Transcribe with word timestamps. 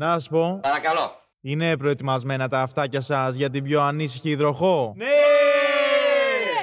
Να 0.00 0.18
σου 0.18 0.28
πω, 0.30 0.58
Παρακαλώ. 0.62 1.12
είναι 1.40 1.76
προετοιμασμένα 1.76 2.48
τα 2.48 2.60
αυτάκια 2.60 3.00
σας 3.00 3.34
για 3.34 3.50
την 3.50 3.64
πιο 3.64 3.80
ανήσυχη 3.82 4.30
υδροχό; 4.30 4.92
Ναι! 4.96 5.06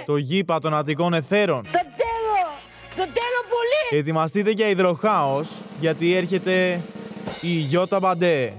Το 0.05 0.17
γήπα 0.17 0.60
των 0.60 0.73
Αττικών 0.75 1.13
Εθέρων. 1.13 1.63
Το 1.63 1.69
τέλο! 1.71 2.46
Το 2.89 3.13
τέλο 3.13 3.39
πολύ! 3.49 3.99
Ετοιμαστείτε 3.99 4.49
για 4.51 4.67
υδροχάος, 4.67 5.49
γιατί 5.79 6.15
έρχεται 6.15 6.79
η 7.42 7.47
Γιώτα 7.47 7.99
Μπαντέ. 7.99 8.53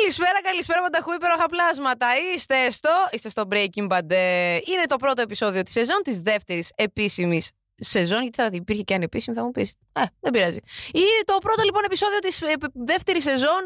Καλησπέρα, 0.00 0.42
καλησπέρα 0.42 0.80
πανταχού 0.80 1.12
υπέροχα 1.12 1.46
πλάσματα. 1.46 2.06
Είστε 2.34 2.70
στο, 2.70 2.90
είστε 3.10 3.28
στο 3.28 3.48
Breaking 3.50 3.88
Bad. 3.88 4.10
Ε, 4.10 4.54
Είναι 4.54 4.84
το 4.88 4.96
πρώτο 4.96 5.22
επεισόδιο 5.22 5.62
της 5.62 5.72
σεζόν, 5.72 6.00
της 6.02 6.20
δεύτερης 6.20 6.72
επίσημης 6.74 7.50
σεζόν. 7.76 8.22
Γιατί 8.22 8.42
θα 8.42 8.48
υπήρχε 8.52 8.82
και 8.82 8.94
ανεπίσημη, 8.94 9.36
θα 9.36 9.44
μου 9.44 9.50
πεις. 9.50 9.74
Ε, 9.92 10.02
δεν 10.20 10.32
πειράζει. 10.32 10.58
Ή 10.92 11.04
το 11.24 11.38
πρώτο 11.40 11.62
λοιπόν 11.62 11.82
επεισόδιο 11.84 12.18
της 12.18 12.42
δεύτερης 12.74 13.22
σεζόν. 13.22 13.64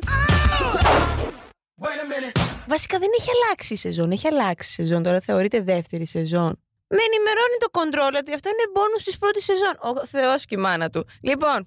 Βασικά 2.66 2.98
δεν 2.98 3.08
έχει 3.18 3.28
αλλάξει 3.42 3.72
η 3.72 3.76
σεζόν. 3.76 4.10
Έχει 4.10 4.26
αλλάξει 4.26 4.70
η 4.70 4.84
σεζόν. 4.84 5.02
Τώρα 5.02 5.20
θεωρείται 5.20 5.60
δεύτερη 5.60 6.06
σεζόν. 6.06 6.63
Με 6.96 7.02
ενημερώνει 7.08 7.56
το 7.64 7.68
control 7.78 8.14
ότι 8.22 8.32
αυτό 8.38 8.48
είναι 8.54 8.66
μπόνους 8.72 9.02
της 9.04 9.18
πρώτης 9.18 9.44
σεζόν. 9.44 9.74
Ο 9.80 10.06
Θεός 10.06 10.44
και 10.44 10.54
η 10.54 10.58
μάνα 10.58 10.90
του. 10.90 11.06
Λοιπόν, 11.22 11.58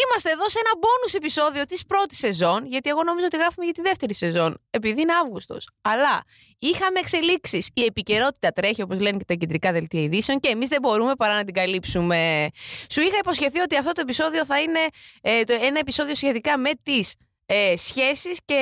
είμαστε 0.00 0.30
εδώ 0.30 0.48
σε 0.48 0.58
ένα 0.64 0.72
μπόνους 0.80 1.14
επεισόδιο 1.14 1.64
της 1.64 1.84
πρώτης 1.86 2.18
σεζόν, 2.18 2.66
γιατί 2.66 2.88
εγώ 2.88 3.02
νομίζω 3.02 3.26
ότι 3.26 3.36
γράφουμε 3.36 3.64
για 3.64 3.74
τη 3.74 3.82
δεύτερη 3.82 4.14
σεζόν, 4.14 4.58
επειδή 4.70 5.00
είναι 5.00 5.12
Αύγουστος. 5.22 5.70
Αλλά 5.82 6.24
είχαμε 6.58 6.98
εξελίξεις. 6.98 7.70
Η 7.74 7.84
επικαιρότητα 7.84 8.52
τρέχει, 8.52 8.82
όπως 8.82 9.00
λένε 9.00 9.16
και 9.16 9.24
τα 9.24 9.34
κεντρικά 9.34 9.72
δελτία 9.72 10.02
ειδήσεων, 10.02 10.40
και 10.40 10.48
εμείς 10.48 10.68
δεν 10.68 10.78
μπορούμε 10.82 11.14
παρά 11.14 11.34
να 11.34 11.44
την 11.44 11.54
καλύψουμε. 11.54 12.48
Σου 12.90 13.00
είχα 13.00 13.16
υποσχεθεί 13.18 13.58
ότι 13.60 13.76
αυτό 13.76 13.92
το 13.92 14.00
επεισόδιο 14.00 14.44
θα 14.44 14.60
είναι 14.60 14.80
ε, 15.22 15.44
το, 15.44 15.52
ένα 15.62 15.78
επεισόδιο 15.78 16.14
σχετικά 16.14 16.58
με 16.58 16.70
τις 16.82 17.14
ε, 17.46 17.76
σχέσεις 17.76 18.38
και 18.44 18.60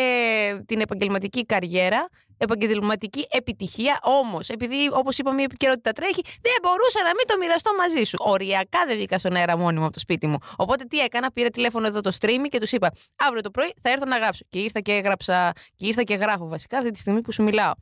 την 0.66 0.80
επαγγελματική 0.80 1.44
καριέρα 1.46 2.08
επαγγελματική 2.42 3.26
επιτυχία. 3.30 3.98
Όμως, 4.02 4.48
επειδή 4.48 4.88
όπως 4.92 5.18
είπαμε 5.18 5.40
η 5.40 5.44
επικαιρότητα 5.44 5.92
τρέχει, 5.92 6.22
δεν 6.24 6.52
μπορούσα 6.62 7.02
να 7.02 7.08
μην 7.08 7.26
το 7.26 7.36
μοιραστώ 7.38 7.70
μαζί 7.78 8.04
σου. 8.04 8.16
Οριακά 8.20 8.84
δεν 8.86 8.96
βγήκα 8.96 9.18
στον 9.18 9.36
αέρα 9.36 9.58
μόνιμα 9.58 9.84
από 9.84 9.92
το 9.92 10.00
σπίτι 10.00 10.26
μου. 10.26 10.38
Οπότε 10.56 10.84
τι 10.84 10.98
έκανα, 10.98 11.32
πήρα 11.32 11.48
τηλέφωνο 11.48 11.86
εδώ 11.86 12.00
το 12.00 12.12
stream 12.20 12.46
και 12.48 12.60
τους 12.60 12.72
είπα: 12.72 12.90
Αύριο 13.16 13.42
το 13.42 13.50
πρωί 13.50 13.72
θα 13.82 13.90
έρθω 13.90 14.04
να 14.04 14.16
γράψω. 14.16 14.44
Και 14.48 14.58
ήρθα 14.58 14.80
και 14.80 14.92
έγραψα, 14.92 15.52
και 15.76 15.86
ήρθα 15.86 16.02
και 16.02 16.14
γράφω 16.14 16.48
βασικά 16.48 16.78
αυτή 16.78 16.90
τη 16.90 16.98
στιγμή 16.98 17.20
που 17.20 17.32
σου 17.32 17.42
μιλάω. 17.42 17.72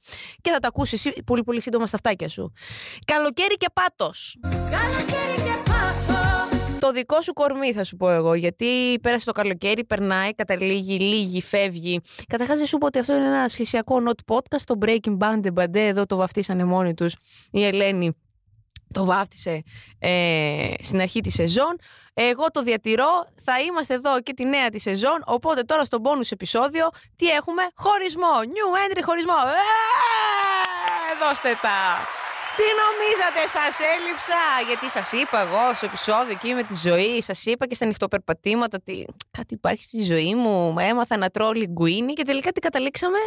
Και 0.41 0.50
θα 0.50 0.58
το 0.58 0.66
ακούσεις 0.66 1.06
εσύ 1.06 1.22
πολύ 1.22 1.42
πολύ 1.42 1.61
σύντομα 1.61 1.86
στα 1.86 1.97
αυτάκια 1.97 2.28
σου. 2.28 2.53
Καλοκαίρι 3.05 3.55
και 3.55 3.66
πάτος. 3.72 4.38
Καλοκαίρι 4.41 4.69
και 4.70 5.11
πάθος! 5.11 5.29
Το 6.91 6.96
δικό 6.96 7.22
σου 7.22 7.33
κορμί 7.33 7.72
θα 7.72 7.84
σου 7.84 7.96
πω 7.96 8.10
εγώ, 8.10 8.34
γιατί 8.34 8.98
πέρασε 9.02 9.24
το 9.24 9.33
καλοκαίρι, 9.33 9.84
περνάει, 9.84 10.34
καταλήγει, 10.34 10.98
λίγη, 10.98 11.42
φεύγει. 11.42 12.00
Καταρχάς, 12.27 12.58
δεν 12.58 12.66
σου 12.66 12.78
πω 12.78 12.86
ότι 12.86 12.98
αυτό 12.98 13.14
είναι 13.14 13.27
ένα 13.27 13.48
σχεσιακό 13.48 13.97
not 14.08 14.34
podcast. 14.34 14.60
Το 14.64 14.78
Breaking 14.82 15.19
Band 15.19 15.41
Band, 15.55 15.74
εδώ 15.74 16.06
το 16.06 16.16
βαφτίσανε 16.16 16.64
μόνοι 16.64 16.94
τους. 16.94 17.16
Η 17.50 17.64
Ελένη 17.64 18.16
το 18.94 19.05
βάφτισε 19.05 19.62
ε, 19.98 20.72
στην 20.80 21.00
αρχή 21.00 21.20
της 21.20 21.34
σεζόν. 21.34 21.77
Εγώ 22.14 22.50
το 22.50 22.62
διατηρώ. 22.62 23.27
Θα 23.44 23.60
είμαστε 23.60 23.94
εδώ 23.94 24.20
και 24.20 24.32
τη 24.32 24.44
νέα 24.44 24.69
της 24.69 24.82
σεζόν. 24.82 25.22
Οπότε 25.27 25.62
τώρα 25.62 25.84
στο 25.84 25.98
bonus 26.02 26.30
επεισόδιο 26.30 26.88
τι 27.16 27.28
έχουμε, 27.28 27.62
χωρισμό. 27.75 28.34
New 28.42 28.94
entry 28.94 29.02
χωρισμό. 29.04 29.34
Ε, 31.12 31.27
δώστε 31.27 31.48
τα. 31.62 32.19
Τι 32.61 32.66
νομίζατε, 32.83 33.41
σας 33.58 33.78
έλειψα! 33.97 34.42
Γιατί 34.66 34.91
σας 34.91 35.12
είπα 35.12 35.41
εγώ 35.41 35.75
στο 35.75 35.86
επεισόδιο 35.86 36.30
εκεί 36.30 36.55
με 36.55 36.62
τη 36.62 36.75
ζωή, 36.75 37.22
σας 37.22 37.47
είπα 37.47 37.66
και 37.66 37.75
στα 37.75 37.86
νυχτοπερπατήματα 37.86 38.78
ότι 38.80 39.06
κάτι 39.30 39.55
υπάρχει 39.55 39.84
στη 39.84 40.03
ζωή 40.03 40.34
μου. 40.34 40.75
Έμαθα 40.78 41.16
να 41.16 41.31
τρώω 41.31 41.53
λιγκουίνι 41.53 42.12
και 42.12 42.25
τελικά 42.25 42.53
τι 42.53 42.60
καταλήξαμε; 42.60 43.19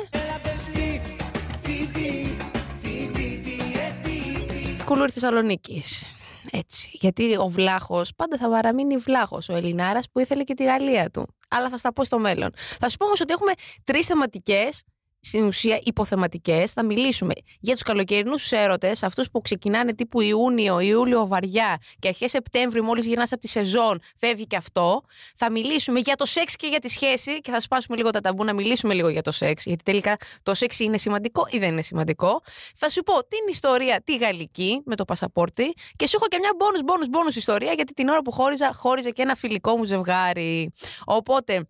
Κουλούρι 4.86 5.12
Θεσσαλονίκης. 5.12 6.06
Έτσι. 6.52 6.90
Γιατί 6.94 7.36
ο 7.38 7.48
Βλάχος 7.48 8.12
πάντα 8.16 8.38
θα 8.38 8.50
παραμείνει 8.50 8.98
Βλάχος, 8.98 9.50
ο 9.50 9.56
Ελληνάρας 9.56 10.06
που 10.12 10.20
ήθελε 10.20 10.44
και 10.44 10.54
τη 10.54 10.64
Γαλλία 10.64 11.10
του. 11.10 11.28
Αλλά 11.50 11.70
θα 11.70 11.78
στα 11.78 11.94
πω 11.94 12.04
στο 12.04 12.20
μέλλον. 12.20 12.50
Θα 12.80 12.90
σου 12.90 12.98
πω 12.98 13.06
όμως 13.06 13.22
ότι 13.22 13.34
έχουμε 13.34 13.52
τρεις 13.84 14.06
θεματικές 14.06 14.84
στην 15.26 15.46
ουσία 15.46 15.80
υποθεματικές. 15.84 16.72
Θα 16.72 16.84
μιλήσουμε 16.84 17.34
για 17.60 17.74
τους 17.74 17.84
καλοκαιρινούς 17.84 18.52
έρωτες, 18.52 19.04
αυτούς 19.04 19.30
που 19.32 19.42
ξεκινάνε 19.42 19.94
τύπου 19.94 20.22
Ιούνιο, 20.22 20.80
Ιούλιο 20.80 21.28
βαριά 21.28 21.78
και 22.00 22.08
αρχές 22.08 22.32
Σεπτέμβρη, 22.32 22.82
μόλις 22.82 23.06
γυρνάς 23.06 23.32
από 23.32 23.42
τη 23.42 23.48
σεζόν, 23.48 24.00
φεύγει 24.18 24.48
και 24.48 24.56
αυτό. 24.56 25.02
Θα 25.36 25.52
μιλήσουμε 25.52 26.00
για 26.00 26.16
το 26.16 26.26
σεξ 26.26 26.56
και 26.56 26.68
για 26.68 26.80
τη 26.80 26.90
σχέση 26.90 27.42
και 27.42 27.52
θα 27.52 27.60
σπάσουμε 27.60 27.98
λίγο 27.98 28.10
τα 28.10 28.22
ταμπού 28.22 28.44
να 28.44 28.54
μιλήσουμε 28.54 28.94
λίγο 28.94 29.10
για 29.10 29.22
το 29.22 29.32
σεξ, 29.32 29.66
γιατί 29.66 29.84
τελικά 29.84 30.18
το 30.44 30.54
σεξ 30.54 30.80
είναι 30.80 30.98
σημαντικό 30.98 31.48
ή 31.50 31.58
δεν 31.58 31.72
είναι 31.72 31.82
σημαντικό. 31.82 32.42
Θα 32.76 32.90
σου 32.90 33.04
πω 33.04 33.14
την 33.28 33.40
ιστορία 33.50 34.02
τη 34.04 34.18
γαλλική 34.18 34.82
με 34.86 34.96
το 34.96 35.06
πασαπόρτι 35.06 35.74
και 35.96 36.08
σου 36.08 36.16
έχω 36.16 36.28
και 36.28 36.38
μια 36.40 36.52
bonus, 36.58 36.92
bonus, 36.92 37.30
bonus 37.32 37.36
ιστορία 37.36 37.74
γιατί 37.74 37.94
την 37.94 38.08
ώρα 38.08 38.22
που 38.22 38.32
χώριζα, 38.32 38.74
χώριζε 38.74 39.10
και 39.10 39.22
ένα 39.22 39.36
φιλικό 39.36 39.78
μου 39.78 39.84
ζευγάρι. 39.84 40.72
Οπότε 41.06 41.68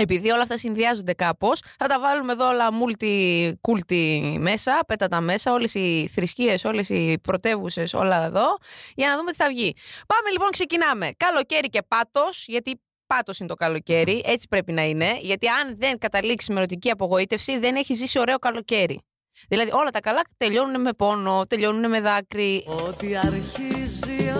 επειδή 0.00 0.30
όλα 0.30 0.42
αυτά 0.42 0.58
συνδυάζονται 0.58 1.12
κάπως, 1.12 1.60
θα 1.78 1.86
τα 1.86 2.00
βάλουμε 2.00 2.32
εδώ 2.32 2.48
όλα 2.48 2.68
multi-culti 2.70 4.36
μέσα, 4.38 4.80
πέτατα 4.86 5.20
μέσα, 5.20 5.52
όλες 5.52 5.74
οι 5.74 6.08
θρησκείες, 6.12 6.64
όλες 6.64 6.88
οι 6.88 7.18
πρωτεύουσες, 7.22 7.94
όλα 7.94 8.24
εδώ, 8.24 8.58
για 8.94 9.08
να 9.08 9.16
δούμε 9.16 9.30
τι 9.30 9.36
θα 9.36 9.48
βγει. 9.48 9.74
Πάμε 10.06 10.30
λοιπόν, 10.32 10.50
ξεκινάμε. 10.50 11.10
Καλοκαίρι 11.16 11.68
και 11.68 11.82
πάτος, 11.88 12.44
γιατί 12.48 12.80
πάτος 13.06 13.38
είναι 13.38 13.48
το 13.48 13.54
καλοκαίρι, 13.54 14.22
έτσι 14.26 14.48
πρέπει 14.48 14.72
να 14.72 14.82
είναι, 14.82 15.18
γιατί 15.20 15.48
αν 15.48 15.76
δεν 15.78 15.98
καταλήξει 15.98 16.52
με 16.52 16.58
ερωτική 16.58 16.90
απογοήτευση, 16.90 17.58
δεν 17.58 17.76
έχει 17.76 17.94
ζήσει 17.94 18.18
ωραίο 18.18 18.38
καλοκαίρι. 18.38 19.00
Δηλαδή 19.48 19.70
όλα 19.72 19.90
τα 19.90 20.00
καλά 20.00 20.20
τελειώνουν 20.36 20.80
με 20.80 20.92
πόνο, 20.92 21.46
τελειώνουν 21.46 21.88
με 21.90 22.00
δάκρυ. 22.00 22.64
Ό,τι 22.88 23.16
αρχίζει 23.16 24.32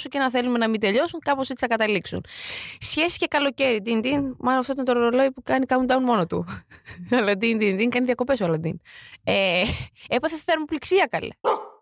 όσο 0.00 0.08
και 0.08 0.18
να 0.18 0.30
θέλουμε 0.30 0.58
να 0.58 0.68
μην 0.68 0.80
τελειώσουν, 0.80 1.20
κάπως 1.20 1.50
έτσι 1.50 1.66
θα 1.66 1.76
καταλήξουν. 1.76 2.24
Σχέση 2.78 3.18
και 3.18 3.26
καλοκαίρι. 3.26 3.82
Τιν, 3.82 4.00
τιν. 4.00 4.36
Μάλλον 4.38 4.60
αυτό 4.60 4.72
είναι 4.72 4.82
το 4.82 4.92
ρολόι 4.92 5.30
που 5.32 5.42
κάνει 5.42 5.64
countdown 5.68 6.00
μόνο 6.02 6.26
του. 6.26 6.46
Αλλά 7.16 7.36
τιν, 7.36 7.58
τιν, 7.58 7.76
τιν. 7.76 7.90
Κάνει 7.90 8.04
διακοπές 8.04 8.40
ο 8.40 8.44
Αλαντίν. 8.44 8.80
Ε, 9.24 9.62
έπαθε 10.08 10.36
θερμοπληξία, 10.44 11.06
καλέ. 11.10 11.28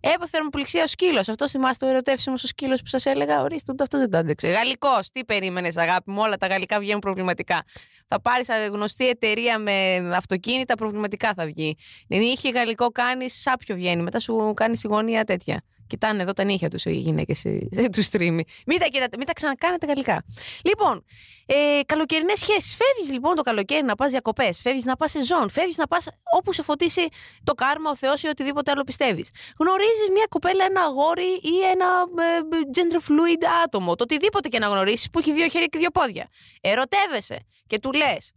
Έπαθε 0.00 0.28
θερμοπληξία 0.30 0.82
ο 0.82 0.86
σκύλος. 0.86 1.28
Αυτό 1.28 1.48
θυμάστε 1.48 1.86
το 1.86 1.92
ερωτεύσιμος 1.92 2.44
ο 2.44 2.46
σκύλος 2.46 2.80
που 2.80 2.86
σας 2.86 3.06
έλεγα. 3.06 3.42
Ορίστε, 3.42 3.72
ούτε 3.72 3.82
αυτό 3.82 3.98
δεν 3.98 4.10
το 4.10 4.18
άντεξε. 4.18 4.48
Γαλλικός. 4.48 5.10
Τι 5.10 5.24
περίμενες, 5.24 5.76
αγάπη 5.76 6.10
μου. 6.10 6.20
Όλα 6.20 6.36
τα 6.36 6.46
γαλλικά 6.46 6.78
βγαίνουν 6.78 7.00
προβληματικά. 7.00 7.62
Θα 8.06 8.20
πάρεις 8.20 8.48
γνωστή 8.72 9.08
εταιρεία 9.08 9.58
με 9.58 9.96
αυτοκίνητα, 10.14 10.74
προβληματικά 10.74 11.32
θα 11.36 11.44
βγει. 11.44 11.76
Δεν 12.08 12.20
είχε 12.20 12.50
γαλλικό, 12.50 12.88
κάνεις 12.88 13.40
σάπιο 13.40 13.74
βγαίνει. 13.74 14.02
Μετά 14.02 14.20
σου 14.20 14.52
κάνεις 14.54 14.78
σιγωνία 14.78 15.24
τέτοια. 15.24 15.62
Κοιτάνε 15.88 16.22
εδώ 16.22 16.32
τα 16.32 16.44
νύχια 16.44 16.68
τους 16.68 16.84
οι 16.84 16.92
γυναίκες 16.92 17.46
τους 17.94 18.08
stream. 18.12 18.40
Μην 18.66 18.78
τα, 18.78 18.86
κοιτάτε, 18.86 19.16
μην 19.16 19.26
τα 19.26 19.32
ξανακάνετε 19.32 19.86
γαλλικά. 19.86 20.24
Λοιπόν, 20.64 21.04
ε, 21.46 21.80
καλοκαιρινές 21.86 22.38
σχέσεις. 22.38 22.76
Φεύγεις 22.76 23.12
λοιπόν 23.12 23.34
το 23.34 23.42
καλοκαίρι 23.42 23.84
να 23.84 23.94
πας 23.94 24.10
διακοπές. 24.10 24.60
Φεύγεις 24.60 24.84
να 24.84 24.96
πας 24.96 25.10
σεζόν. 25.10 25.50
Φεύγεις 25.50 25.76
να 25.76 25.86
πας 25.86 26.08
όπου 26.36 26.52
σε 26.52 26.62
φωτίσει 26.62 27.08
το 27.44 27.54
κάρμα, 27.54 27.90
ο 27.90 27.96
Θεός 27.96 28.22
ή 28.22 28.28
οτιδήποτε 28.28 28.70
άλλο 28.70 28.84
πιστεύεις. 28.84 29.30
Γνωρίζεις 29.58 30.08
μια 30.12 30.26
κοπέλα, 30.28 30.64
ένα 30.64 30.80
αγόρι 30.80 31.40
ή 31.42 31.60
ένα 31.70 31.86
ε, 32.18 32.38
gender 32.74 33.00
fluid 33.10 33.44
άτομο. 33.64 33.94
Το 33.96 34.04
οτιδήποτε 34.04 34.48
και 34.48 34.58
να 34.58 34.66
γνωρίσεις 34.66 35.10
που 35.10 35.18
έχει 35.18 35.32
δύο 35.32 35.48
χέρια 35.48 35.66
και 35.66 35.78
δύο 35.78 35.90
πόδια. 35.90 36.28
Ερωτεύεσαι 36.60 37.46
και 37.66 37.78
του 37.78 37.92
λες. 37.92 38.32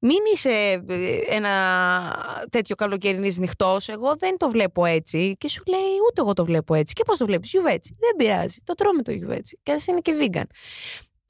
Μην 0.00 0.18
είσαι 0.34 0.84
ε, 0.88 1.18
ένα 1.28 2.46
τέτοιο 2.50 2.74
καλοκαιρινής 2.74 3.38
νυχτός. 3.38 3.88
Εγώ 3.88 4.16
δεν 4.18 4.36
το 4.36 4.50
βλέπω 4.50 4.84
έτσι. 4.84 5.34
Και 5.38 5.48
σου 5.48 5.62
λέει, 5.66 5.96
ούτε 6.08 6.20
εγώ 6.20 6.32
το 6.32 6.44
βλέπω 6.44 6.74
έτσι. 6.74 6.92
Και 6.92 7.04
πώς 7.04 7.18
το 7.18 7.24
βλέπεις, 7.24 7.50
Γιουβέτσι. 7.50 7.96
Δεν 7.98 8.16
πειράζει. 8.16 8.60
Το 8.64 8.74
τρώμε 8.74 9.02
το 9.02 9.12
Γιουβέτσι. 9.12 9.58
Και 9.62 9.72
ας 9.72 9.86
είναι 9.86 10.00
και 10.00 10.14
vegan. 10.20 10.46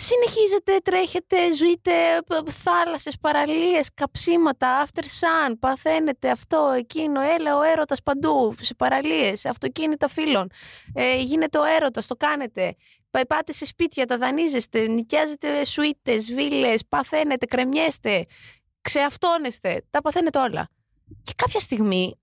Συνεχίζετε, 0.02 0.76
τρέχετε, 0.84 1.52
ζείτε 1.52 1.92
θάλασσες, 2.50 3.18
παραλίες, 3.20 3.88
καψίματα, 3.94 4.86
after 4.86 5.02
sun, 5.02 5.54
παθαίνετε 5.58 6.30
αυτό, 6.30 6.72
εκείνο, 6.76 7.20
έλα 7.20 7.56
ο 7.56 7.62
έρωτας 7.62 8.02
παντού, 8.02 8.54
σε 8.60 8.74
παραλίες, 8.74 9.40
σε 9.40 9.48
αυτοκίνητα 9.48 10.08
φίλων, 10.08 10.50
ε, 10.94 11.16
γίνεται 11.16 11.58
ο 11.58 11.64
έρωτας, 11.64 12.06
το 12.06 12.14
κάνετε, 12.14 12.74
πάτε 13.28 13.52
σε 13.52 13.66
σπίτια, 13.66 14.06
τα 14.06 14.18
δανείζεστε, 14.18 14.86
νοικιάζετε 14.86 15.64
σουίτες, 15.64 16.32
βίλες, 16.32 16.82
παθαίνετε, 16.88 17.46
κρεμιέστε, 17.46 18.26
ξεαυτώνεστε, 18.88 19.84
τα 19.90 20.00
παθαίνετε 20.00 20.38
όλα. 20.38 20.68
Και 21.22 21.32
κάποια 21.36 21.60
στιγμή 21.60 22.14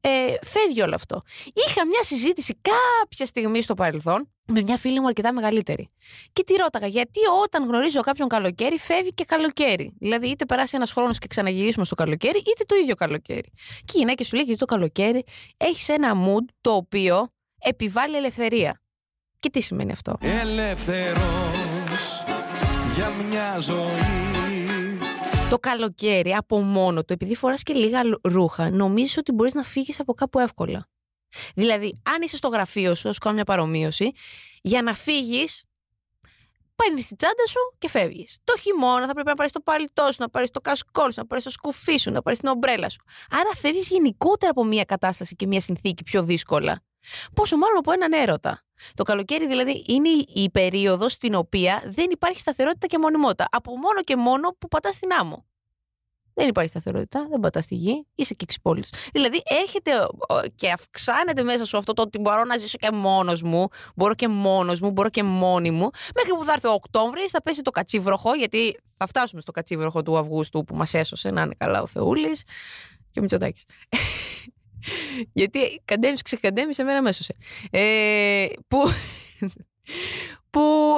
ε, 0.00 0.34
φεύγει 0.42 0.82
όλο 0.82 0.94
αυτό. 0.94 1.22
Είχα 1.52 1.86
μια 1.86 2.02
συζήτηση 2.02 2.60
κάποια 2.60 3.26
στιγμή 3.26 3.62
στο 3.62 3.74
παρελθόν 3.74 4.30
με 4.46 4.62
μια 4.62 4.76
φίλη 4.76 5.00
μου 5.00 5.06
αρκετά 5.06 5.32
μεγαλύτερη. 5.32 5.90
Και 6.32 6.44
τη 6.44 6.54
ρώταγα, 6.54 6.86
γιατί 6.86 7.20
όταν 7.42 7.66
γνωρίζω 7.66 8.00
κάποιον 8.00 8.28
καλοκαίρι, 8.28 8.78
φεύγει 8.78 9.12
και 9.12 9.24
καλοκαίρι. 9.24 9.94
Δηλαδή, 9.98 10.28
είτε 10.28 10.44
περάσει 10.44 10.76
ένας 10.76 10.92
χρόνος 10.92 11.18
και 11.18 11.26
ξαναγυρίσουμε 11.26 11.84
στο 11.84 11.94
καλοκαίρι, 11.94 12.38
είτε 12.38 12.64
το 12.66 12.76
ίδιο 12.76 12.94
καλοκαίρι. 12.94 13.52
Και 13.84 13.92
η 13.94 13.98
γυναίκα 13.98 14.24
σου 14.24 14.34
λέει, 14.34 14.44
γιατί 14.44 14.60
το 14.60 14.66
καλοκαίρι 14.66 15.24
έχεις 15.56 15.88
ένα 15.88 16.12
mood 16.14 16.44
το 16.60 16.70
οποίο 16.70 17.28
επιβάλλει 17.58 18.16
ελευθερία. 18.16 18.80
Και 19.38 19.50
τι 19.50 19.60
σημαίνει 19.60 19.92
αυτό; 19.92 20.16
Ελεύθερος 20.20 22.24
για 22.94 23.10
μια 23.28 23.58
ζωή 23.58 24.29
Το 25.50 25.58
καλοκαίρι 25.58 26.34
από 26.34 26.60
μόνο 26.60 27.04
του, 27.04 27.12
επειδή 27.12 27.34
φοράς 27.34 27.62
και 27.62 27.72
λίγα 27.72 28.04
λου- 28.04 28.26
ρούχα, 28.26 28.70
νομίζεις 28.70 29.16
ότι 29.16 29.32
μπορείς 29.32 29.54
να 29.54 29.62
φύγεις 29.62 30.00
από 30.00 30.14
κάπου 30.14 30.38
εύκολα. 30.38 30.88
Δηλαδή, 31.54 32.00
αν 32.02 32.22
είσαι 32.22 32.36
στο 32.36 32.48
γραφείο 32.48 32.94
σου, 32.94 33.12
σου 33.12 33.18
κάνω 33.20 33.34
μια 33.34 33.44
παρομοίωση, 33.44 34.10
για 34.62 34.82
να 34.82 34.94
φύγεις, 34.94 35.64
παίρνεις 36.76 37.06
την 37.06 37.16
τσάντα 37.16 37.46
σου 37.48 37.58
και 37.78 37.88
φεύγεις. 37.88 38.38
Το 38.44 38.56
χειμώνα 38.56 39.06
θα 39.06 39.12
πρέπει 39.12 39.28
να 39.28 39.34
πάρεις 39.34 39.52
το 39.52 39.60
παλιτό 39.60 40.04
σου, 40.12 40.16
να 40.18 40.28
πάρεις 40.30 40.50
το 40.50 40.60
κασκόλ 40.60 41.10
σου, 41.10 41.20
να 41.20 41.26
πάρεις 41.26 41.44
το 41.44 41.50
σκουφί 41.50 41.96
σου, 41.96 42.10
να 42.10 42.22
πάρεις 42.22 42.38
την 42.38 42.48
ομπρέλα 42.48 42.88
σου. 42.88 43.02
Άρα 43.30 43.50
φεύγεις 43.56 43.88
γενικότερα 43.88 44.50
από 44.50 44.64
μια 44.64 44.84
κατάσταση 44.84 45.34
και 45.36 45.46
μια 45.46 45.60
συνθήκη 45.60 46.02
πιο 46.02 46.22
δύσκολα. 46.22 46.82
Πόσο 47.34 47.56
μάλλον 47.56 47.76
από 47.78 47.92
έναν 47.92 48.12
έρωτα. 48.12 48.62
Το 48.94 49.02
καλοκαίρι 49.02 49.46
δηλαδή 49.46 49.84
είναι 49.88 50.08
η- 50.08 50.28
η 50.34 50.50
περίοδος 50.50 51.12
στην 51.12 51.34
οποία 51.34 51.82
δεν 51.86 52.06
υπάρχει 52.10 52.38
σταθερότητα 52.40 52.86
και 52.86 52.98
μονιμότητα. 52.98 53.48
Από 53.50 53.70
μόνο 53.76 54.02
και 54.02 54.16
μόνο 54.16 54.56
που 54.58 54.68
πατάς 54.68 54.94
στην 54.94 55.12
άμμο. 55.12 55.44
Δεν 56.34 56.48
υπάρχει 56.48 56.70
σταθερότητα, 56.70 57.26
δεν 57.30 57.40
πατάς 57.40 57.64
στη 57.64 57.74
γη, 57.74 58.06
είσαι 58.14 58.34
και 58.34 58.44
εξυπόλυτος. 58.48 58.90
Δηλαδή 59.12 59.42
έρχεται 59.44 59.96
ο, 59.98 60.08
ο, 60.34 60.40
και 60.54 60.70
αυξάνεται 60.70 61.42
μέσα 61.42 61.64
σου 61.64 61.76
αυτό 61.76 61.92
το 61.92 62.02
ότι 62.02 62.18
μπορώ 62.18 62.44
να 62.44 62.58
ζήσω 62.58 62.78
και 62.78 62.90
μόνος 62.92 63.42
μου, 63.42 63.68
μπορώ 63.96 64.14
και 64.14 64.28
μόνος 64.28 64.80
μου, 64.80 64.90
μπορώ 64.90 65.08
και 65.08 65.22
μόνη 65.22 65.70
μου, 65.70 65.90
μέχρι 66.14 66.30
που 66.38 66.44
θα 66.44 66.52
έρθει 66.52 66.66
ο 66.66 66.72
Οκτώβρης, 66.72 67.30
θα 67.30 67.42
πέσει 67.42 67.62
το 67.62 67.70
κατσίβροχο, 67.70 68.34
γιατί 68.34 68.80
θα 68.96 69.06
φτάσουμε 69.06 69.40
στο 69.40 69.52
κατσίβροχο 69.52 70.02
του 70.02 70.18
Αυγούστου 70.18 70.64
που 70.64 70.76
μας 70.76 70.94
έσωσε, 70.94 71.30
να 71.30 71.42
είναι 71.42 71.54
καλά 71.58 71.82
ο 71.82 71.86
Θεούλης 71.86 72.42
και 73.10 73.18
ο 73.18 73.22
Μητσοτάκης. 73.22 73.64
Γιατί 75.32 75.82
καντέμισε, 75.84 76.22
ξεκαντέμισε, 76.22 76.82
εμένα 76.82 77.02
με 77.02 77.08
έσωσε. 77.08 77.36
Ε, 77.70 78.46
που 78.68 78.90
που 80.50 80.96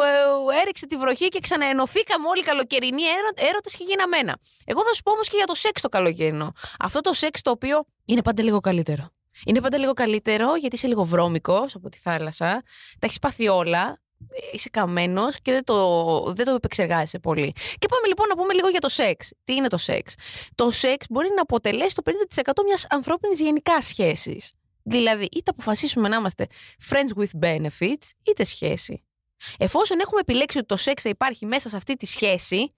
ε, 0.52 0.60
έριξε 0.60 0.86
τη 0.86 0.96
βροχή 0.96 1.28
και 1.28 1.38
ξαναενωθήκαμε 1.40 2.28
όλοι 2.28 2.40
οι 2.40 2.44
καλοκαιρινοί 2.44 3.02
έρωτες 3.34 3.76
και 3.76 3.84
γίναμε 3.84 4.16
ένα. 4.16 4.38
Εγώ 4.64 4.82
θα 4.84 4.94
σου 4.94 5.02
πω 5.02 5.12
όμως 5.12 5.28
και 5.28 5.36
για 5.36 5.46
το 5.46 5.54
σεξ 5.54 5.80
το 5.80 5.88
καλοκαιρινό. 5.88 6.52
Αυτό 6.78 7.00
το 7.00 7.12
σεξ 7.12 7.42
το 7.42 7.50
οποίο 7.50 7.84
είναι 8.04 8.22
πάντα 8.22 8.42
λίγο 8.42 8.60
καλύτερο. 8.60 9.08
Είναι 9.46 9.60
πάντα 9.60 9.78
λίγο 9.78 9.92
καλύτερο 9.92 10.56
γιατί 10.56 10.74
είσαι 10.74 10.86
λίγο 10.86 11.04
βρώμικος 11.04 11.74
από 11.74 11.88
τη 11.88 11.98
θάλασσα, 11.98 12.62
τα 12.98 13.06
έχεις 13.06 13.18
πάθει 13.18 13.48
όλα, 13.48 14.00
ε, 14.11 14.11
είσαι 14.52 14.68
καμένος 14.68 15.40
και 15.42 15.52
δεν 15.52 15.64
το, 15.64 16.22
δεν 16.32 16.44
το 16.44 16.54
επεξεργάζεσαι 16.54 17.18
πολύ. 17.18 17.52
Και 17.78 17.86
πάμε 17.88 18.06
λοιπόν 18.06 18.28
να 18.28 18.36
πούμε 18.36 18.52
λίγο 18.52 18.68
για 18.68 18.80
το 18.80 18.88
σεξ. 18.88 19.32
Τι 19.44 19.54
είναι 19.54 19.68
το 19.68 19.76
σεξ; 19.76 20.14
Το 20.54 20.70
σεξ 20.70 21.06
μπορεί 21.08 21.28
να 21.34 21.42
αποτελέσει 21.42 21.94
το 21.94 22.02
50% 22.34 22.52
μιας 22.64 22.86
ανθρώπινης 22.90 23.40
γενικά 23.40 23.80
σχέσης. 23.82 24.52
Δηλαδή, 24.82 25.28
είτε 25.32 25.50
αποφασίσουμε 25.50 26.08
να 26.08 26.16
είμαστε 26.16 26.46
friends 26.90 27.20
with 27.22 27.40
benefits, 27.42 28.10
είτε 28.22 28.44
σχέση. 28.44 29.04
Εφόσον 29.58 30.00
έχουμε 30.00 30.20
επιλέξει 30.20 30.58
ότι 30.58 30.66
το 30.66 30.76
σεξ 30.76 31.02
θα 31.02 31.08
υπάρχει 31.08 31.46
μέσα 31.46 31.68
σε 31.68 31.76
αυτή 31.76 31.94
τη 31.94 32.06
σχέση, 32.06 32.74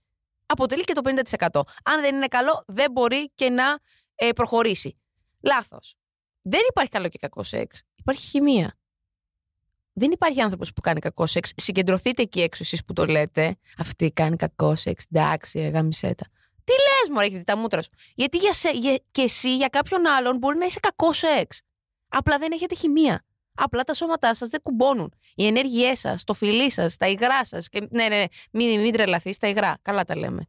αποτελεί 0.47 0.85
και 0.85 0.93
το 0.93 1.01
50%. 1.05 1.61
Αν 1.85 2.01
δεν 2.01 2.15
είναι 2.15 2.27
καλό, 2.27 2.65
δεν 2.67 2.91
μπορεί 2.91 3.31
και 3.35 3.51
να 3.51 3.79
ε, 4.15 4.33
προχωρήσει. 4.33 4.99
Λάθος. 5.43 5.97
Δεν 6.43 6.61
υπάρχει 6.69 6.91
καλό 6.91 7.09
και 7.09 7.19
κακό 7.19 7.43
σεξ. 7.43 7.83
Υπάρχει 7.95 8.27
χημεία. 8.27 8.79
Δεν 9.97 10.11
υπάρχει 10.11 10.41
άνθρωπος 10.41 10.73
που 10.73 10.81
κάνει 10.81 11.01
κακό 11.01 11.27
σεξ. 11.27 11.53
Συγκεντρωθείτε 11.57 12.23
εκεί 12.23 12.41
έξω 12.41 12.63
εσείς 12.65 12.85
που 12.85 12.93
το 12.93 13.07
λέτε. 13.07 13.57
Αυτή 13.79 14.11
κάνει 14.11 14.37
κακό 14.37 14.75
σεξ. 14.75 15.05
Εντάξει, 15.13 15.69
γαμισέτα. 15.69 16.27
Τι 16.65 16.73
λες, 16.73 17.11
Μωρέ, 17.13 17.27
έχεις 17.27 17.39
δει 17.39 17.45
τα 17.45 17.57
μούτρα 17.57 17.83
σου. 17.83 17.91
Γιατί 18.15 18.39
για 18.39 18.53
σε, 18.53 18.71
για, 18.71 19.01
και 19.11 19.23
εσύ 19.23 19.57
για 19.57 19.69
κάποιον 19.69 20.07
άλλον 20.07 20.37
μπορεί 20.37 20.59
να 20.59 20.67
είσαι 20.67 20.81
κακό 20.81 21.13
σεξ. 21.13 21.61
Απλά 22.09 22.39
δεν 22.39 22.53
έχετε 22.53 22.75
χημεία. 22.75 23.25
Απλά 23.55 23.83
τα 23.83 23.95
σώματά 23.95 24.35
σας 24.35 24.51
δεν 24.51 24.61
κουμπώνουν. 24.63 25.15
Οι 25.35 25.47
ενέργειές 25.47 25.99
σας, 25.99 26.25
το 26.25 26.35
φιλί 26.35 26.71
σας, 26.71 26.97
τα 26.97 27.09
υγρά 27.09 27.45
σας. 27.45 27.69
Και... 27.69 27.81
Ναι, 27.91 28.09
ναι, 28.09 28.25
μην, 28.51 28.81
μην 28.81 28.93
τρελαθείς, 28.93 29.39
τα 29.39 29.49
υγρά. 29.49 29.79
Καλά 29.83 30.05
τα 30.05 30.17
λέμε. 30.17 30.47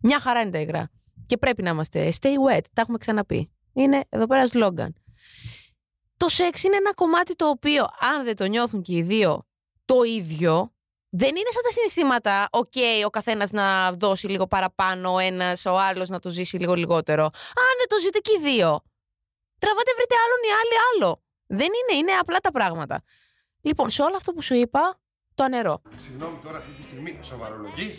Μια 0.00 0.20
χαρά 0.20 0.40
είναι 0.40 0.50
τα 0.50 0.58
υγρά. 0.58 0.90
Και 1.26 1.36
πρέπει 1.36 1.62
να 1.62 1.70
είμαστε 1.70 2.12
stay 2.20 2.26
wet. 2.50 2.60
Τα 2.72 2.80
έχουμε 2.80 2.98
ξαναπεί. 2.98 3.50
Είναι 3.72 4.04
εδώ 4.08 4.26
πέρα 4.26 4.46
σλόγκαν. 4.46 4.94
Το 6.22 6.28
σεξ 6.28 6.62
είναι 6.62 6.76
ένα 6.76 6.94
κομμάτι 6.94 7.34
το 7.34 7.48
οποίο, 7.48 7.88
αν 8.00 8.24
δεν 8.24 8.36
το 8.36 8.44
νιώθουν 8.44 8.82
και 8.82 8.96
οι 8.96 9.02
δύο 9.02 9.46
το 9.84 10.02
ίδιο, 10.02 10.74
δεν 11.08 11.28
είναι 11.28 11.50
σαν 11.52 11.62
τα 11.62 11.70
συναισθήματα, 11.70 12.48
οκ, 12.50 12.72
ο 13.06 13.10
καθένας 13.10 13.50
να 13.50 13.92
δώσει 13.92 14.26
λίγο 14.26 14.46
παραπάνω, 14.46 15.14
ο 15.14 15.18
ένας, 15.18 15.66
ο 15.66 15.78
άλλος 15.78 16.08
να 16.08 16.18
το 16.18 16.28
ζήσει 16.28 16.56
λίγο 16.56 16.74
λιγότερο. 16.74 17.24
Αν 17.24 17.74
δεν 17.78 17.88
το 17.88 18.00
ζείτε 18.00 18.18
και 18.18 18.32
οι 18.38 18.42
δύο, 18.42 18.80
τραβάτε 19.58 19.90
βρείτε 19.96 20.14
άλλον 20.24 20.40
ή 20.48 20.50
άλλη 20.60 20.76
άλλο. 20.94 21.22
Δεν 21.46 21.66
είναι, 21.66 21.98
είναι 21.98 22.12
απλά 22.12 22.38
τα 22.38 22.50
πράγματα. 22.50 23.02
Λοιπόν, 23.60 23.90
σε 23.90 24.02
όλο 24.02 24.16
αυτό 24.16 24.32
που 24.32 24.42
σου 24.42 24.54
είπα, 24.54 25.00
το 25.34 25.44
ανερώ. 25.44 25.82
Συγγνώμη 25.96 26.38
τώρα 26.42 26.58
αυτή 26.58 26.72
τη 26.72 26.82
στιγμή, 26.82 27.18
σοβαρολογείς; 27.22 27.98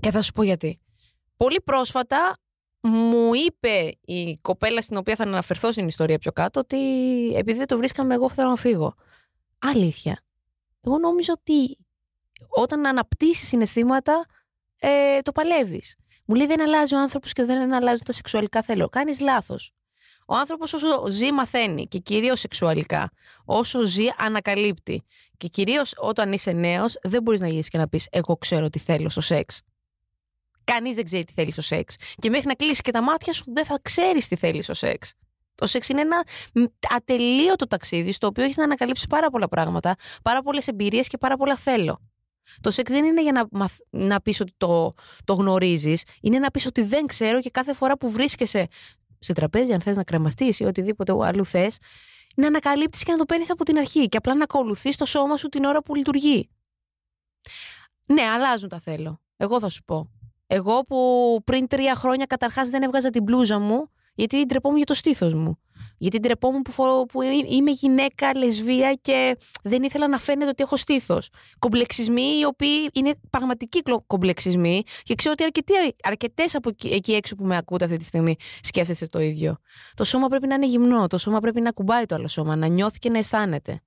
Και 0.00 0.10
θα 0.10 0.22
σου 0.22 0.32
πω 0.32 0.42
γιατί. 0.42 0.80
Πολύ 1.36 1.60
πρόσφατα 1.60 2.36
μου 2.82 3.34
είπε 3.34 3.90
η 4.04 4.38
κοπέλα 4.42 4.82
στην 4.82 4.96
οποία 4.96 5.16
θα 5.16 5.22
αναφερθώ 5.22 5.72
στην 5.72 5.86
ιστορία 5.86 6.18
πιο 6.18 6.32
κάτω 6.32 6.60
ότι 6.60 6.78
επειδή 7.36 7.58
δεν 7.58 7.66
το 7.66 7.76
βρίσκαμε 7.76 8.14
εγώ 8.14 8.30
θέλω 8.30 8.48
να 8.48 8.56
φύγω. 8.56 8.94
Αλήθεια. 9.58 10.22
Εγώ 10.80 10.98
νόμιζα 10.98 11.32
ότι 11.32 11.78
όταν 12.48 12.86
αναπτύσσεις 12.86 13.48
συναισθήματα 13.48 14.26
ε, 14.78 15.20
το 15.20 15.32
παλεύεις. 15.32 15.96
Μου 16.24 16.34
λέει 16.34 16.46
δεν 16.46 16.60
αλλάζει 16.60 16.94
ο 16.94 16.98
άνθρωπος 16.98 17.32
και 17.32 17.44
δεν 17.44 17.72
αλλάζουν 17.72 18.04
τα 18.04 18.12
σεξουαλικά 18.12 18.62
θέλω. 18.62 18.88
Κάνεις 18.88 19.20
λάθος. 19.20 19.72
Ο 20.26 20.34
άνθρωπος 20.34 20.72
όσο 20.72 21.06
ζει 21.10 21.32
μαθαίνει 21.32 21.86
και 21.86 21.98
κυρίως 21.98 22.40
σεξουαλικά. 22.40 23.10
Όσο 23.44 23.82
ζει 23.82 24.04
ανακαλύπτει. 24.16 25.02
Και 25.36 25.48
κυρίως 25.48 25.94
όταν 25.96 26.32
είσαι 26.32 26.52
νέος 26.52 26.98
δεν 27.02 27.22
μπορείς 27.22 27.40
να 27.40 27.46
γυρίσεις 27.46 27.70
και 27.70 27.78
να 27.78 27.88
πεις 27.88 28.08
εγώ 28.10 28.36
ξέρω 28.36 28.70
τι 28.70 28.78
θέλω 28.78 29.08
στο 29.08 29.20
σεξ. 29.20 29.62
Κανείς 30.64 30.94
δεν 30.94 31.04
ξέρει 31.04 31.24
τι 31.24 31.32
θέλεις 31.32 31.52
στο 31.52 31.62
σεξ. 31.62 31.96
Και 32.14 32.30
μέχρι 32.30 32.46
να 32.46 32.54
κλείσει 32.54 32.82
και 32.82 32.90
τα 32.90 33.02
μάτια 33.02 33.32
σου 33.32 33.44
δεν 33.46 33.64
θα 33.64 33.78
ξέρεις 33.82 34.28
τι 34.28 34.36
θέλεις 34.36 34.64
στο 34.64 34.74
σεξ. 34.74 35.14
Το 35.54 35.66
σεξ 35.66 35.88
είναι 35.88 36.00
ένα 36.00 36.24
μ, 36.54 36.64
ατελείωτο 36.94 37.66
ταξίδι 37.66 38.12
στο 38.12 38.26
οποίο 38.26 38.44
έχεις 38.44 38.56
να 38.56 38.64
ανακαλύψεις 38.64 39.06
πάρα 39.06 39.30
πολλά 39.30 39.48
πράγματα, 39.48 39.94
πάρα 40.22 40.42
πολλές 40.42 40.66
εμπειρίες 40.68 41.08
και 41.08 41.18
πάρα 41.18 41.36
πολλά 41.36 41.56
θέλω. 41.56 42.00
Το 42.60 42.70
σεξ 42.70 42.90
δεν 42.90 43.04
είναι 43.04 43.22
για 43.22 43.32
να, 43.32 43.46
μαθ... 43.50 43.76
να 43.90 44.20
πεις 44.20 44.40
ότι 44.40 44.52
το, 44.56 44.94
το 45.24 45.32
γνωρίζεις, 45.32 46.04
είναι 46.20 46.38
να 46.38 46.50
πεις 46.50 46.66
ότι 46.66 46.82
δεν 46.82 47.06
ξέρω 47.06 47.40
και 47.40 47.50
κάθε 47.50 47.74
φορά 47.74 47.96
που 47.96 48.10
βρίσκεσαι 48.10 48.68
σε 49.18 49.32
τραπέζι, 49.32 49.72
αν 49.72 49.80
θες 49.80 49.96
να 49.96 50.04
κρεμαστείς 50.04 50.60
ή 50.60 50.64
οτιδήποτε 50.64 51.12
αλλού 51.20 51.44
θες, 51.44 51.78
να 52.36 52.46
ανακαλύπτεις 52.46 53.02
και 53.02 53.12
να 53.12 53.18
το 53.18 53.24
παίρνεις 53.24 53.50
από 53.50 53.64
την 53.64 53.78
αρχή 53.78 54.08
και 54.08 54.16
απλά 54.16 54.34
να 54.34 54.42
ακολουθείς 54.42 54.96
το 54.96 55.04
σώμα 55.04 55.36
σου 55.36 55.48
την 55.48 55.64
ώρα 55.64 55.82
που 55.82 55.94
λειτουργεί. 55.94 56.50
Ναι, 58.04 58.22
αλλάζουν 58.22 58.68
τα 58.68 58.80
θέλω. 58.80 59.20
Εγώ 59.36 59.60
θα 59.60 59.68
σου 59.68 59.82
πω. 59.84 60.10
Εγώ 60.54 60.80
που 60.80 61.40
πριν 61.44 61.66
τρία 61.66 61.94
χρόνια 61.94 62.26
καταρχάς 62.26 62.68
δεν 62.70 62.82
έβγαζα 62.82 63.10
την 63.10 63.22
μπλούζα 63.22 63.58
μου 63.58 63.90
γιατί 64.14 64.44
ντρεπόμουν 64.46 64.76
για 64.76 64.86
το 64.86 64.94
στήθος 64.94 65.34
μου. 65.34 65.58
Γιατί 65.98 66.18
ντρεπόμουν 66.18 66.62
που, 66.62 66.70
φορώ, 66.70 67.04
που 67.04 67.22
είμαι 67.22 67.70
γυναίκα, 67.70 68.36
λεσβία 68.36 68.94
και 68.94 69.36
δεν 69.62 69.82
ήθελα 69.82 70.08
να 70.08 70.18
φαίνεται 70.18 70.50
ότι 70.50 70.62
έχω 70.62 70.76
στήθος. 70.76 71.28
Κομπλεξισμοί 71.58 72.38
οι 72.38 72.44
οποίοι 72.44 72.90
είναι 72.92 73.14
πραγματικοί 73.30 73.82
κλο- 73.82 74.04
κομπλεξισμοί 74.06 74.82
και 75.02 75.14
ξέρω 75.14 75.34
ότι 75.38 75.94
αρκετές 76.02 76.54
από 76.54 76.68
εκεί, 76.68 76.88
εκεί 76.88 77.12
έξω 77.12 77.34
που 77.34 77.44
με 77.44 77.56
ακούτε 77.56 77.84
αυτή 77.84 77.96
τη 77.96 78.04
στιγμή 78.04 78.36
σκέφτεστε 78.62 79.06
το 79.06 79.20
ίδιο. 79.20 79.56
Το 79.94 80.04
σώμα 80.04 80.28
πρέπει 80.28 80.46
να 80.46 80.54
είναι 80.54 80.66
γυμνό, 80.66 81.06
το 81.06 81.18
σώμα 81.18 81.38
πρέπει 81.38 81.60
να 81.60 81.70
κουμπάει 81.70 82.04
το 82.04 82.14
άλλο 82.14 82.28
σώμα, 82.28 82.56
να 82.56 82.66
νιώθει 82.66 82.98
και 82.98 83.10
να 83.10 83.18
αισθάνεται. 83.18 83.80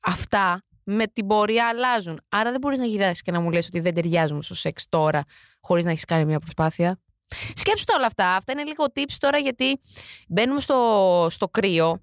Αυτά 0.00 0.62
με 0.84 1.06
την 1.06 1.26
πορεία 1.26 1.68
αλλάζουν. 1.68 2.20
Άρα 2.28 2.50
δεν 2.50 2.60
μπορείς 2.60 2.78
να 2.78 2.84
γυράσεις 2.84 3.22
και 3.22 3.30
να 3.30 3.40
μου 3.40 3.50
λες 3.50 3.66
ότι 3.66 3.80
δεν 3.80 3.94
ταιριάζουμε 3.94 4.42
στο 4.42 4.54
σεξ 4.54 4.88
τώρα, 4.88 5.22
χωρίς 5.64 5.84
να 5.84 5.90
έχεις 5.90 6.04
κάνει 6.04 6.24
μια 6.24 6.38
προσπάθεια. 6.38 7.00
Σκέψου 7.54 7.84
τα 7.84 7.94
όλα 7.96 8.06
αυτά. 8.06 8.34
Αυτά 8.36 8.52
είναι 8.52 8.64
λίγο 8.64 8.84
tips 8.94 9.14
τώρα 9.18 9.38
γιατί 9.38 9.80
μπαίνουμε 10.28 10.60
στο, 10.60 11.26
στο 11.30 11.48
κρύο 11.48 12.02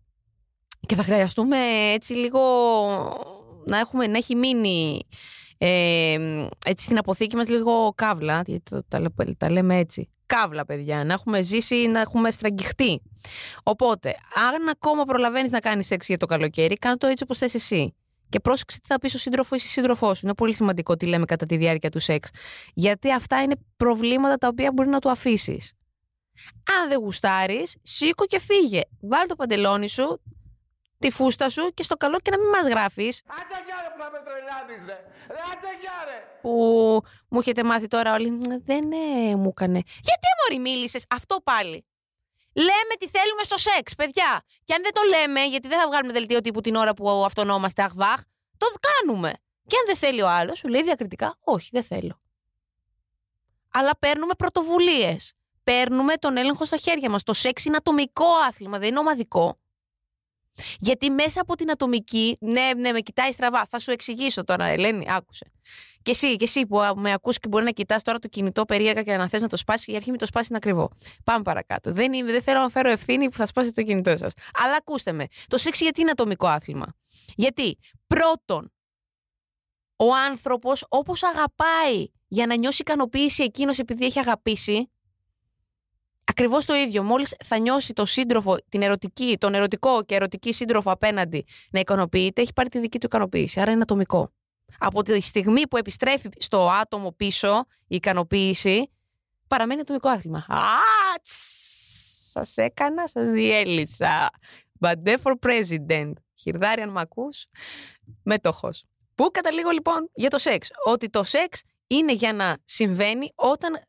και 0.87 0.95
θα 0.95 1.03
χρειαστούμε 1.03 1.57
έτσι 1.93 2.13
λίγο 2.13 2.39
να, 3.65 3.79
έχουμε, 3.79 4.07
να 4.07 4.17
έχει 4.17 4.35
μείνει 4.35 5.07
ε, 5.57 6.45
έτσι 6.65 6.85
στην 6.85 6.97
αποθήκη 6.97 7.35
μας 7.35 7.49
λίγο 7.49 7.93
καύλα, 7.95 8.41
γιατί 8.45 8.63
το, 8.69 8.83
τα, 8.87 8.99
λέ- 8.99 9.37
τα 9.37 9.51
λέμε 9.51 9.75
έτσι. 9.77 10.09
Καύλα, 10.25 10.65
παιδιά, 10.65 11.03
να 11.03 11.13
έχουμε 11.13 11.41
ζήσει, 11.41 11.75
να 11.87 11.99
έχουμε 11.99 12.31
στραγγιχτεί. 12.31 13.01
Οπότε, 13.63 14.09
αν 14.49 14.67
ακόμα 14.69 15.03
προλαβαίνεις 15.03 15.51
να 15.51 15.59
κάνεις 15.59 15.85
σεξ 15.85 16.07
για 16.07 16.17
το 16.17 16.25
καλοκαίρι, 16.25 16.75
κάνε 16.75 16.97
το 16.97 17.07
έτσι 17.07 17.23
όπως 17.23 17.37
θες 17.37 17.53
εσύ. 17.53 17.95
Και 18.31 18.39
πρόσεξε 18.39 18.79
τι 18.79 18.87
θα 18.87 18.99
πεις 18.99 19.09
στο 19.09 19.19
σύντροφος 19.19 19.57
ή 19.57 19.61
στη 19.61 19.69
σύντροφός 19.69 20.17
σου. 20.17 20.25
Είναι 20.25 20.35
πολύ 20.35 20.53
σημαντικό 20.53 20.95
τι 20.95 21.05
λέμε 21.05 21.25
κατά 21.25 21.45
τη 21.45 21.57
διάρκεια 21.57 21.89
του 21.89 21.99
σεξ. 21.99 22.29
Γιατί 22.73 23.13
αυτά 23.13 23.41
είναι 23.41 23.55
προβλήματα 23.77 24.37
τα 24.37 24.47
οποία 24.47 24.71
μπορεί 24.73 24.89
να 24.89 24.99
του 24.99 25.09
αφήσεις. 25.09 25.73
Αν 26.81 26.89
δεν 26.89 26.99
γουστάρεις, 26.99 27.77
σήκω 27.81 28.25
και 28.25 28.39
φύγε. 28.39 28.81
Βάλ 29.01 29.27
το 29.27 29.35
παντελόνι 29.35 29.89
σου, 29.89 30.21
τη 30.99 31.11
φούστα 31.11 31.49
σου 31.49 31.71
και 31.73 31.83
στο 31.83 31.95
καλό 31.95 32.19
και 32.19 32.31
να 32.31 32.39
μην 32.39 32.49
μας 32.49 32.67
γράφεις. 32.67 33.23
Άντε 33.27 33.63
γιάρε 33.65 33.87
που 33.95 34.01
θα 34.01 34.09
με 34.11 34.19
τρελάνεις 34.25 34.85
ρε. 34.87 34.99
Ρε 35.27 35.41
άντε 35.51 35.67
γιάρε. 35.81 36.17
Που 36.41 36.51
μου 37.29 37.39
έχετε 37.39 37.63
μάθει 37.63 37.87
τώρα 37.87 38.13
όλοι. 38.13 38.37
Δεν 38.63 38.91
ε, 38.91 39.35
μου 39.35 39.49
έκανε. 39.49 39.81
Γιατί 40.01 40.27
μωρή 40.41 40.61
μίλησες, 40.61 41.05
αυτό 41.09 41.37
πάλι. 41.43 41.85
Λέμε 42.53 42.93
τι 42.99 43.07
θέλουμε 43.07 43.43
στο 43.43 43.57
σεξ, 43.57 43.95
παιδιά. 43.95 44.43
Και 44.63 44.73
αν 44.73 44.81
δεν 44.83 44.93
το 44.93 45.01
λέμε, 45.09 45.45
γιατί 45.45 45.67
δεν 45.67 45.79
θα 45.79 45.87
βγάλουμε 45.87 46.13
δελτίο 46.13 46.41
τύπου 46.41 46.61
την 46.61 46.75
ώρα 46.75 46.93
που 46.93 47.09
αυτονόμαστε 47.09 47.83
αχβάχ, 47.83 48.21
το 48.57 48.67
κάνουμε. 48.79 49.33
Και 49.67 49.75
αν 49.77 49.85
δεν 49.85 49.95
θέλει 49.95 50.21
ο 50.21 50.29
άλλος, 50.29 50.57
σου 50.57 50.67
λέει 50.67 50.83
διακριτικά, 50.83 51.37
Όχι, 51.43 51.69
δεν 51.71 51.83
θέλω. 51.83 52.21
Αλλά 53.71 53.97
παίρνουμε 53.99 54.33
πρωτοβουλίες. 54.37 55.33
Παίρνουμε 55.63 56.15
τον 56.15 56.37
έλεγχο 56.37 56.65
στα 56.65 56.77
χέρια 56.77 57.09
μας. 57.09 57.23
Το 57.23 57.33
σεξ 57.33 57.65
είναι 57.65 57.77
ατομικό 57.77 58.27
άθλημα, 58.47 58.79
δεν 58.79 58.87
είναι 58.87 58.99
ομαδικό. 58.99 59.59
Γιατί 60.79 61.09
μέσα 61.09 61.41
από 61.41 61.55
την 61.55 61.71
ατομική, 61.71 62.37
ναι, 62.39 62.69
ναι, 62.77 62.91
με 62.91 62.99
κοιτάει 62.99 63.31
στραβά. 63.31 63.65
Θα 63.69 63.79
σου 63.79 63.91
εξηγήσω 63.91 64.43
τώρα, 64.43 64.65
Ελένη, 64.65 65.05
άκουσε. 65.09 65.51
Και 66.01 66.11
εσύ, 66.11 66.35
και 66.35 66.43
εσύ 66.43 66.65
που 66.65 66.81
α, 66.81 66.95
με 66.95 67.13
ακούς 67.13 67.39
και 67.39 67.47
μπορεί 67.47 67.63
να 67.63 67.71
κοιτάς 67.71 68.03
τώρα 68.03 68.19
το 68.19 68.27
κινητό 68.27 68.65
περίεργα 68.65 69.03
και 69.03 69.17
να 69.17 69.29
θες 69.29 69.41
να 69.41 69.47
το 69.47 69.57
σπάσει, 69.57 69.91
η 69.91 69.95
αρχή 69.95 70.11
με 70.11 70.17
το 70.17 70.25
σπάσει 70.25 70.47
είναι 70.49 70.57
ακριβό. 70.57 70.89
Πάμε 71.23 71.41
παρακάτω. 71.41 71.91
Δεν, 71.91 72.13
είμαι, 72.13 72.31
δεν 72.31 72.41
θέλω 72.41 72.59
να 72.59 72.69
φέρω 72.69 72.89
ευθύνη 72.89 73.29
που 73.29 73.37
θα 73.37 73.45
σπάσει 73.45 73.71
το 73.71 73.83
κινητό 73.83 74.17
σας. 74.17 74.33
Αλλά 74.53 74.75
ακούστε 74.75 75.11
με. 75.11 75.27
Το 75.47 75.57
σεξ 75.57 75.81
γιατί 75.81 76.01
είναι 76.01 76.11
ατομικό 76.11 76.47
άθλημα; 76.47 76.95
Γιατί 77.35 77.77
πρώτον, 78.07 78.71
ο 79.95 80.15
άνθρωπος 80.15 80.85
όπως 80.89 81.23
αγαπάει 81.23 82.05
για 82.27 82.45
να 82.45 82.55
νιώσει 82.55 82.81
ικανοποίηση 82.81 83.43
εκείνος 83.43 83.79
επειδή 83.79 84.05
έχει 84.05 84.19
αγαπήσει, 84.19 84.91
Ακριβώς 86.23 86.65
το 86.65 86.73
ίδιο. 86.73 87.03
Μόλις 87.03 87.35
θα 87.43 87.57
νιώσει 87.57 87.93
το 87.93 88.05
σύντροφο, 88.05 88.55
την 88.69 88.81
ερωτική, 88.81 89.37
τον 89.39 89.53
ερωτικό 89.53 90.03
και 90.03 90.15
ερωτική 90.15 90.53
σύντροφο 90.53 90.91
απέναντι 90.91 91.45
να 91.71 91.79
ικανοποιείται, 91.79 92.41
έχει 92.41 92.53
πάρει 92.53 92.69
τη 92.69 92.79
δική 92.79 92.99
του 92.99 93.05
ικανοποίηση. 93.05 93.59
Άρα 93.59 93.71
είναι 93.71 93.81
ατομικό. 93.81 94.31
Από 94.77 95.01
τη 95.01 95.21
στιγμή 95.21 95.67
που 95.67 95.77
επιστρέφει 95.77 96.29
στο 96.37 96.69
άτομο 96.69 97.11
πίσω 97.11 97.65
η 97.87 97.95
ικανοποίηση, 97.95 98.89
παραμένει 99.47 99.81
ατομικό 99.81 100.09
άθλημα. 100.09 100.37
Α, 100.37 100.57
σας 102.31 102.57
έκανα, 102.57 103.07
σας 103.07 103.29
διέλυσα. 103.29 104.29
Μπαντέ 104.79 105.17
for 105.23 105.33
president. 105.47 106.11
Χιρδάριαν 106.35 106.89
μ' 106.89 106.97
ακούς, 106.97 107.45
μέτοχος. 108.23 108.83
Πού 109.15 109.29
καταλήγω 109.31 109.69
λοιπόν 109.69 110.09
για 110.13 110.29
το 110.29 110.37
σεξ. 110.37 110.69
Ότι 110.85 111.09
το 111.09 111.23
σεξ 111.23 111.63
είναι 111.87 112.13
για 112.13 112.33
να 112.33 112.57
συμβαίνει 112.63 113.31
όταν 113.35 113.81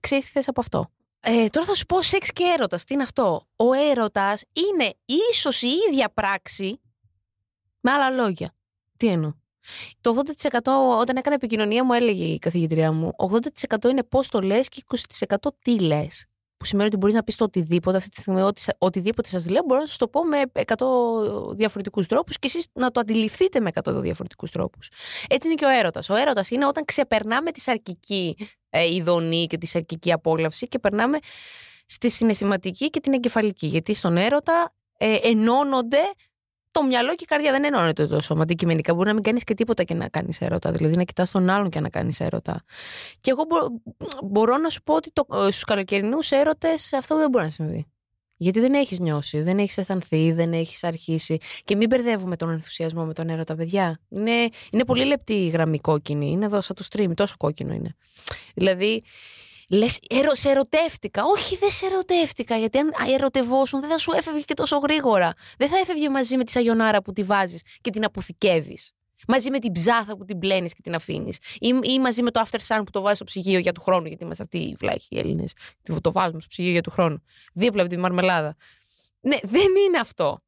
ξέρεις 0.00 0.24
τι 0.24 0.30
θες 0.30 0.48
από 0.48 0.60
αυτό. 0.60 0.90
Ε, 1.22 1.48
τώρα 1.48 1.66
θα 1.66 1.74
σου 1.74 1.86
πω 1.86 2.02
σεξ 2.02 2.32
και 2.32 2.44
έρωτας. 2.44 2.84
Τι 2.84 2.94
είναι 2.94 3.02
αυτό; 3.02 3.46
Ο 3.56 3.72
έρωτας 3.72 4.42
είναι 4.52 4.94
ίσως 5.04 5.62
η 5.62 5.68
ίδια 5.88 6.10
πράξη 6.14 6.80
με 7.80 7.90
άλλα 7.90 8.10
λόγια. 8.10 8.54
Τι 8.96 9.06
εννοώ; 9.06 9.32
Το 10.00 10.10
80% 10.10 10.98
όταν 11.00 11.16
έκανα 11.16 11.34
επικοινωνία 11.34 11.84
μου 11.84 11.92
έλεγε 11.92 12.24
η 12.24 12.38
καθηγητριά 12.38 12.92
μου 12.92 13.12
80% 13.16 13.90
είναι 13.90 14.02
πώς 14.02 14.28
το 14.28 14.40
λες 14.40 14.68
και 14.68 14.82
20% 15.18 15.34
τι 15.62 15.80
λες. 15.80 16.24
Που 16.56 16.66
σημαίνει 16.66 16.88
ότι 16.88 16.96
μπορείς 16.96 17.14
να 17.14 17.22
πεις 17.22 17.36
το 17.36 17.44
οτιδήποτε 17.44 17.96
αυτή 17.96 18.08
τη 18.08 18.20
στιγμή, 18.20 18.40
ότι, 18.40 18.62
οτιδήποτε 18.78 19.28
σας 19.28 19.48
λέω, 19.48 19.62
μπορώ 19.66 19.80
να 19.80 19.86
σας 19.86 19.96
το 19.96 20.08
πω 20.08 20.24
με 20.24 20.42
100 20.52 21.54
διαφορετικούς 21.54 22.06
τρόπους 22.06 22.38
και 22.38 22.46
εσείς 22.46 22.66
να 22.72 22.90
το 22.90 23.00
αντιληφθείτε 23.00 23.60
με 23.60 23.70
100 23.82 24.00
διαφορετικούς 24.00 24.50
τρόπους. 24.50 24.90
Έτσι 25.28 25.48
είναι 25.48 25.56
και 25.56 25.64
ο 25.64 25.68
έρωτας. 25.68 26.08
Ο 26.08 26.14
έρωτας 26.16 26.50
είναι 26.50 26.66
όταν 26.66 26.84
ξεπερνάμε 26.84 27.50
τη 27.50 27.60
σαρκική 27.60 28.36
ε, 28.70 28.94
ειδονή 28.94 29.46
και 29.46 29.58
τη 29.58 29.66
σαρκική 29.66 30.12
απόλαυση 30.12 30.68
και 30.68 30.78
περνάμε 30.78 31.18
στη 31.86 32.10
συναισθηματική 32.10 32.90
και 32.90 33.00
την 33.00 33.12
εγκεφαλική. 33.12 33.66
Γιατί 33.66 33.94
στον 33.94 34.16
έρωτα 34.16 34.74
ε, 34.98 35.14
ενώνονται 35.22 35.98
το 36.70 36.82
μυαλό 36.82 37.08
και 37.14 37.22
η 37.22 37.26
καρδιά 37.26 37.50
δεν 37.50 37.64
ενώνεται 37.64 38.06
το 38.06 38.20
σώμα. 38.20 38.42
Αντικειμενικά 38.42 38.94
μπορεί 38.94 39.08
να 39.08 39.14
μην 39.14 39.22
κάνεις 39.22 39.44
και 39.44 39.54
τίποτα 39.54 39.84
και 39.84 39.94
να 39.94 40.08
κάνεις 40.08 40.40
έρωτα. 40.40 40.70
Δηλαδή 40.70 40.96
να 40.96 41.04
κοιτάς 41.04 41.30
τον 41.30 41.50
άλλον 41.50 41.70
και 41.70 41.80
να 41.80 41.88
κάνεις 41.88 42.20
έρωτα. 42.20 42.64
Και 43.20 43.30
εγώ 43.30 43.44
μπο- 43.48 43.80
μπορώ 44.24 44.56
να 44.56 44.68
σου 44.68 44.82
πω 44.82 44.94
ότι 44.94 45.10
στους 45.28 45.64
καλοκαιρινούς 45.64 46.30
έρωτες 46.30 46.92
αυτό 46.92 47.16
δεν 47.16 47.30
μπορεί 47.30 47.44
να 47.44 47.50
συμβεί. 47.50 47.86
Γιατί 48.42 48.60
δεν 48.60 48.74
έχεις 48.74 48.98
νιώσει, 48.98 49.40
δεν 49.40 49.58
έχεις 49.58 49.78
αισθανθεί, 49.78 50.32
δεν 50.32 50.52
έχεις 50.52 50.84
αρχίσει. 50.84 51.36
Και 51.64 51.76
μην 51.76 51.88
μπερδεύουμε 51.88 52.36
τον 52.36 52.50
ενθουσιασμό 52.50 53.04
με 53.04 53.12
τον 53.12 53.28
έρωτα, 53.28 53.54
παιδιά. 53.54 54.00
Είναι, 54.08 54.48
είναι 54.72 54.84
πολύ 54.84 55.04
λεπτή 55.04 55.32
η 55.32 55.48
γραμμή 55.48 55.78
κόκκινη. 55.78 56.30
Είναι 56.30 56.44
εδώ 56.44 56.60
σαν 56.60 56.76
το 56.76 56.84
stream, 56.90 57.14
τόσο 57.14 57.34
κόκκινο 57.38 57.74
είναι. 57.74 57.96
Δηλαδή, 58.54 59.02
Λες, 59.70 59.98
ερω, 60.08 60.34
σε 60.34 60.50
ερωτεύτηκα. 60.50 61.22
Όχι, 61.24 61.56
δεν 61.56 61.70
σε 61.70 61.86
ερωτεύτηκα. 61.86 62.56
Γιατί 62.56 62.78
αν 62.78 62.90
ερωτευόσουν, 63.14 63.80
δεν 63.80 63.88
θα 63.90 63.98
σου 63.98 64.12
έφευγε 64.12 64.40
και 64.40 64.54
τόσο 64.54 64.76
γρήγορα. 64.76 65.32
Δεν 65.58 65.68
θα 65.68 65.78
έφευγε 65.78 66.08
μαζί 66.08 66.36
με 66.36 66.44
τη 66.44 66.50
σαγιονάρα 66.50 67.02
που 67.02 67.12
τη 67.12 67.22
βάζεις 67.22 67.62
και 67.80 67.90
την 67.90 68.04
αποθηκεύεις. 68.04 68.92
Μαζί 69.30 69.50
με 69.50 69.58
την 69.58 69.72
ψάθα 69.72 70.16
που 70.16 70.24
την 70.24 70.38
πλένεις 70.38 70.72
και 70.72 70.80
την 70.82 70.94
αφήνεις. 70.94 71.38
Ή, 71.58 71.78
ή 71.82 71.98
μαζί 71.98 72.22
με 72.22 72.30
το 72.30 72.42
after 72.46 72.58
sun 72.66 72.82
που 72.84 72.90
το 72.90 73.00
βάζεις 73.00 73.16
στο 73.16 73.24
ψυγείο 73.24 73.58
για 73.58 73.72
του 73.72 73.80
χρόνου. 73.80 74.06
Γιατί 74.06 74.24
είμαστε 74.24 74.42
αυτοί 74.42 74.58
οι 74.58 74.76
βλάχοι 74.78 75.06
οι 75.10 75.18
Έλληνε. 75.18 75.44
Το 76.00 76.12
βάζουμε 76.12 76.40
στο 76.40 76.48
ψυγείο 76.48 76.72
για 76.72 76.82
του 76.82 76.90
χρόνου. 76.90 77.22
Δίπλα 77.52 77.82
από 77.82 77.90
τη 77.90 77.96
μαρμελάδα. 77.96 78.56
Ναι, 79.20 79.36
δεν 79.42 79.76
είναι 79.86 79.98
αυτό. 79.98 80.40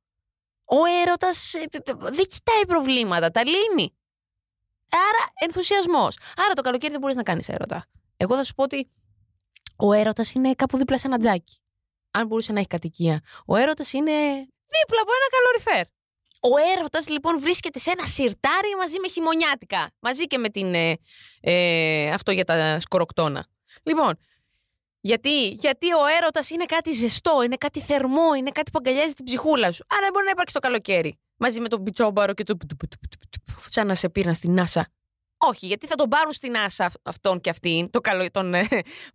Ο 0.64 0.76
έρωτας 1.02 1.54
δεν 1.96 2.26
κοιτάει 2.26 2.66
προβλήματα, 2.66 3.30
τα 3.30 3.42
λύνει. 3.44 3.94
Άρα 4.90 5.32
ενθουσιασμός. 5.40 6.18
Άρα 6.36 6.52
το 6.54 6.62
καλοκαίρι 6.62 6.92
δεν 6.92 7.00
μπορείς 7.00 7.16
να 7.16 7.22
κάνεις 7.22 7.48
έρωτα. 7.48 7.86
Εγώ 8.16 8.36
θα 8.36 8.44
σου 8.44 8.54
πω 8.54 8.62
ότι 8.62 8.90
ο 9.76 9.92
έρωτας 9.92 10.32
είναι 10.32 10.54
κάπου 10.54 10.76
δίπλα 10.76 10.98
σε 10.98 11.06
ένα 11.06 11.18
τζάκι. 11.18 11.58
Αν 12.10 12.26
μπορούσε 12.26 12.52
να 12.52 12.58
έχει 12.58 12.68
κατοικία. 12.68 13.20
Ο 13.46 13.56
έρωτας 13.56 13.92
είναι 13.92 14.12
δίπλα 14.66 15.00
από 15.00 15.10
ένα 15.18 15.28
καλοριφέρ. 15.36 15.86
Ο 16.44 16.76
έρωτας 16.76 17.08
λοιπόν 17.08 17.40
βρίσκεται 17.40 17.78
σε 17.78 17.90
ένα 17.90 18.06
σιρτάρι 18.06 18.74
μαζί 18.78 18.98
με 19.00 19.08
χειμωνιάτικα. 19.08 19.90
Μαζί 19.98 20.26
και 20.26 20.38
με 20.38 20.48
την. 20.48 20.74
Ε, 20.74 20.98
ε, 21.40 22.10
αυτό 22.10 22.30
για 22.30 22.44
τα 22.44 22.80
σκοροκτόνα. 22.80 23.46
Λοιπόν, 23.82 24.18
γιατί, 25.00 25.48
γιατί 25.48 25.92
ο 25.92 26.06
έρωτας 26.18 26.50
είναι 26.50 26.64
κάτι 26.64 26.92
ζεστό, 26.92 27.42
είναι 27.42 27.56
κάτι 27.56 27.80
θερμό, 27.80 28.34
είναι 28.34 28.50
κάτι 28.50 28.70
που 28.70 28.78
αγκαλιάζει 28.84 29.14
την 29.14 29.24
ψυχούλα 29.24 29.72
σου. 29.72 29.84
Άρα 29.88 30.00
δεν 30.00 30.12
μπορεί 30.12 30.24
να 30.24 30.30
υπάρξει 30.30 30.54
το 30.54 30.60
καλοκαίρι. 30.60 31.18
Μαζί 31.36 31.60
με 31.60 31.68
τον 31.68 31.82
πιτσόμπαρο 31.82 32.34
και 32.34 32.42
το. 32.42 32.56
Σαν 33.66 33.86
να 33.86 33.94
σε 33.94 34.08
πήραν 34.08 34.34
στην 34.34 34.58
NASA. 34.58 34.82
Όχι, 35.36 35.66
γιατί 35.66 35.86
θα 35.86 35.94
τον 35.94 36.08
πάρουν 36.08 36.32
στην 36.32 36.54
NASA 36.54 36.86
αυτόν 37.02 37.40
και 37.40 37.50
αυτήν 37.50 37.90
το 37.90 38.00
καλο... 38.00 38.30
τον 38.30 38.54
ε, 38.54 38.68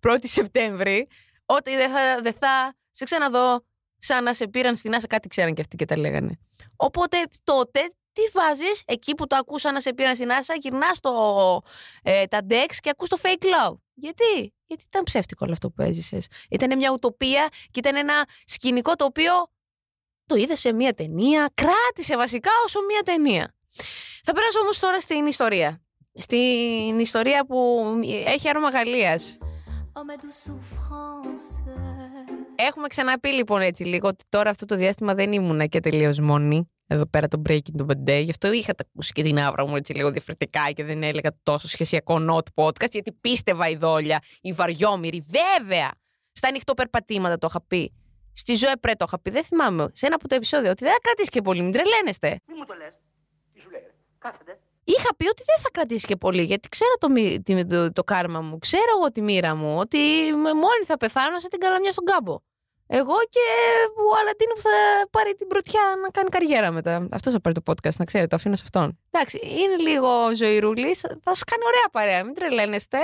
1η 0.07 0.17
Σεπτέμβρη. 0.23 1.07
Ότι 1.45 1.75
δεν 1.75 1.91
θα, 1.91 2.21
δεν 2.21 2.33
θα 2.33 2.75
σε 2.91 3.03
ξαναδώ 3.03 3.65
σαν 3.97 4.23
να 4.23 4.33
σε 4.33 4.47
πήραν 4.47 4.75
στην 4.75 4.91
NASA. 4.95 5.05
Κάτι 5.09 5.27
ξέραν 5.27 5.53
και 5.53 5.61
αυτοί 5.61 5.75
και 5.75 5.85
τα 5.85 5.97
λέγανε. 5.97 6.39
Οπότε 6.75 7.17
τότε 7.43 7.79
τι 8.11 8.21
βάζεις; 8.33 8.83
Εκεί 8.85 9.15
που 9.15 9.27
το 9.27 9.35
ακούς 9.35 9.63
να 9.63 9.81
σε 9.81 9.93
πήραν 9.93 10.15
στην 10.15 10.27
NASA, 10.29 10.55
γυρνάς 10.59 10.99
το, 10.99 11.11
ε, 12.03 12.25
τα 12.25 12.39
Dex 12.49 12.75
και 12.79 12.89
ακούς 12.89 13.09
το 13.09 13.17
fake 13.21 13.43
love. 13.43 13.77
Γιατί; 13.93 14.53
Γιατί 14.65 14.83
ήταν 14.87 15.03
ψεύτικο 15.03 15.41
όλο 15.45 15.53
αυτό 15.53 15.69
που 15.69 15.81
έζησες. 15.81 16.27
Ήταν 16.49 16.77
μια 16.77 16.91
ουτοπία 16.91 17.47
και 17.71 17.79
ήταν 17.79 17.95
ένα 17.95 18.27
σκηνικό 18.45 18.95
το 18.95 19.05
οποίο 19.05 19.31
το 20.25 20.35
είδε 20.35 20.55
σε 20.55 20.73
μια 20.73 20.93
ταινία, 20.93 21.51
κράτησε 21.53 22.17
βασικά 22.17 22.49
όσο 22.65 22.79
μια 22.81 23.01
ταινία. 23.01 23.55
Θα 24.23 24.33
περάσω 24.33 24.59
όμως 24.59 24.79
τώρα 24.79 24.99
στην 24.99 25.25
ιστορία 25.25 25.81
στην 26.17 26.99
ιστορία 26.99 27.45
που 27.45 27.85
έχει 28.25 28.49
άρωμα 28.49 28.69
Γαλλίας. 28.69 29.37
Έχουμε 32.59 32.87
ξαναπεί 32.87 33.29
λοιπόν 33.33 33.61
έτσι 33.61 33.83
λίγο 33.83 34.07
ότι 34.07 34.23
τώρα 34.29 34.49
αυτό 34.49 34.65
το 34.65 34.75
διάστημα 34.75 35.13
δεν 35.13 35.31
ήμουνα 35.31 35.65
και 35.65 35.79
τελείως 35.79 36.19
μόνη. 36.19 36.71
Εδώ 36.87 37.05
πέρα 37.05 37.27
το 37.27 37.41
Breaking 37.49 37.81
the 37.81 37.85
Bad 37.85 38.09
Day. 38.09 38.23
Γι' 38.23 38.29
αυτό 38.29 38.51
είχα 38.51 38.73
τα 38.73 38.85
ακούσει 38.89 39.11
και 39.11 39.23
την 39.23 39.39
άβρα 39.39 39.67
μου 39.67 39.75
έτσι 39.75 39.93
λίγο 39.93 40.11
διαφορετικά 40.11 40.71
και 40.71 40.83
δεν 40.83 41.03
έλεγα 41.03 41.37
τόσο 41.43 41.67
σχεσιακό 41.67 42.25
not 42.29 42.63
podcast, 42.63 42.91
γιατί 42.91 43.11
πίστευα 43.11 43.69
η 43.69 43.75
δόλια, 43.75 44.21
η 44.41 44.51
βαριόμοιρη. 44.51 45.25
Βέβαια! 45.27 45.91
Στα 46.31 46.47
ανοιχτοπερπατήματα 46.47 47.37
το 47.37 47.47
είχα 47.49 47.61
πει. 47.67 47.93
Στη 48.31 48.55
ζωή 48.55 48.77
πρέ 48.79 48.93
το 48.93 49.05
είχα 49.07 49.19
πει. 49.19 49.29
Δεν 49.29 49.43
θυμάμαι. 49.43 49.87
Σε 49.93 50.05
ένα 50.05 50.15
από 50.15 50.27
τα 50.27 50.35
επεισόδια 50.35 50.71
ότι 50.71 50.83
δεν 50.83 50.93
θα 50.93 50.99
κρατήσει 51.01 51.29
και 51.29 51.41
πολύ. 51.41 51.61
Μην 51.61 51.71
τρελαίνεστε. 51.71 52.39
Μη 52.47 52.53
μου 52.57 52.65
το 52.65 52.73
λες. 52.73 52.93
Τι 53.53 53.59
σου 53.59 53.69
λέει. 53.69 53.81
Κάθετε. 54.17 54.59
Είχα 54.89 55.15
πει 55.17 55.27
ότι 55.27 55.43
δεν 55.45 55.55
θα 55.63 55.69
κρατήσει 55.71 56.05
και 56.07 56.15
πολύ, 56.15 56.43
γιατί 56.43 56.69
ξέρω 56.69 56.91
το, 56.99 57.09
μη- 57.09 57.41
τι- 57.43 57.65
το, 57.65 57.91
το 57.91 58.03
κάρμα 58.03 58.41
μου, 58.41 58.57
ξέρω 58.59 58.91
εγώ 58.97 59.11
τη 59.11 59.21
μοίρα 59.21 59.55
μου, 59.55 59.77
ότι 59.79 59.97
με- 60.43 60.53
μόνη 60.53 60.83
θα 60.85 60.97
πεθάνω 60.97 61.39
σε 61.39 61.47
την 61.47 61.59
καλαμιά 61.59 61.91
στον 61.91 62.03
κάμπο. 62.05 62.37
Εγώ 62.87 63.13
και 63.29 63.45
ο 64.09 64.17
Αλαντίνο 64.19 64.53
που 64.53 64.61
θα 64.61 64.75
πάρει 65.11 65.33
την 65.35 65.47
πρωτιά 65.47 65.81
να 66.03 66.09
κάνει 66.09 66.29
καριέρα 66.29 66.71
μετά. 66.71 67.07
Αυτός 67.11 67.33
θα 67.33 67.41
πάρει 67.41 67.55
το 67.55 67.71
podcast, 67.71 67.95
να 67.97 68.05
ξέρετε, 68.05 68.29
το 68.29 68.35
αφήνω 68.35 68.55
σε 68.55 68.63
αυτόν. 68.65 68.99
Εντάξει, 69.11 69.39
είναι 69.43 69.75
λίγο 69.89 70.35
ζωηρούλης, 70.35 70.99
θα 70.99 71.17
σας 71.33 71.43
κάνει 71.43 71.63
ωραία 71.65 71.87
παρέα, 71.91 72.23
μην 72.25 72.33
τρελαίνεστε. 72.33 72.97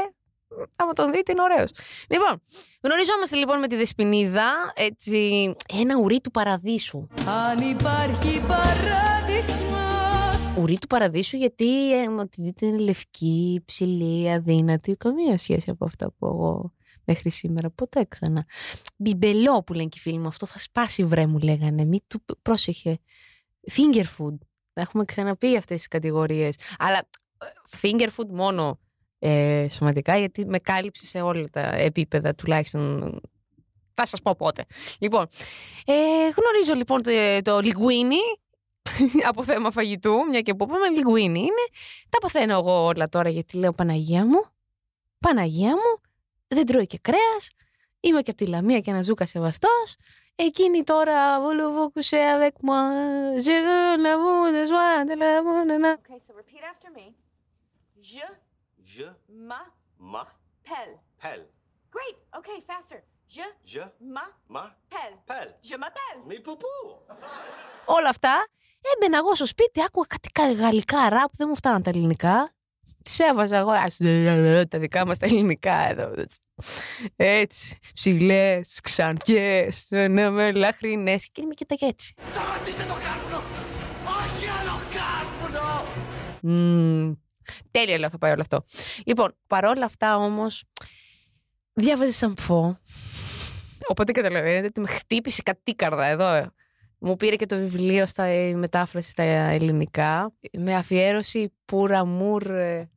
Άμα 0.76 0.94
τον 0.94 1.12
δείτε, 1.12 1.32
είναι 1.32 1.42
ωραίος. 1.42 1.70
Λοιπόν, 2.10 2.42
γνωριζόμαστε 2.84 3.36
λοιπόν 3.36 3.60
με 3.60 3.68
τη 3.68 3.76
Δεσποινίδα, 3.76 4.74
έτσι, 4.76 5.54
ένα 5.74 5.98
ουρί 5.98 6.20
του 6.22 6.32
παραδείσου. 6.32 7.08
Αν 7.28 7.70
υπάρχει 7.70 8.42
παράδεισμος 8.48 9.83
Ουρί 10.62 10.78
του 10.80 10.88
παραδείσου 10.88 11.38
γιατί 11.38 12.02
ε, 12.02 12.10
μα 12.10 12.28
τη 12.28 12.42
δείτε 12.42 12.66
είναι 12.66 12.78
λευκή, 12.78 13.62
ψηλή, 13.66 14.32
αδύνατη. 14.32 14.96
Καμία 14.96 15.38
σχέση 15.38 15.70
από 15.70 15.86
αυτά 15.86 16.12
που 16.12 16.26
εγώ 16.26 16.74
μέχρι 17.06 17.30
σήμερα. 17.30 17.70
Ποτέ 17.70 18.06
ξανά. 18.10 18.46
Μπιμπελό 18.98 19.64
που 19.64 19.74
λένε 19.74 19.88
και 19.88 19.98
οι 19.98 20.02
φίλοι 20.02 20.18
μου. 20.18 20.28
Αυτό 20.28 20.46
θα 20.46 20.60
σπάσει 20.60 21.04
βρέ 21.04 21.26
μου 21.26 21.40
λέγανε. 21.40 21.86
Μη 21.86 22.00
του 22.08 22.24
πρόσεχε. 22.42 23.00
Finger 23.72 24.04
food. 24.18 24.38
Τα 24.74 24.82
έχουμε 24.82 25.06
ξαναπεί 25.06 25.58
αυτές 25.58 25.78
τις 25.78 25.88
κατηγορίες. 25.88 26.56
Αλλά 26.78 26.98
ε, 26.98 27.46
finger 27.82 28.08
food 28.08 28.28
μόνο 28.30 28.80
ε, 29.20 29.68
σωματικά 29.70 30.18
γιατί 30.18 30.46
με 30.46 30.60
κάλυψε 30.60 31.06
σε 31.06 31.22
όλα 31.22 31.46
τα 31.52 31.62
επίπεδα 31.62 32.36
τουλάχιστον 32.36 33.20
θα 33.94 34.06
σας 34.06 34.22
πω 34.22 34.36
πότε. 34.36 34.66
Λοιπόν, 35.00 35.28
ε, 35.86 35.94
γνωρίζω 36.36 36.74
λοιπόν 36.76 37.02
το, 37.02 37.12
το 37.42 37.60
λιγουίνι 37.60 38.18
από 39.30 39.44
θέμα 39.44 39.72
φαγητού, 39.72 40.26
μια 40.30 40.42
και 40.42 40.54
που 40.54 40.64
είπαμε 40.64 40.90
λιγουίνι 40.90 41.40
είναι. 41.40 41.66
Τα 42.10 42.18
παθαίνω 42.18 42.54
εγώ 42.54 42.84
όλα 42.86 43.10
τώρα 43.10 43.30
γιατί 43.30 43.58
λέω 43.58 43.72
Παναγία 43.72 44.26
μου, 44.26 44.46
Παναγία 45.20 45.70
μου, 45.72 46.02
δεν 46.48 46.66
τρώει 46.66 46.88
και 46.88 46.98
κρέας, 47.02 47.52
είμαι 48.00 48.22
και 48.22 48.30
από 48.32 48.40
τη 48.44 48.48
Λαμία 48.50 48.80
και 48.80 48.92
ένα 48.92 49.02
ζούκα 49.02 49.26
σεβαστός, 49.26 49.96
Εκείνη 50.36 50.84
τώρα, 50.84 51.42
βουλουβού 51.42 51.92
κουσέ 51.92 52.18
avec 52.38 52.56
moi, 52.68 52.84
je 53.46 53.56
veux 53.66 53.98
l'amour 54.04 54.46
de 54.56 54.64
joie 54.72 55.06
de 55.10 55.16
l'amour, 55.22 55.60
na, 55.70 55.78
na. 55.86 55.92
Okay, 55.94 56.20
so 56.26 56.32
repeat 56.42 56.64
after 56.72 56.90
me. 56.98 57.06
Je 58.12 58.26
Je 58.96 59.08
m'appelle. 60.12 60.94
m'appelle. 61.22 61.46
Great. 61.96 62.18
Okay, 62.40 62.58
faster. 62.72 63.00
Je 63.36 63.46
Je 63.74 63.84
m'appelle. 64.16 65.14
m'appelle. 65.28 65.52
Je 65.70 65.76
m'appelle. 65.82 66.20
Mais 66.28 66.40
poupou 66.48 66.78
Όλα 67.86 68.10
αυτά, 68.10 68.36
έμπαινα 68.96 69.18
εγώ 69.18 69.36
στο 69.36 69.46
σπίτι, 69.46 69.82
άκουγα 69.84 70.08
κάτι 70.10 70.30
κα- 70.30 70.52
γαλλικά 70.66 71.10
ραπ, 71.10 71.36
δεν 71.38 71.48
μου 71.50 71.56
φτάναν 71.56 71.82
τα 71.84 71.90
ελληνικά. 71.90 72.54
Τις 73.04 73.20
έβαζα 73.20 73.58
εγώ, 73.58 73.72
ας, 73.72 73.98
τα 74.70 74.80
δικά 74.80 75.06
μας 75.06 75.18
τα 75.18 75.26
ελληνικά 75.26 75.90
εδώ. 75.90 76.14
Έτσι, 77.16 77.78
ψηλές, 77.94 78.80
ξανθιές, 78.84 79.88
ναι, 79.90 80.30
με 80.30 80.52
λαχρινές. 80.52 81.30
Και 81.32 81.42
είμαι 81.42 81.54
και 81.54 81.66
τα 81.66 81.76
έτσι. 81.80 82.14
Σταματήστε 82.30 82.84
το 82.84 82.94
κάρβουνο! 82.94 83.44
Όχι 84.06 84.48
άλλο 84.60 84.82
κάρβουνο! 84.94 85.86
Μμμ, 86.42 87.14
τέλεια 87.72 87.98
λέω 87.98 88.10
θα 88.10 88.18
πάει 88.18 88.32
όλο 88.32 88.42
αυτό. 88.42 88.64
Λοιπόν, 89.06 89.36
παρόλα 89.48 89.86
αυτά 89.86 90.18
όμως, 90.18 90.64
διάβαζες 91.74 92.16
σαν 92.16 92.36
φω. 92.40 92.78
Οπότε 93.88 94.12
καταλαβαίνετε 94.12 94.66
ότι 94.68 94.80
με 94.80 94.88
χτύπησε 94.88 95.42
κατίκαρδα 95.42 96.06
εδώ. 96.06 96.52
Μου 97.06 97.16
πήρε 97.16 97.36
και 97.36 97.46
το 97.46 97.56
βιβλίο 97.56 98.06
στα 98.06 98.34
η 98.34 98.56
μετάφραση 98.56 99.10
στα 99.10 99.24
ελληνικά 99.24 100.34
με 100.58 100.76
αφιέρωση 100.76 101.54
πουρα 101.66 102.06
μουρ. 102.06 102.50
Ε, 102.50 102.88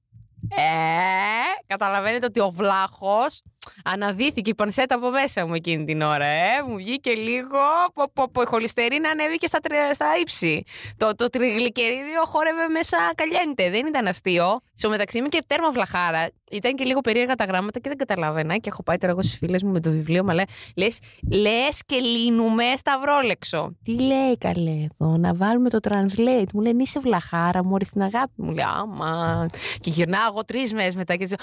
καταλαβαίνετε 1.66 2.26
ότι 2.26 2.40
ο 2.40 2.50
βλάχος 2.50 3.42
αναδύθηκε 3.84 4.50
η 4.50 4.54
πανσέτα 4.54 4.94
από 4.94 5.10
μέσα 5.10 5.46
μου 5.46 5.54
εκείνη 5.54 5.84
την 5.84 6.02
ώρα. 6.02 6.24
Ε. 6.24 6.62
Μου 6.68 6.76
βγήκε 6.76 7.10
λίγο 7.14 7.58
πω, 7.94 8.04
πω, 8.12 8.28
πω, 8.32 8.42
η 8.42 8.44
χολυστερίνα 8.46 9.08
ανέβηκε 9.08 9.46
στα, 9.46 9.58
τρε- 9.58 9.94
στα 9.94 10.06
ύψη. 10.20 10.62
Το, 10.96 11.14
το 11.14 11.28
τριγλικερίδιο 11.28 12.24
χόρευε 12.24 12.68
μέσα 12.68 12.96
καλιέντε. 13.14 13.70
Δεν 13.70 13.86
ήταν 13.86 14.06
αστείο. 14.06 14.60
Στο 14.72 14.88
μεταξύ 14.88 15.18
είμαι 15.18 15.28
και 15.28 15.44
τέρμα 15.46 15.70
βλαχάρα. 15.70 16.28
Ήταν 16.50 16.74
και 16.74 16.84
λίγο 16.84 17.00
περίεργα 17.00 17.34
τα 17.34 17.44
γράμματα 17.44 17.78
και 17.78 17.88
δεν 17.88 17.98
καταλάβαινα. 17.98 18.56
Και 18.56 18.68
έχω 18.72 18.82
πάει 18.82 18.96
τώρα 18.96 19.12
εγώ 19.12 19.22
στις 19.22 19.36
φίλες 19.36 19.62
μου 19.62 19.72
με 19.72 19.80
το 19.80 19.90
βιβλίο. 19.90 20.24
Μα 20.24 20.34
λέει, 20.34 20.44
λες, 20.76 20.98
λες 21.30 21.80
και 21.86 21.96
λύνουμε 21.96 22.64
σταυρόλεξο. 22.76 23.76
Τι 23.84 24.00
λέει 24.00 24.38
καλέ 24.38 24.70
εδώ, 24.70 25.16
να 25.16 25.34
βάλουμε 25.34 25.70
το 25.70 25.78
translate. 25.88 26.46
Μου 26.54 26.60
λένε 26.60 26.82
είσαι 26.82 27.00
βλαχάρα, 27.00 27.64
μου 27.64 27.76
στην 27.80 28.02
αγάπη 28.02 28.32
μου. 28.36 28.50
Λέει, 28.52 28.64
άμα. 28.76 29.46
Και 29.80 29.90
γυρνάω 29.90 30.26
εγώ 30.28 30.44
τρεις 30.44 30.72
μέρες 30.72 30.94
μετά 30.94 31.16
και 31.16 31.22
έτσι. 31.22 31.34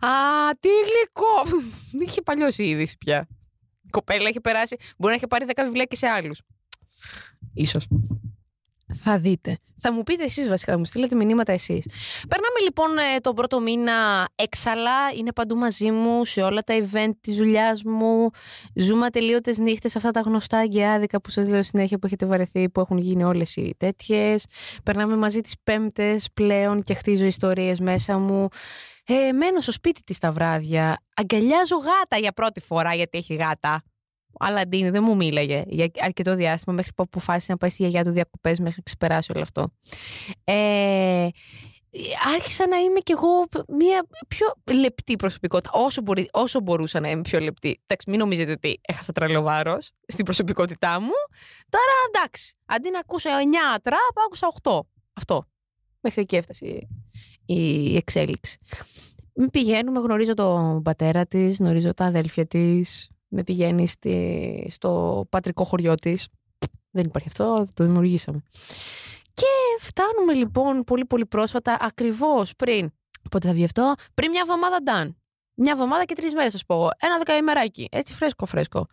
Α, 0.00 0.10
τι 0.60 0.68
γλυκό. 0.68 1.61
Είχε 2.06 2.22
παλιώσει 2.22 2.62
η 2.62 2.68
είδηση 2.68 2.98
πια. 2.98 3.28
Η 3.82 3.88
κοπέλα 3.90 4.28
έχει 4.28 4.40
περάσει. 4.40 4.76
Μπορεί 4.98 5.12
να 5.12 5.14
έχει 5.14 5.26
πάρει 5.26 5.44
10 5.48 5.52
βιβλία 5.64 5.84
και 5.84 5.96
σε 5.96 6.06
άλλους. 6.06 6.40
Ίσως. 7.54 7.88
Θα 8.94 9.18
δείτε. 9.18 9.58
Θα 9.84 9.92
μου 9.92 10.02
πείτε 10.02 10.24
εσείς 10.24 10.48
βασικά, 10.48 10.72
θα 10.72 10.78
μου 10.78 10.84
στείλετε 10.84 11.16
μηνύματα 11.16 11.52
εσείς. 11.52 11.86
Περνάμε 12.28 12.60
λοιπόν 12.64 12.98
ε, 12.98 13.18
τον 13.20 13.34
πρώτο 13.34 13.60
μήνα 13.60 14.28
έξαλα. 14.34 15.10
Είναι 15.16 15.32
παντού 15.32 15.56
μαζί 15.56 15.90
μου 15.90 16.24
σε 16.24 16.42
όλα 16.42 16.62
τα 16.62 16.74
event 16.78 17.10
της 17.20 17.36
δουλειάς 17.36 17.82
μου. 17.82 18.30
Ζούμε 18.74 19.06
ατελείωτες 19.06 19.58
νύχτες, 19.58 19.96
αυτά 19.96 20.10
τα 20.10 20.20
γνωστά 20.20 20.58
αγκαιάδικα 20.58 21.20
που 21.20 21.30
σας 21.30 21.48
λέω 21.48 21.62
συνέχεια 21.62 21.98
που 21.98 22.06
έχετε 22.06 22.26
βαρεθεί, 22.26 22.68
που 22.68 22.80
έχουν 22.80 22.98
γίνει 22.98 23.24
όλες 23.24 23.56
οι 23.56 23.74
τέτοιες. 23.76 24.46
Περνάμε 24.82 25.16
μαζί 25.16 25.40
τις 25.40 25.54
πέμπτες 25.64 26.28
πλέον 26.34 26.82
και 26.82 26.94
χτίζω 26.94 27.24
ιστορίες 27.24 27.80
μέσα 27.80 28.18
μου. 28.18 28.48
Ε, 29.04 29.32
μένω 29.32 29.60
στο 29.60 29.72
σπίτι 29.72 30.02
της 30.02 30.18
τα 30.18 30.32
βράδια. 30.32 31.02
Αγκαλιάζω 31.16 31.76
γάτα 31.76 32.16
για 32.16 32.32
πρώτη 32.32 32.60
φορά 32.60 32.94
γιατί 32.94 33.18
έχει 33.18 33.34
γάτα. 33.34 33.82
Ο 34.40 34.44
Αλαντίν 34.44 34.90
δεν 34.92 35.02
μου 35.02 35.16
μίλαγε 35.16 35.62
για 35.66 35.90
αρκετό 36.00 36.34
διάστημα 36.34 36.74
μέχρι 36.74 36.92
που 36.92 37.02
αποφάσισε 37.02 37.52
να 37.52 37.58
πάει 37.58 37.70
στη 37.70 37.82
γιαγιά 37.82 38.04
του 38.04 38.10
διακοπές 38.10 38.58
μέχρι 38.58 38.76
να 38.76 38.82
ξεπεράσει 38.82 39.32
όλο 39.32 39.42
αυτό. 39.42 39.72
Ε, 40.44 41.28
άρχισα 42.34 42.68
να 42.68 42.76
είμαι 42.76 43.00
κι 43.00 43.12
εγώ 43.12 43.48
μια 43.68 44.06
πιο 44.28 44.54
λεπτή 44.74 45.16
προσωπικότητα. 45.16 45.70
Όσο, 45.78 46.02
μπορεί, 46.02 46.28
όσο 46.32 46.60
μπορούσα 46.60 47.00
να 47.00 47.10
είμαι 47.10 47.22
πιο 47.22 47.40
λεπτή. 47.40 47.80
Εντάξει, 47.86 48.10
μην 48.10 48.18
νομίζετε 48.18 48.52
ότι 48.52 48.80
έχασα 48.82 49.12
τρελό 49.12 49.42
βάρος 49.42 49.90
στην 50.06 50.24
προσωπικότητά 50.24 51.00
μου. 51.00 51.12
Τώρα 51.68 51.92
εντάξει. 52.08 52.54
Αντί 52.66 52.90
να 52.90 52.98
ακούσω 52.98 53.30
9 53.30 53.78
τραπ, 53.82 54.24
άκουσα 54.26 54.48
8. 54.62 54.80
Αυτό. 55.12 55.44
Μέχρι 56.00 56.22
εκεί 56.22 56.36
έφτασε 56.36 56.88
η- 57.46 57.90
η 57.92 57.96
εξέλιξη. 57.96 58.58
Με 59.34 59.48
πηγαίνουμε, 59.48 60.00
γνωρίζω 60.00 60.34
τον 60.34 60.82
πατέρα 60.82 61.26
της, 61.26 61.58
γνωρίζω 61.58 61.94
τα 61.94 62.04
αδέλφια 62.04 62.46
της, 62.46 63.08
με 63.28 63.42
πηγαίνει 63.44 63.86
στη, 63.88 64.66
στο 64.70 65.24
πατρικό 65.30 65.64
χωριό 65.64 65.94
της. 65.94 66.28
Δεν 66.90 67.04
υπάρχει 67.04 67.28
αυτό, 67.28 67.66
το 67.74 67.84
δημιουργήσαμε. 67.84 68.42
Και 69.34 69.46
φτάνουμε 69.78 70.32
λοιπόν 70.32 70.84
πολύ 70.84 71.04
πολύ 71.04 71.26
πρόσφατα, 71.26 71.76
ακριβώς 71.80 72.56
πριν, 72.56 72.90
πότε 73.30 73.46
θα 73.48 73.54
βγει 73.54 73.64
αυτό, 73.64 73.94
πριν 74.14 74.30
μια 74.30 74.40
εβδομάδα 74.40 74.78
done. 74.86 75.14
Μια 75.54 75.72
εβδομάδα 75.72 76.04
και 76.04 76.14
τρεις 76.14 76.34
μέρες, 76.34 76.52
σα 76.52 76.64
πω. 76.64 76.88
Ένα 76.98 77.18
δεκαημεράκι. 77.18 77.88
Έτσι 77.90 78.14
φρέσκο, 78.14 78.46
φρέσκο. 78.46 78.86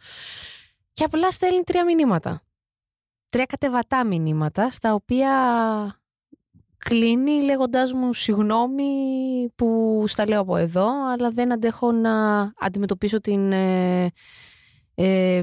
Και 0.94 1.04
απλά 1.04 1.32
στέλνει 1.32 1.64
τρία 1.64 1.86
μηνύματα. 1.86 2.42
Τρία 3.30 3.46
κατεβατά 3.46 4.06
μηνύματα, 4.06 4.70
στα 4.70 4.94
οποία 4.94 5.32
κλείνει 6.80 7.42
λέγοντάς 7.44 7.94
μου 7.94 8.14
συγγνώμη 8.14 8.84
που 9.56 10.04
στα 10.08 10.28
λέω 10.28 10.40
από 10.40 10.58
εδώ, 10.58 10.88
αλλά 11.12 11.30
δεν 11.30 11.52
αντέχω 11.54 11.92
να 11.92 12.42
αντιμετωπίσω 12.60 13.22
την, 13.22 13.52
ε, 13.52 14.12
ε, 14.96 15.42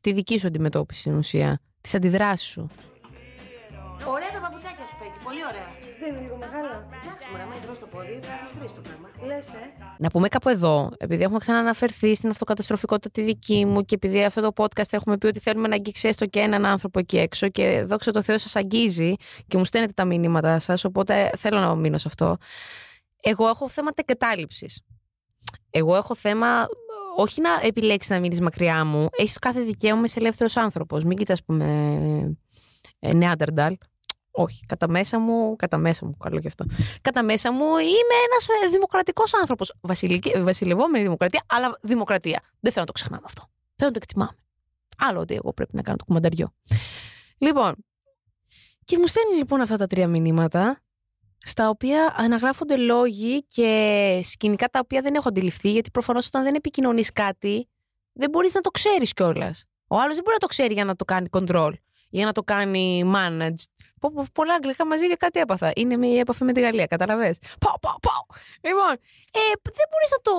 τη 0.00 0.12
δική 0.12 0.38
σου 0.38 0.46
αντιμετώπιση 0.46 1.00
στην 1.00 1.16
ουσία, 1.16 1.60
τις 1.80 1.94
αντιδράσεις 1.94 2.48
σου. 2.48 2.70
Ωραία 4.06 4.30
τα 4.32 4.40
παπουτσάκια 4.40 4.84
σου, 4.86 4.96
Πέγγι. 4.98 5.18
Πολύ 5.24 5.42
ωραία. 5.50 5.68
Δεν 6.00 6.08
είναι 6.10 6.20
λίγο 6.24 6.36
μεγάλα. 6.36 6.63
Εντάξει, 7.94 8.14
μωρέ, 8.14 8.14
άμα 8.14 8.14
υδρώσει 8.14 8.14
το 8.14 8.14
πόδι, 8.14 8.18
θα 8.22 8.34
γλιστρήσει 8.40 8.74
το 8.74 8.80
πράγμα. 8.80 9.08
Λες, 9.26 9.46
ε. 9.46 9.72
Να 9.98 10.08
πούμε 10.08 10.28
κάπου 10.28 10.48
εδώ, 10.48 10.92
επειδή 10.98 11.22
έχουμε 11.22 11.38
ξαναναφερθεί 11.38 12.14
στην 12.14 12.30
αυτοκαταστροφικότητα 12.30 13.10
τη 13.10 13.22
δική 13.22 13.64
μου 13.64 13.84
και 13.84 13.94
επειδή 13.94 14.24
αυτό 14.24 14.40
το 14.40 14.52
podcast 14.56 14.92
έχουμε 14.92 15.18
πει 15.18 15.26
ότι 15.26 15.40
θέλουμε 15.40 15.68
να 15.68 15.74
αγγίξει 15.74 16.08
έστω 16.08 16.26
και 16.26 16.40
έναν 16.40 16.64
άνθρωπο 16.64 16.98
εκεί 16.98 17.18
έξω 17.18 17.48
και 17.48 17.84
δόξα 17.86 18.10
τω 18.10 18.22
Θεώ 18.22 18.38
σας 18.38 18.56
αγγίζει 18.56 19.14
και 19.46 19.58
μου 19.58 19.64
στέλνετε 19.64 19.92
τα 19.92 20.04
μηνύματα 20.04 20.58
σας, 20.58 20.84
οπότε 20.84 21.30
θέλω 21.36 21.58
να 21.58 21.74
μείνω 21.74 21.98
σε 21.98 22.08
αυτό. 22.08 22.36
Εγώ 23.22 23.48
έχω 23.48 23.68
θέμα 23.68 23.90
τεκετάληψης. 23.90 24.80
Εγώ 25.70 25.96
έχω 25.96 26.14
θέμα 26.14 26.66
όχι 27.16 27.40
να 27.40 27.50
επιλέξεις 27.62 28.10
να 28.10 28.20
μείνεις 28.20 28.40
μακριά 28.40 28.84
μου. 28.84 29.08
Έχεις 29.16 29.32
το 29.32 29.38
κάθε 29.38 29.60
δικαίωμα, 29.60 30.02
είσαι 30.04 30.18
ελεύθερος 30.18 30.56
άνθρωπος. 30.56 31.04
Μην 31.04 31.16
κοιτάς, 31.16 31.44
πούμε, 31.44 31.64
ε, 32.98 33.12
Νεάντερνταλ. 33.12 33.76
Όχι, 34.36 34.60
κατά 34.66 34.88
μέσα 34.88 35.18
μου, 35.18 35.56
κατά 35.56 35.76
μέσα 35.76 36.06
μου, 36.06 36.16
καλό 36.16 36.40
και 36.40 36.48
αυτό. 36.48 36.64
Κατά 37.02 37.22
μέσα 37.22 37.52
μου 37.52 37.64
είμαι 37.64 38.16
ένας 38.30 38.70
δημοκρατικός 38.70 39.34
άνθρωπος. 39.34 39.74
Βασιλευόμενη 40.42 41.02
δημοκρατία, 41.04 41.42
αλλά 41.46 41.78
δημοκρατία. 41.82 42.40
Δεν 42.60 42.72
θέλω 42.72 42.80
να 42.80 42.86
το 42.86 42.92
ξεχνάμε 42.92 43.22
αυτό. 43.26 43.42
Θέλω 43.76 43.90
να 43.90 43.90
το 43.90 44.00
εκτιμάμε. 44.02 44.36
Άλλο 44.98 45.20
ότι 45.20 45.34
εγώ 45.34 45.52
πρέπει 45.52 45.76
να 45.76 45.82
κάνω 45.82 45.96
το 45.96 46.04
κουμανταριό. 46.04 46.54
Λοιπόν, 47.38 47.74
και 48.84 48.98
μου 48.98 49.06
στέλνει 49.06 49.36
λοιπόν 49.36 49.60
αυτά 49.60 49.76
τα 49.76 49.86
τρία 49.86 50.08
μηνύματα, 50.08 50.80
στα 51.38 51.68
οποία 51.68 52.14
αναγράφονται 52.16 52.76
λόγοι 52.76 53.46
και 53.46 54.20
σκηνικά 54.22 54.68
τα 54.68 54.78
οποία 54.82 55.00
δεν 55.00 55.14
έχω 55.14 55.28
αντιληφθεί, 55.28 55.70
γιατί 55.70 55.90
προφανώς 55.90 56.26
όταν 56.26 56.42
δεν 56.42 56.54
επικοινωνείς 56.54 57.12
κάτι, 57.12 57.68
δεν 58.12 58.30
μπορείς 58.30 58.54
να 58.54 58.60
το 58.60 58.70
ξέρεις 58.70 59.12
κιόλας. 59.12 59.64
Ο 59.86 59.96
άλλος 59.96 60.14
δεν 60.14 60.22
μπορεί 60.22 60.34
να 60.34 60.40
το 60.40 60.46
ξέρει 60.46 60.72
για 60.72 60.84
να 60.84 60.96
το 60.96 61.04
κάνει 61.04 61.28
control, 61.30 61.72
για 62.14 62.24
να 62.24 62.32
το 62.32 62.42
κάνει 62.42 63.12
manage. 63.14 63.62
Πω, 64.00 64.12
πω, 64.14 64.26
πολλά 64.32 64.54
αγγλικά 64.54 64.86
μαζί 64.86 65.08
και 65.08 65.16
κάτι 65.16 65.40
έπαθα. 65.40 65.72
Είναι 65.74 65.96
μια 65.96 66.20
επαφή 66.20 66.44
με 66.44 66.52
τη 66.52 66.60
Γαλλία, 66.60 66.86
καταλαβες; 66.86 67.38
Πάω, 67.60 67.78
πάω, 67.78 67.98
πάω. 68.06 68.24
Λοιπόν, 68.60 68.92
ε, 69.38 69.40
δεν 69.78 69.86
μπορείς 69.90 70.10
να 70.16 70.20
το 70.26 70.34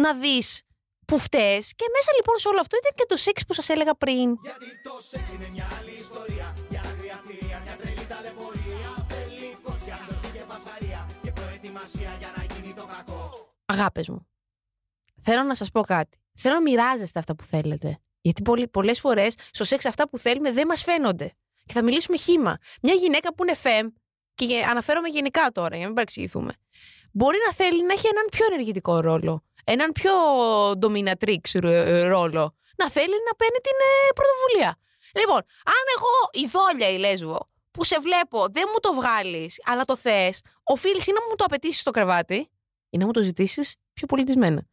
να 0.00 0.14
δεις 0.14 0.62
που 1.06 1.18
φταίς 1.18 1.72
και 1.74 1.84
μέσα 1.94 2.10
λοιπόν 2.16 2.38
σε 2.38 2.48
όλο 2.48 2.60
αυτό 2.60 2.76
ήταν 2.80 2.92
και 2.94 3.04
το 3.08 3.16
σεξ 3.16 3.44
που 3.46 3.54
σας 3.54 3.68
έλεγα 3.68 3.94
πριν. 3.94 4.28
Γιατί 4.42 4.68
το 4.82 4.94
σεξ 5.10 5.32
είναι 5.32 5.48
μια 5.54 5.66
άλλη 5.78 5.94
ιστορία. 6.04 6.46
Για 6.70 6.80
άγρια 6.90 7.16
θηρία, 7.26 7.58
μια 7.64 7.76
τρελή 7.80 8.06
ταλαιπωρία. 8.12 8.90
Θέλει 9.08 9.56
κότσια, 9.62 9.96
ντροπή 10.06 10.28
και 10.36 10.44
φασαρία. 10.50 11.00
Και 11.22 11.32
προετοιμασία 11.38 12.10
για 12.18 12.30
να 12.36 12.42
γίνει 12.52 12.72
το 12.74 12.84
κακό. 12.94 13.20
Αγάπες 13.66 14.08
μου, 14.08 14.26
θέλω 15.26 15.42
να 15.42 15.54
σας 15.54 15.70
πω 15.70 15.80
κάτι. 15.80 16.18
Θέλω 16.34 16.54
να 16.54 16.62
μοιράζεστε 16.62 17.18
αυτά 17.18 17.34
που 17.36 17.44
θέλετε. 17.44 18.00
Γιατί 18.30 18.68
πολλές 18.70 19.00
φορές 19.00 19.34
στο 19.50 19.64
σεξ 19.64 19.84
αυτά 19.84 20.08
που 20.08 20.18
θέλουμε 20.18 20.52
δεν 20.52 20.66
μας 20.66 20.82
φαίνονται. 20.82 21.32
Και 21.66 21.72
θα 21.72 21.82
μιλήσουμε 21.82 22.16
χήμα. 22.16 22.56
Μια 22.82 22.94
γυναίκα 22.94 23.34
που 23.34 23.44
είναι 23.44 23.54
φεμ, 23.54 23.86
και 24.34 24.44
γε- 24.44 24.66
αναφέρομαι 24.68 25.08
γενικά 25.08 25.50
τώρα, 25.52 25.68
για 25.68 25.78
να 25.78 25.84
μην 25.86 25.94
παρεξηγηθούμε, 25.94 26.52
μπορεί 27.12 27.38
να 27.46 27.52
θέλει 27.54 27.84
να 27.84 27.92
έχει 27.92 28.06
έναν 28.12 28.24
πιο 28.30 28.46
ενεργητικό 28.50 29.00
ρόλο. 29.00 29.44
Έναν 29.64 29.92
πιο 29.92 30.12
dominatrix 30.70 31.40
ρο- 31.54 32.04
ρόλο. 32.08 32.54
Να 32.76 32.90
θέλει 32.90 33.14
να 33.28 33.34
παίρνει 33.36 33.58
την 33.62 33.76
ε, 33.90 34.12
πρωτοβουλία. 34.14 34.78
Λοιπόν, 35.14 35.36
αν 35.74 35.84
εγώ 35.96 36.44
η 36.44 36.50
δόλια 36.50 36.88
η 36.88 36.98
λέσβο 36.98 37.48
που 37.70 37.84
σε 37.84 37.96
βλέπω 38.00 38.46
δεν 38.50 38.64
μου 38.72 38.78
το 38.80 38.92
βγάλεις, 38.94 39.60
αλλά 39.64 39.84
το 39.84 39.96
θες, 39.96 40.40
οφείλεις 40.62 41.06
ή 41.06 41.12
να 41.12 41.20
μου 41.28 41.34
το 41.36 41.44
απαιτήσεις 41.44 41.80
στο 41.80 41.90
κρεβάτι 41.90 42.50
ή 42.90 42.96
να 42.98 43.04
μου 43.06 43.12
το 43.12 43.22
ζητήσεις 43.22 43.74
πιο 43.92 44.06
πολιτισμένα. 44.06 44.66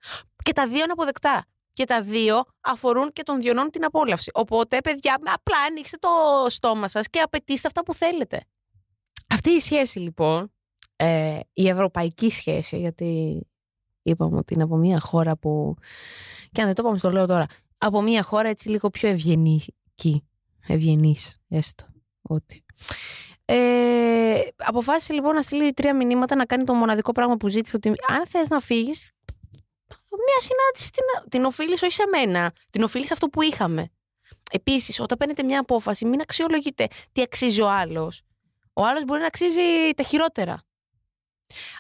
Και 0.44 0.54
τα 0.54 0.68
δύο 0.68 0.84
είναι 0.84 0.92
αποδεκτά. 0.92 1.46
Και 1.74 1.86
τα 1.86 2.02
δύο 2.02 2.44
αφορούν 2.62 3.12
και 3.12 3.24
των 3.24 3.40
διονών 3.42 3.70
την 3.70 3.86
απόλαυση. 3.86 4.32
Οπότε, 4.34 4.82
παιδιά, 4.82 5.14
απλά 5.16 5.58
ανοίξτε 5.68 5.98
το 5.98 6.10
στόμα 6.50 6.88
σας 6.88 7.08
και 7.10 7.20
απαιτήστε 7.20 7.68
αυτά 7.68 7.84
που 7.84 7.94
θέλετε. 7.94 8.42
Αυτή 9.30 9.50
η 9.50 9.60
σχέση, 9.60 10.00
λοιπόν, 10.00 10.52
ε, 10.96 11.40
η 11.54 11.68
ευρωπαϊκή 11.68 12.30
σχέση, 12.30 12.78
γιατί 12.78 13.42
είπαμε 14.02 14.38
ότι 14.38 14.54
είναι 14.54 14.64
από 14.64 14.76
μια 14.76 15.00
χώρα 15.00 15.38
που. 15.38 15.76
Και 16.52 16.62
αν 16.62 16.66
δεν 16.68 16.76
το 16.76 16.82
είπαμε, 16.82 16.98
στο 16.98 17.12
λέω 17.12 17.26
τώρα. 17.26 17.46
Από 17.78 18.02
μια 18.02 18.24
χώρα 18.24 18.50
έτσι 18.50 18.70
λίγο 18.70 18.90
πιο 18.90 19.10
ευγενική. 19.10 20.28
Ευγενής, 20.68 21.38
έστω. 21.48 21.86
Ότι. 22.22 22.66
Ε, 23.46 24.42
αποφάσισε 24.56 25.14
λοιπόν 25.14 25.36
να 25.36 25.42
στείλει 25.42 25.74
τρία 25.74 25.96
μηνύματα 25.96 26.36
να 26.36 26.46
κάνει 26.46 26.64
το 26.64 26.74
μοναδικό 26.74 27.12
πράγμα 27.12 27.38
που 27.38 27.48
ζήτησε. 27.48 27.76
Ότι 27.76 27.88
αν 27.90 28.28
θες 28.28 28.48
να 28.48 28.60
φύγεις, 28.60 29.12
μια 30.28 30.40
συνάντηση 30.40 30.92
την, 30.92 31.30
την 31.30 31.46
οφείλεις 31.46 31.82
όχι 31.82 31.94
σε 31.94 32.04
μένα. 32.12 32.54
Την 32.70 32.84
οφείλεις 32.84 33.08
σε 33.08 33.14
αυτό 33.14 33.28
που 33.28 33.42
είχαμε. 33.42 33.92
Επίσης, 34.52 35.00
όταν 35.00 35.18
παίρνετε 35.18 35.44
μια 35.44 35.60
απόφαση, 35.60 36.06
μην 36.06 36.22
αξιολογείτε 36.22 36.88
τι 37.12 37.22
αξίζει 37.22 37.62
ο 37.62 37.70
άλλος. 37.70 38.22
Ο 38.74 38.86
άλλος 38.86 39.04
μπορεί 39.04 39.20
να 39.20 39.28
αξίζει 39.28 39.94
τα 39.96 40.04
χειρότερα. 40.04 40.62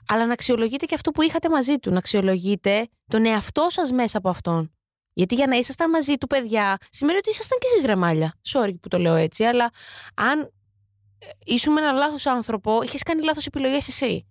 Αλλά 0.07 0.25
να 0.25 0.33
αξιολογείτε 0.33 0.85
και 0.85 0.95
αυτό 0.95 1.11
που 1.11 1.21
είχατε 1.21 1.49
μαζί 1.49 1.77
του. 1.77 1.91
Να 1.91 1.97
αξιολογείτε 1.97 2.87
τον 3.07 3.25
εαυτό 3.25 3.67
σας 3.69 3.91
μέσα 3.91 4.17
από 4.17 4.29
αυτόν. 4.29 4.71
Γιατί 5.13 5.35
για 5.35 5.47
να 5.47 5.55
ήσασταν 5.55 5.89
μαζί 5.89 6.15
του, 6.15 6.27
παιδιά, 6.27 6.77
σημαίνει 6.89 7.17
ότι 7.17 7.29
ήσασταν 7.29 7.57
και 7.59 7.67
εσείς 7.73 7.85
ρεμάλια. 7.85 8.33
Sorry 8.53 8.73
που 8.81 8.87
το 8.87 8.97
λέω 8.97 9.15
έτσι, 9.15 9.43
αλλά 9.43 9.69
αν 10.15 10.53
ήσουν 11.45 11.73
με 11.73 11.81
έναν 11.81 11.95
λάθος 11.95 12.25
άνθρωπο, 12.25 12.81
είχες 12.81 13.03
κάνει 13.03 13.23
λάθος 13.23 13.45
επιλογές 13.45 13.87
εσύ. 13.87 14.27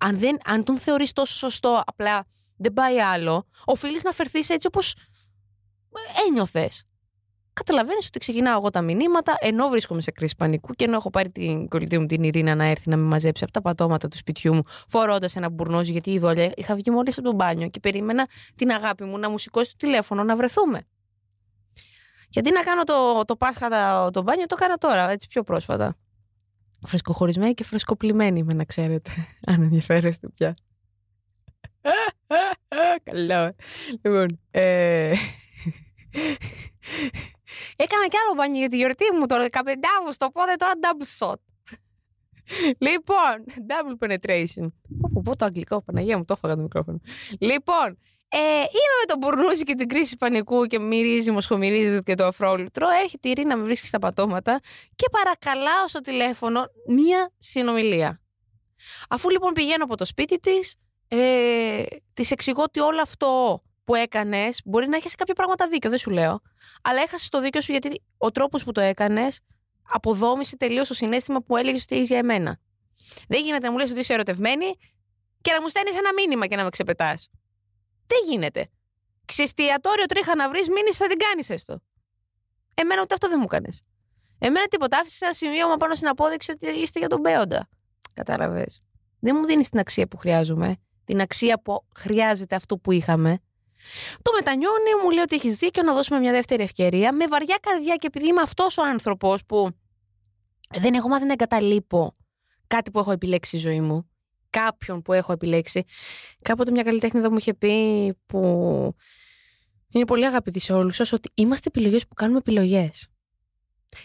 Αν, 0.00 0.18
δεν, 0.18 0.38
αν 0.44 0.64
τον 0.64 0.78
θεωρείς 0.78 1.12
τόσο 1.12 1.36
σωστό, 1.36 1.82
απλά 1.86 2.26
δεν 2.56 2.72
πάει 2.72 3.00
άλλο, 3.00 3.46
οφείλεις 3.64 4.02
να 4.02 4.12
φερθείς 4.12 4.50
έτσι 4.50 4.66
όπως 4.66 4.94
ένιωθες. 6.28 6.84
Καταλαβαίνεις 7.52 8.06
ότι 8.06 8.18
ξεκινάω 8.18 8.56
εγώ 8.56 8.70
τα 8.70 8.82
μηνύματα, 8.82 9.36
ενώ 9.40 9.68
βρίσκομαι 9.68 10.00
σε 10.00 10.10
κρίση 10.10 10.34
πανικού 10.36 10.72
και 10.72 10.84
ενώ 10.84 10.96
έχω 10.96 11.10
πάρει 11.10 11.32
την 11.32 11.68
κολλητή 11.68 11.98
μου 11.98 12.06
την 12.06 12.22
Ειρήνα 12.22 12.54
να 12.54 12.64
έρθει 12.64 12.88
να 12.88 12.96
με 12.96 13.02
μαζέψει 13.02 13.44
από 13.44 13.52
τα 13.52 13.60
πατώματα 13.60 14.08
του 14.08 14.16
σπιτιού 14.16 14.54
μου, 14.54 14.62
φορώντας 14.88 15.36
ένα 15.36 15.50
μπουρνόζι, 15.50 15.92
γιατί 15.92 16.10
η 16.10 16.18
δόλια 16.18 16.52
είχα 16.56 16.74
βγει 16.74 16.90
μόλις 16.90 17.18
από 17.18 17.28
το 17.28 17.34
μπάνιο 17.34 17.68
και 17.68 17.80
περίμενα 17.80 18.28
την 18.54 18.70
αγάπη 18.70 19.04
μου 19.04 19.18
να 19.18 19.30
μου 19.30 19.38
σηκώσει 19.38 19.70
το 19.70 19.76
τηλέφωνο 19.76 20.24
να 20.24 20.36
βρεθούμε. 20.36 20.80
Γιατί 22.28 22.50
να 22.52 22.62
κάνω 22.62 22.84
το, 22.84 23.24
το 23.24 23.36
Πάσχα 23.36 23.68
το, 23.68 24.10
το 24.10 24.22
μπάνιο, 24.22 24.46
το 24.46 24.56
έκανα 24.58 24.76
τώρα, 24.76 25.10
έτσι 25.10 25.26
πιο 25.26 25.42
πρόσφατα. 25.42 25.96
Φρεσκοχωρισμένη 26.86 27.54
και 27.54 27.64
φρεσκοπλημένη 27.64 28.38
είμαι, 28.38 28.52
να 28.52 28.64
ξέρετε. 28.64 29.10
Αν 29.50 29.62
ενδιαφέρεστε 29.62 30.28
πια. 30.28 30.56
Καλό. 33.10 33.32
ε. 33.32 33.54
Λοιπόν, 34.02 34.40
ε... 34.50 35.12
Έκανα 37.76 38.06
κι 38.08 38.16
άλλο 38.16 38.34
μπάνιο 38.36 38.58
για 38.58 38.68
τη 38.68 38.76
γιορτή 38.76 39.04
μου 39.14 39.26
τώρα, 39.26 39.46
15 39.50 39.58
Αύγουστο, 39.98 40.26
οπότε 40.26 40.54
τώρα 40.54 40.72
double 40.80 41.26
shot. 41.26 41.40
λοιπόν, 42.78 43.44
double 43.68 44.06
penetration. 44.06 44.66
Πω, 45.00 45.10
πω, 45.12 45.20
πω 45.24 45.36
το 45.36 45.44
αγγλικό, 45.44 45.82
Παναγία 45.82 46.16
μου, 46.16 46.24
το 46.24 46.34
έφαγα 46.36 46.54
το 46.54 46.62
μικρόφωνο. 46.62 47.00
Λοιπόν, 47.38 47.98
ε, 48.28 48.38
είμαι 48.38 48.96
με 49.00 49.06
τον 49.06 49.18
μπουρνούζι 49.18 49.62
και 49.62 49.74
την 49.74 49.88
κρίση 49.88 50.16
πανικού 50.16 50.64
και 50.64 50.78
μυρίζει, 50.78 51.30
μοσχομυρίζει 51.30 52.02
και 52.02 52.14
το 52.14 52.24
αφρόλουτρο. 52.24 52.86
Έρχεται 53.02 53.28
η 53.28 53.30
Ειρήνα 53.30 53.48
να 53.48 53.56
με 53.56 53.64
βρίσκει 53.64 53.86
στα 53.86 53.98
πατώματα 53.98 54.60
και 54.94 55.06
παρακαλάω 55.10 55.88
στο 55.88 56.00
τηλέφωνο 56.00 56.64
μία 56.88 57.32
συνομιλία. 57.38 58.20
Αφού 59.08 59.30
λοιπόν 59.30 59.52
πηγαίνω 59.52 59.84
από 59.84 59.96
το 59.96 60.04
σπίτι 60.04 60.38
της, 60.38 60.76
ε, 61.08 61.84
της 62.14 62.30
εξηγώ 62.30 62.62
ότι 62.62 62.80
όλο 62.80 63.02
αυτό 63.02 63.62
που 63.84 63.94
έκανες 63.94 64.60
μπορεί 64.64 64.88
να 64.88 64.96
έχεις 64.96 65.14
κάποια 65.14 65.34
πράγματα 65.34 65.68
δίκιο, 65.68 65.90
δεν 65.90 65.98
σου 65.98 66.10
λέω. 66.10 66.40
Αλλά 66.82 67.02
έχασες 67.02 67.28
το 67.28 67.40
δίκιο 67.40 67.60
σου 67.60 67.70
γιατί 67.72 68.02
ο 68.18 68.30
τρόπος 68.30 68.64
που 68.64 68.72
το 68.72 68.80
έκανες 68.80 69.40
αποδόμησε 69.82 70.56
τελείως 70.56 70.88
το 70.88 70.94
συνέστημα 70.94 71.42
που 71.42 71.56
έλεγες 71.56 71.82
ότι 71.82 71.94
είσαι 71.94 72.04
για 72.04 72.18
εμένα. 72.18 72.58
Δεν 73.28 73.42
γίνεται 73.42 73.66
να 73.66 73.72
μου 73.72 73.78
λες 73.78 73.90
ότι 73.90 74.00
είσαι 74.00 74.12
ερωτευμένη 74.12 74.76
και 75.40 75.52
να 75.52 75.60
μου 75.60 75.68
στέλνεις 75.68 75.96
ένα 75.96 76.12
μήνυμα 76.12 76.46
και 76.46 76.56
να 76.56 76.62
με 76.62 76.68
ξεπετάς. 76.68 77.28
Δεν 78.06 78.18
γίνεται. 78.28 78.70
Σε 79.24 79.42
εστιατόριο 79.42 80.04
τρίχα 80.06 80.36
να 80.36 80.48
βρεις 80.48 80.68
μήνυση 80.68 80.96
θα 80.96 81.06
την 81.06 81.18
κάνεις 81.18 81.50
έστω. 81.50 81.80
Εμένα 82.74 83.02
ούτε 83.02 83.14
αυτό 83.14 83.28
δεν 83.28 83.36
μου 83.38 83.46
έκανες. 83.50 83.82
Εμένα 84.38 84.66
τίποτα. 84.66 84.98
Άφησες 84.98 85.20
ένα 85.20 85.32
σημείωμα 85.32 85.76
πάνω 85.76 85.94
στην 85.94 86.08
απόδειξη 86.08 86.50
ότι 86.50 86.66
είστε 86.66 86.98
για 86.98 87.08
τον 87.08 87.20
Μπέοντα. 87.20 87.68
Κατάλαβες. 88.14 88.80
Δεν 89.20 89.36
μου 89.38 89.46
δίνεις 89.46 89.68
την 89.68 89.78
αξία 89.78 90.06
που 90.08 90.16
χρειάζομαι. 90.16 90.76
Την 91.06 91.20
αξία 91.20 91.62
που 91.62 91.84
χρειάζεται 91.96 92.54
αυτό 92.56 92.78
που 92.78 92.92
είχαμε. 92.92 93.38
Το 94.22 94.32
μετανιώνει, 94.32 95.02
μου 95.02 95.10
λέει 95.10 95.22
ότι 95.22 95.34
έχεις 95.34 95.56
δίκιο 95.56 95.82
να 95.82 95.94
δώσουμε 95.94 96.18
μια 96.18 96.32
δεύτερη 96.32 96.62
ευκαιρία. 96.62 97.12
Με 97.12 97.26
βαριά 97.26 97.58
καρδιά 97.62 97.96
και 97.96 98.06
επειδή 98.06 98.26
είμαι 98.28 98.40
αυτός 98.40 98.78
ο 98.78 98.82
άνθρωπος 98.82 99.44
που 99.44 99.70
δεν 100.74 100.94
έχω 100.94 101.08
μάθει 101.08 101.24
να 101.24 101.32
εγκαταλείπω 101.32 102.16
κάτι 102.66 102.90
που 102.90 102.98
έχω 102.98 103.12
επιλέξει 103.12 103.58
στη 103.58 103.68
ζωή 103.68 103.80
μου. 103.80 104.10
Κάποιον 104.50 105.02
που 105.02 105.12
έχω 105.12 105.32
επιλέξει. 105.32 105.84
Κάποτε 106.42 106.70
μια 106.70 106.82
καλλιτέχνη 106.82 107.20
εδώ 107.20 107.30
μου 107.30 107.36
είχε 107.36 107.54
πει 107.54 108.14
που 108.26 108.40
είναι 109.88 110.04
πολύ 110.04 110.26
αγαπητή 110.26 110.60
σε 110.60 110.72
όλους 110.72 110.96
σας 110.96 111.12
ότι 111.12 111.30
είμαστε 111.34 111.68
επιλογές 111.68 112.06
που 112.06 112.14
κάνουμε 112.14 112.38
επιλογές. 112.38 113.08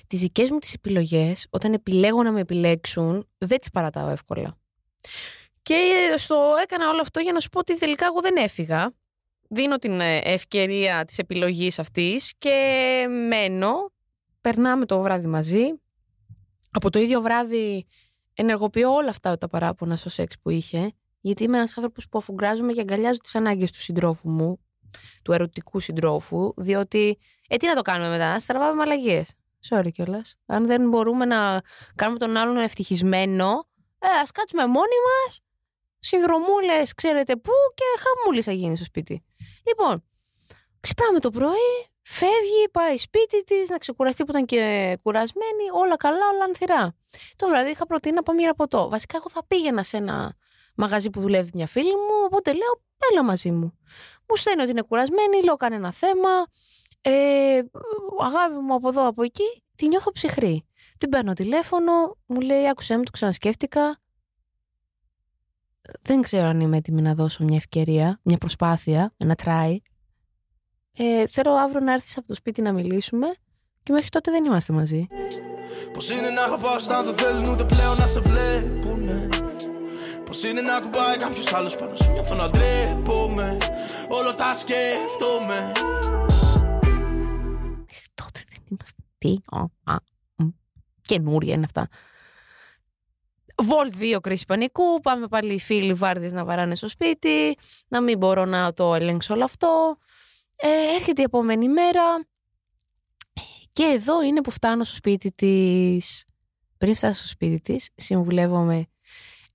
Τις 0.08 0.20
δικές 0.20 0.50
μου 0.50 0.60
τις 0.60 0.74
επιλογές, 0.74 1.48
όταν 1.50 1.74
επιλέγω 1.74 2.24
να 2.24 2.32
με 2.32 2.40
επιλέξουν, 2.40 3.28
δεν 3.38 3.60
τις 3.60 3.70
παρατάω 3.70 4.10
εύκολα. 4.10 4.58
Και 5.62 6.14
στο 6.18 6.54
έκανα 6.62 6.90
όλο 6.90 7.02
αυτό 7.02 7.20
για 7.20 7.32
να 7.32 7.40
σου 7.40 7.50
πω 7.50 7.60
ότι 7.60 7.78
τελικά 7.78 8.06
εγώ 8.06 8.22
δεν 8.22 8.36
έφυγα. 8.36 8.94
Δίνω 9.50 9.78
την 9.78 10.02
ε, 10.02 10.18
ευκαιρία 10.18 11.06
της 11.06 11.18
επιλογής 11.18 11.80
αυτής 11.80 12.34
και 12.38 13.06
μένω. 13.28 13.92
Περνάμε 14.42 14.86
το 14.86 15.02
βράδυ 15.02 15.28
μαζί. 15.28 15.64
Από 16.72 16.90
το 16.90 17.00
ίδιο 17.00 17.22
βράδυ 17.22 17.88
ενεργοποιώ 18.34 18.94
όλα 18.94 19.10
αυτά 19.10 19.38
τα 19.38 19.48
παράπονα 19.48 19.96
στο 19.96 20.10
σεξ 20.10 20.36
που 20.42 20.50
είχε. 20.50 20.92
Γιατί 21.22 21.44
είμαι 21.44 21.58
ένας 21.58 21.78
άνθρωπος 21.78 22.08
που 22.10 22.18
αφουγκράζομαι 22.18 22.74
και 22.74 22.80
αγκαλιάζω 22.80 23.18
τις 23.20 23.36
ανάγκες 23.36 23.72
του 23.72 23.82
συντρόφου 23.82 24.30
μου, 24.30 24.60
του 25.22 25.32
ερωτικού 25.32 25.80
συντρόφου, 25.80 26.54
διότι, 26.58 27.18
ε, 27.48 27.56
τι 27.58 27.68
να 27.68 27.76
το 27.76 27.82
κάνουμε 27.82 28.10
μετά, 28.10 28.40
στραβάμε 28.40 28.74
με 28.74 28.82
αλλαγές. 28.82 29.34
Sorry 29.70 29.92
κιόλας. 29.92 30.36
Αν 30.46 30.66
δεν 30.66 30.90
μπορούμε 30.90 31.26
να 31.26 31.62
κάνουμε 31.96 32.20
τον 32.20 32.38
άλλον 32.38 32.58
ευτυχισμένο, 32.58 33.68
ε, 34.00 34.08
ας 34.22 34.32
κάτσουμε 34.32 34.66
μόνοι 34.66 34.96
μας, 35.08 35.40
συνδρομούλες 36.02 36.94
ξέρετε 36.94 37.36
πού 37.36 37.52
και 37.74 37.84
χαμούλης 38.04 38.46
θα 38.46 38.52
γίνει 38.52 38.76
στο 38.76 38.86
σπίτι. 38.86 39.24
Λοιπόν, 39.68 40.04
ξυπνάμε 40.80 41.20
το 41.20 41.30
πρωί, 41.30 41.90
φεύγει, 42.02 42.70
πάει 42.72 42.98
σπίτι 42.98 43.44
της, 43.44 43.70
να 43.70 43.78
ξεκουραστεί 43.78 44.24
που 44.24 44.32
ήταν 44.32 44.46
και 44.46 44.98
κουρασμένη, 45.04 45.64
όλα 45.74 45.96
καλά, 45.96 46.28
όλα 46.34 46.44
ανθυρά. 46.44 46.96
Το 47.36 47.48
βράδυ 47.48 47.70
είχα 47.70 47.86
προτείνει 47.86 48.16
να 48.16 48.24
πάμε 48.24 48.42
για 48.42 48.54
ποτό. 48.54 48.90
Βασικά, 48.90 49.18
εγώ 49.18 49.30
θα 49.30 49.46
πήγαινα 49.46 49.84
σε 49.84 49.98
ένα 49.98 50.36
μαγαζί 50.76 51.10
που 51.10 51.22
δουλεύει 51.22 51.50
μια 51.54 51.68
φίλη 51.68 51.96
μου, 51.96 52.24
οπότε 52.26 52.54
λέω, 52.54 52.82
έλα 53.12 53.24
μαζί 53.24 53.52
μου. 53.52 53.78
Μου 54.30 54.36
στέλνει 54.36 54.62
ότι 54.62 54.72
είναι 54.72 54.82
κουρασμένη, 54.82 55.44
λέω 55.44 55.56
κανένα 55.56 55.92
θέμα. 55.92 56.30
Ε, 57.02 57.62
αγάπη 58.20 58.54
μου 58.54 58.74
από 58.74 58.88
εδώ, 58.88 59.08
από 59.08 59.24
εκεί, 59.24 59.64
τη 59.76 59.88
νιώθω 59.88 60.12
ψυχρή. 60.12 60.66
Την 60.98 61.10
παίρνω 61.10 61.34
τηλέφωνο, 61.34 62.18
μου 62.26 62.40
λέει, 62.40 62.70
άκουσέ 62.70 62.98
μου, 62.98 63.04
το 63.04 63.12
ξανασκέφτηκα. 63.12 64.01
Δεν 66.02 66.22
ξέρω 66.22 66.48
αν 66.48 66.60
είμαι 66.60 66.78
έτοιμη 66.78 67.02
να 67.02 67.14
δώσω 67.14 67.44
μια 67.44 67.56
ευκαιρία, 67.56 68.20
μια 68.24 68.38
προσπάθεια, 68.38 69.14
ένα 69.18 69.36
try. 69.44 69.76
Ε, 70.98 71.28
θέλω 71.28 71.52
αύριο 71.52 71.80
να 71.80 71.94
έρθεις 71.94 72.18
από 72.18 72.28
το 72.28 72.34
σπίτι 72.34 72.62
να 72.62 72.74
μιλήσουμε 72.74 73.28
και 73.84 73.92
μέχρι 73.92 74.10
τότε 74.10 74.32
δεν 74.32 74.46
είμαστε 74.46 74.74
μαζί. 74.74 75.08
Πώς 75.94 76.10
είναι 76.10 76.30
να 76.30 76.44
αγαπάς 76.44 76.86
όταν 76.86 77.06
δεν 77.06 77.18
θέλουν 77.18 77.52
ούτε 77.52 77.64
πλέον 77.64 77.98
να 77.98 78.08
σε 78.08 78.20
βλέπουνε; 78.20 79.30
Πώς 80.26 80.44
είναι 80.44 80.62
να 80.62 80.80
κουμπάει 80.80 81.18
κάποιος 81.18 81.54
άλλος 81.54 81.76
πάνω 81.78 81.96
σου 81.96 82.12
νιώθω 82.12 82.36
να 82.36 82.50
ντρέπομαι; 82.50 83.58
Όλο 84.10 84.36
τα 84.36 84.54
σκέφτομαι 84.54 85.72
Μέχρι 87.86 88.08
τότε 88.14 88.40
δεν 88.50 88.64
είμαστε. 88.70 89.02
Τι, 89.18 89.36
α, 89.52 89.94
α, 89.94 89.98
μ. 90.36 90.48
καινούρια 91.02 91.54
είναι 91.54 91.66
αυτά. 91.66 91.88
Βολ 93.62 93.92
2 94.00 94.20
κρίση 94.22 94.46
πανικού. 94.46 95.00
Πάμε 95.02 95.28
πάλι 95.28 95.54
οι 95.54 95.60
φίλοι 95.60 95.94
βάρδιες 95.94 96.32
να 96.32 96.46
βαράνε 96.46 96.76
στο 96.76 96.88
σπίτι. 96.88 97.58
Να 97.88 98.02
μην 98.02 98.18
μπορώ 98.18 98.46
να 98.46 98.74
το 98.74 98.96
ελέγξω 98.96 99.34
όλο 99.34 99.44
αυτό. 99.44 99.98
Ε, 100.56 100.96
έρχεται 100.96 101.22
η 101.22 101.24
επόμενη 101.24 101.70
μέρα 101.70 102.26
και 103.74 103.84
εδώ 103.84 104.22
είναι 104.24 104.42
που 104.42 104.52
φτάνω 104.52 104.84
στο 104.84 104.96
σπίτι 104.96 105.32
της. 105.32 106.26
Πριν 106.78 106.96
φτάσω 106.96 107.20
στο 107.20 107.28
σπίτι 107.28 107.62
της, 107.62 107.90
συμβουλεύομαι 107.96 108.86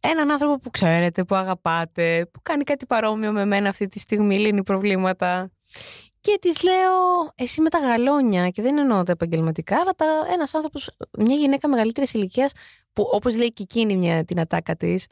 έναν 0.00 0.30
άνθρωπο 0.30 0.58
που 0.58 0.70
ξέρετε, 0.70 1.24
που 1.24 1.34
αγαπάτε, 1.34 2.26
που 2.32 2.40
κάνει 2.42 2.64
κάτι 2.64 2.86
παρόμοιο 2.86 3.32
με 3.32 3.44
μένα 3.44 3.68
αυτή 3.68 3.88
τη 3.88 3.98
στιγμή, 3.98 4.38
λύνει 4.38 4.62
προβλήματα. 4.62 5.50
Και 6.26 6.38
της 6.40 6.62
λέω, 6.62 7.32
εσύ 7.34 7.60
με 7.60 7.68
τα 7.68 7.78
γαλόνια, 7.78 8.48
και 8.48 8.62
δεν 8.62 8.78
εννοώ 8.78 9.02
τα 9.02 9.12
επαγγελματικά, 9.12 9.80
αλλά 9.80 9.92
ένας 10.32 10.54
άνθρωπος, 10.54 10.90
μια 11.18 11.36
γυναίκα 11.36 11.68
μεγαλύτερης 11.68 12.12
ηλικίας, 12.12 12.52
που 12.92 13.08
όπως 13.12 13.36
λέει 13.36 13.52
και 13.52 13.62
εκείνη 13.62 13.96
μια, 13.96 14.24
την 14.24 14.40
ατάκα 14.40 14.76
της, 14.76 15.06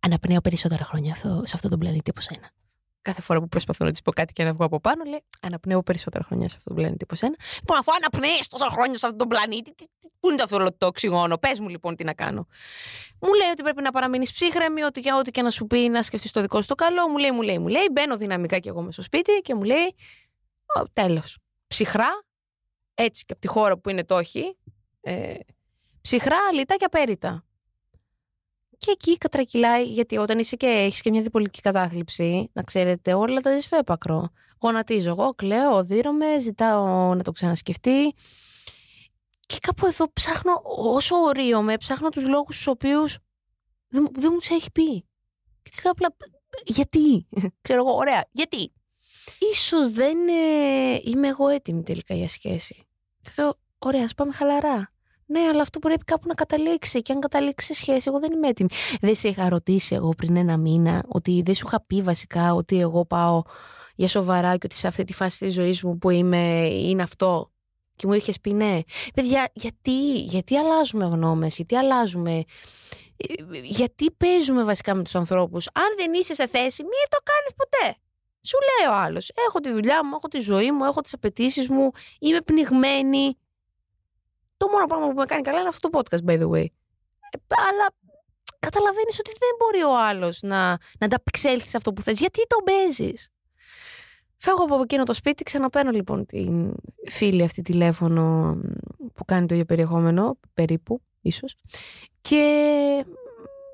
αναπνέω 0.00 0.40
περισσότερα 0.40 0.84
χρόνια 0.84 1.12
αυτό, 1.12 1.42
σε 1.44 1.52
αυτόν 1.54 1.70
τον 1.70 1.78
πλανήτη 1.78 2.10
από 2.10 2.20
σένα. 2.20 2.50
Κάθε 3.02 3.22
φορά 3.22 3.40
που 3.40 3.48
προσπαθώ 3.48 3.84
να 3.84 3.90
της 3.90 4.02
πω 4.02 4.12
κάτι 4.12 4.32
και 4.32 4.44
να 4.44 4.52
βγω 4.52 4.64
από 4.64 4.80
πάνω, 4.80 5.04
λέει 5.04 5.24
Αναπνέω 5.42 5.82
περισσότερα 5.82 6.24
χρόνια 6.24 6.48
σε 6.48 6.56
αυτόν 6.58 6.74
τον 6.74 6.82
πλανήτη 6.82 7.04
από 7.04 7.14
σένα. 7.14 7.34
Λοιπόν, 7.58 7.76
αφού 7.78 7.92
αναπνέεις 7.92 8.48
τόσα 8.48 8.68
χρόνια 8.70 8.98
σε 8.98 9.06
αυτόν 9.06 9.18
τον 9.18 9.28
πλανήτη, 9.28 9.74
τι, 9.74 9.84
τι, 10.00 10.08
πού 10.20 10.28
είναι 10.28 10.36
το 10.36 10.42
αυτό 10.42 10.76
το 10.78 10.86
οξυγόνο, 10.86 11.38
πες 11.38 11.60
μου 11.60 11.68
λοιπόν 11.68 11.96
τι 11.96 12.04
να 12.04 12.14
κάνω. 12.14 12.46
Μου 13.20 13.34
λέει 13.34 13.50
ότι 13.50 13.62
πρέπει 13.62 13.82
να 13.82 13.90
παραμείνεις 13.90 14.32
ψύχρεμη, 14.32 14.82
ότι 14.82 15.00
για 15.00 15.16
ό,τι 15.16 15.30
και 15.30 15.42
να 15.42 15.50
σου 15.50 15.66
πει 15.66 15.88
να 15.88 16.02
σκεφτείς 16.02 16.32
το 16.32 16.40
δικό 16.40 16.60
σου 16.60 16.66
το 16.66 16.74
καλό. 16.74 17.08
Μου 17.08 17.16
λέει, 17.16 17.30
μου 17.30 17.42
λέει, 17.42 17.58
μου 17.58 17.68
λέει. 17.68 17.88
Μπαίνω 17.92 18.16
δυναμικά 18.16 18.58
κι 18.58 18.68
εγώ 18.68 18.80
μέσα 18.80 18.92
στο 18.92 19.02
σπίτι 19.02 19.32
και 19.32 19.54
μου 19.54 19.62
λέει, 19.62 19.94
τέλος. 20.92 21.38
Ψυχρά, 21.66 22.08
έτσι 22.94 23.24
και 23.24 23.32
από 23.32 23.40
τη 23.40 23.48
χώρα 23.48 23.78
που 23.78 23.90
είναι 23.90 24.04
το 24.04 24.18
έχει. 24.18 24.56
Ε, 25.00 25.34
ψυχρά, 26.00 26.52
λιτά 26.52 26.76
και 26.76 26.84
απέριτα. 26.84 27.44
Και 28.78 28.90
εκεί 28.90 29.18
κατρακυλάει, 29.18 29.84
γιατί 29.84 30.16
όταν 30.16 30.38
είσαι 30.38 30.56
και 30.56 30.66
έχεις 30.66 31.00
και 31.00 31.10
μια 31.10 31.22
διπολική 31.22 31.60
κατάθλιψη, 31.60 32.50
να 32.52 32.62
ξέρετε, 32.62 33.14
όλα 33.14 33.40
τα 33.40 33.54
ζεις 33.54 33.64
στο 33.64 33.76
έπακρο. 33.76 34.30
Γονατίζω 34.60 35.08
εγώ, 35.08 35.34
κλαίω, 35.34 35.76
οδύρωμαι, 35.76 36.40
ζητάω 36.40 37.14
να 37.14 37.22
το 37.22 37.32
ξανασκεφτεί. 37.32 38.14
Και 39.46 39.58
κάπου 39.60 39.86
εδώ 39.86 40.12
ψάχνω, 40.12 40.62
όσο 40.64 41.16
ορίομαι, 41.16 41.76
ψάχνω 41.76 42.08
τους 42.08 42.24
λόγους 42.24 42.54
στους 42.54 42.66
οποίους 42.66 43.18
δεν, 43.88 44.08
δεν 44.12 44.28
μου 44.32 44.38
τους 44.38 44.48
έχει 44.48 44.70
πει. 44.70 45.00
Και 45.62 45.70
της 45.70 45.82
λέω 45.82 45.92
απλά, 45.92 46.16
γιατί, 46.64 47.28
ξέρω 47.62 47.86
εγώ, 47.86 47.96
ωραία, 47.96 48.24
γιατί. 48.32 48.72
Ίσως 49.52 49.92
δεν 49.92 50.16
ε, 50.28 51.00
είμαι 51.04 51.28
εγώ 51.28 51.48
έτοιμη 51.48 51.82
τελικά 51.82 52.14
για 52.14 52.28
σχέση. 52.28 52.86
Θέλω, 53.20 53.58
ωραία, 53.78 54.04
ας 54.04 54.14
πάμε 54.14 54.32
χαλαρά. 54.32 54.90
Ναι, 55.26 55.40
αλλά 55.40 55.62
αυτό 55.62 55.78
πρέπει 55.78 56.04
κάπου 56.04 56.26
να 56.28 56.34
καταλήξει. 56.34 57.02
Και 57.02 57.12
αν 57.12 57.20
καταλήξει 57.20 57.74
σχέση, 57.74 58.04
εγώ 58.08 58.18
δεν 58.18 58.32
είμαι 58.32 58.48
έτοιμη. 58.48 58.68
Δεν 59.00 59.14
σε 59.14 59.28
είχα 59.28 59.48
ρωτήσει 59.48 59.94
εγώ 59.94 60.08
πριν 60.08 60.36
ένα 60.36 60.56
μήνα 60.56 61.04
ότι 61.08 61.42
δεν 61.44 61.54
σου 61.54 61.64
είχα 61.66 61.84
πει 61.86 62.02
βασικά 62.02 62.54
ότι 62.54 62.80
εγώ 62.80 63.04
πάω 63.06 63.42
για 63.94 64.08
σοβαρά 64.08 64.50
και 64.56 64.60
ότι 64.64 64.74
σε 64.74 64.86
αυτή 64.86 65.04
τη 65.04 65.12
φάση 65.12 65.38
της 65.44 65.54
ζωής 65.54 65.82
μου 65.82 65.98
που 65.98 66.10
είμαι 66.10 66.66
είναι 66.66 67.02
αυτό. 67.02 67.50
Και 67.96 68.06
μου 68.06 68.12
είχες 68.12 68.40
πει 68.40 68.52
ναι. 68.52 68.80
Παιδιά, 69.14 69.50
γιατί, 69.52 70.18
γιατί 70.18 70.56
αλλάζουμε 70.56 71.04
γνώμες, 71.04 71.56
γιατί 71.56 71.76
αλλάζουμε. 71.76 72.42
ε, 73.16 73.34
Γιατί 73.62 74.10
παίζουμε 74.10 74.64
βασικά 74.64 74.94
με 74.94 75.02
τους 75.02 75.14
ανθρώπους; 75.14 75.66
Αν 75.66 75.94
δεν 75.96 76.12
είσαι 76.12 76.34
σε 76.34 76.46
θέση, 76.46 76.82
μην 76.82 77.06
το 77.08 77.18
κάνεις 77.24 77.52
ποτέ. 77.56 77.96
Σου 78.44 78.58
λέει 78.58 78.94
ο 78.94 78.96
άλλος: 78.96 79.30
Έχω 79.48 79.60
τη 79.60 79.72
δουλειά 79.72 80.04
μου, 80.04 80.14
έχω 80.14 80.28
τη 80.28 80.38
ζωή 80.38 80.72
μου, 80.72 80.84
έχω 80.84 81.00
τις 81.00 81.12
απαιτήσεις 81.12 81.68
μου, 81.68 81.90
είμαι 82.18 82.40
πνιγμένη. 82.40 83.36
Το 84.56 84.68
μόνο 84.68 84.86
πράγμα 84.86 85.06
που 85.08 85.14
με 85.14 85.24
κάνει 85.24 85.42
καλά 85.42 85.58
είναι 85.58 85.68
αυτό 85.68 85.88
το 85.88 85.98
podcast, 85.98 86.24
by 86.30 86.40
the 86.40 86.50
way. 86.50 86.64
Ε, 87.30 87.38
αλλά 87.68 87.88
καταλαβαίνεις 88.58 89.18
ότι 89.18 89.30
δεν 89.38 89.50
μπορεί 89.58 89.82
ο 89.82 89.98
άλλος 89.98 90.42
να, 90.42 90.68
να 90.98 91.06
ανταπεξέλθει 91.06 91.68
σε 91.68 91.76
αυτό 91.76 91.92
που 91.92 92.02
θες. 92.02 92.18
Γιατί 92.18 92.46
το 92.46 92.56
παίζεις; 92.64 93.28
Φεύγω 94.36 94.64
από 94.64 94.82
εκείνο 94.82 95.04
το 95.04 95.12
σπίτι, 95.12 95.42
ξαναπαίρνω 95.42 95.90
λοιπόν 95.90 96.26
την 96.26 96.74
φίλη 97.08 97.42
αυτή 97.42 97.62
τηλέφωνο 97.62 98.56
που 99.14 99.24
κάνει 99.24 99.46
το 99.46 99.54
ίδιο 99.54 99.66
περιεχόμενο, 99.66 100.38
περίπου, 100.54 101.02
ίσως. 101.20 101.54
Και 102.20 102.44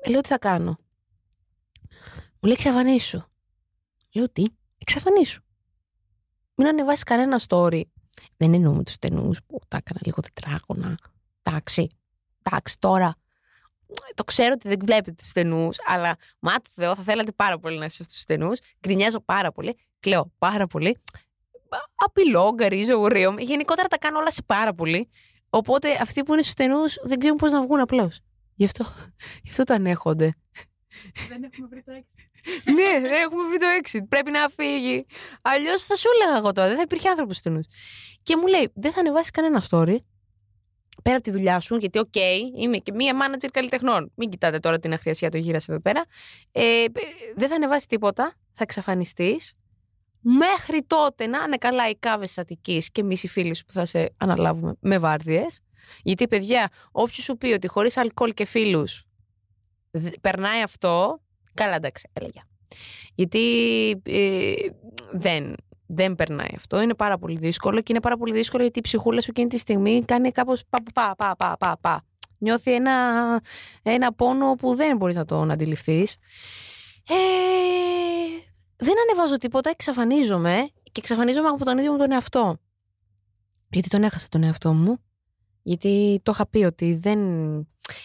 λέω 0.09 0.21
τι 0.21 0.27
θα 0.27 0.37
κάνω; 0.37 0.77
Μου 2.39 2.39
λέει 2.41 2.53
εξαφανίσου. 2.53 3.28
Λέω 4.13 4.29
τι, 4.29 4.43
εξαφανίσου. 4.77 5.41
Μην 6.55 6.67
ανεβάσεις 6.67 7.03
κανένα 7.03 7.39
story. 7.47 7.81
Δεν 8.37 8.53
εννοούμε 8.53 8.83
τους 8.83 8.93
στενού 8.93 9.31
που 9.47 9.59
τα 9.67 9.77
έκανα 9.77 9.99
λίγο 10.03 10.21
τετράγωνα. 10.21 10.97
Εντάξει, 11.43 11.89
εντάξει 12.43 12.79
τώρα. 12.79 13.15
Το 14.13 14.23
ξέρω 14.23 14.53
ότι 14.53 14.67
δεν 14.67 14.79
βλέπετε 14.79 15.11
τους 15.11 15.27
στενού, 15.27 15.69
αλλά 15.85 16.15
μάτι 16.39 16.69
Θεό, 16.73 16.95
θα 16.95 17.03
θέλατε 17.03 17.31
πάρα 17.31 17.59
πολύ 17.59 17.77
να 17.77 17.85
είστε 17.85 18.03
στους 18.03 18.19
στενού. 18.19 18.51
Γκρινιάζω 18.87 19.19
πάρα 19.19 19.51
πολύ, 19.51 19.77
κλαίω 19.99 20.31
πάρα 20.37 20.67
πολύ. 20.67 20.97
Απειλώ, 21.95 22.51
γκαρίζω, 22.53 22.93
ουραίω. 22.93 23.35
Γενικότερα 23.37 23.87
τα 23.87 23.97
κάνω 23.97 24.19
όλα 24.19 24.31
σε 24.31 24.41
πάρα 24.41 24.73
πολύ. 24.73 25.09
Οπότε 25.49 25.97
αυτοί 26.01 26.23
που 26.23 26.33
είναι 26.33 26.41
στους 26.41 26.53
στενού 26.53 26.79
δεν 27.03 27.19
ξέρουν 27.19 27.37
πώς 27.37 27.51
να 27.51 27.61
βγουν 27.61 27.79
απλώς. 27.79 28.19
Γι' 28.55 28.65
αυτό, 28.65 28.85
γι' 29.43 29.49
αυτό 29.49 29.63
το 29.63 29.73
ανέχονται. 29.73 30.35
Δεν 31.27 31.43
έχουμε 31.43 31.67
βρει 31.67 31.83
το 31.83 31.91
έξι. 31.91 32.15
Ναι, 32.65 32.99
δεν 33.01 33.11
έχουμε 33.11 33.43
βρει 33.47 33.57
το 33.57 33.65
exit. 33.81 34.05
Πρέπει 34.09 34.31
να 34.31 34.49
φύγει. 34.49 35.05
Αλλιώς 35.41 35.85
θα 35.85 35.95
σου 35.95 36.07
έλεγα 36.13 36.37
εγώ 36.37 36.51
τώρα, 36.51 36.67
δεν 36.67 36.77
θα 36.77 36.81
υπήρχε 36.81 37.09
άνθρωπος 37.09 37.37
στενού. 37.37 37.59
Και 38.23 38.37
μου 38.37 38.47
λέει, 38.47 38.71
δεν 38.73 38.91
θα 38.91 38.99
ανεβάσεις 38.99 39.31
κανένα 39.31 39.63
story. 39.69 39.97
Πέρα 41.03 41.15
από 41.15 41.23
τη 41.23 41.31
δουλειά 41.31 41.59
σου, 41.59 41.75
γιατί, 41.75 41.99
οκ, 41.99 42.15
είμαι 42.61 42.77
και 42.77 42.93
μία 42.93 43.13
manager 43.21 43.47
καλλιτεχνών. 43.51 44.11
Μην 44.15 44.29
κοιτάτε 44.29 44.59
τώρα 44.59 44.79
την 44.79 44.93
αχριασία 44.93 45.29
το 45.29 45.37
γύρα 45.37 45.59
εδώ 45.67 45.81
πέρα. 45.81 46.03
Ε, 46.51 46.85
δεν 47.35 47.49
θα 47.49 47.55
ανεβάσεις 47.55 47.85
τίποτα. 47.85 48.33
Θα 48.53 48.63
εξαφανιστείς. 48.63 49.53
Μέχρι 50.21 50.83
τότε 50.87 51.27
να 51.27 51.43
είναι 51.45 51.57
καλά 51.57 51.89
οι 51.89 51.95
κάβες 51.95 52.37
Αττικής 52.37 52.91
και 52.91 53.01
εμείς 53.01 53.23
οι 53.23 53.27
φίλοι 53.27 53.55
σου 53.55 53.65
που 53.65 53.73
θα 53.73 53.85
σε 53.85 54.13
αναλάβουμε 54.17 54.75
με 54.79 54.97
βάρδιες. 54.97 55.61
Γιατί, 56.03 56.27
παιδιά, 56.27 56.69
όποιος 56.91 57.23
σου 57.23 57.37
πει 57.37 57.47
ότι 57.47 57.67
χωρίς 57.67 57.97
αλκοόλ 57.97 58.33
και 58.33 58.45
φίλους 58.45 59.03
περνάει 60.21 60.61
αυτό, 60.61 61.21
καλά 61.63 61.75
εντάξει, 61.75 62.09
έλεγα. 62.13 62.41
Γιατί 63.15 63.41
ε, 64.03 64.53
δεν, 65.11 65.55
δεν 65.85 66.15
περνάει 66.15 66.53
αυτό. 66.55 66.81
Είναι 66.81 66.93
πάρα 66.95 67.17
πολύ 67.17 67.37
δύσκολο 67.39 67.81
και 67.81 67.91
είναι 67.91 68.01
πάρα 68.01 68.17
πολύ 68.17 68.33
δύσκολο 68.33 68.63
γιατί 68.63 68.79
η 68.79 68.81
ψυχούλα 68.81 69.21
σου 69.21 69.27
εκείνη 69.29 69.47
τη 69.47 69.57
στιγμή 69.57 70.03
κάνει 70.05 70.31
κάπως 70.31 70.63
πα, 70.69 70.79
πα, 70.93 71.15
πα, 71.17 71.35
πα, 71.35 71.57
πα, 71.59 71.77
πα. 71.81 72.03
Νιώθει 72.37 72.73
ένα, 72.73 72.95
ένα 73.81 74.13
πόνο 74.13 74.55
που 74.55 74.75
δεν 74.75 74.97
μπορείς 74.97 75.15
να 75.15 75.25
τον 75.25 75.51
αντιληφθείς. 75.51 76.17
Ε, 77.09 77.15
δεν 78.75 78.93
ανεβάζω 79.09 79.37
τίποτα, 79.37 79.69
εξαφανίζομαι 79.69 80.69
και 80.83 80.99
εξαφανίζομαι 80.99 81.47
από 81.47 81.65
τον 81.65 81.77
ίδιο 81.77 81.91
μου 81.91 81.97
τον 81.97 82.11
εαυτό. 82.11 82.57
Γιατί 83.69 83.89
τον 83.89 84.03
έχασα 84.03 84.27
τον 84.29 84.43
εαυτό 84.43 84.73
μου. 84.73 84.97
Γιατί 85.63 86.19
το 86.23 86.31
είχα 86.33 86.47
πει 86.47 86.63
ότι 86.63 86.93
δεν... 86.93 87.19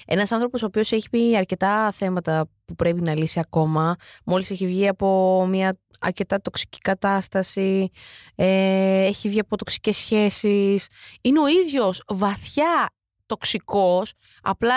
Ένας 0.07 0.33
άνθρωπος 0.33 0.63
ο 0.63 0.67
οποίος 0.67 0.93
έχει 0.93 1.11
πει 1.11 1.37
αρκετά 1.37 1.91
θέματα 1.93 2.49
που 2.65 2.75
πρέπει 2.75 3.01
να 3.01 3.15
λύσει 3.15 3.41
ακόμα, 3.41 3.97
μόλις 4.25 4.51
έχει 4.51 4.67
βγει 4.67 4.89
από 4.89 5.47
μια 5.49 5.79
αρκετά 6.01 6.41
τοξική 6.41 6.79
κατάσταση, 6.79 7.91
ε, 8.35 9.05
έχει 9.05 9.29
βγει 9.29 9.41
από 9.41 9.57
τοξικές 9.57 9.97
σχέσεις, 9.97 10.89
είναι 11.21 11.41
ο 11.41 11.47
ίδιος 11.47 12.03
βαθιά 12.07 12.91
τοξικός, 13.27 14.13
απλά 14.43 14.75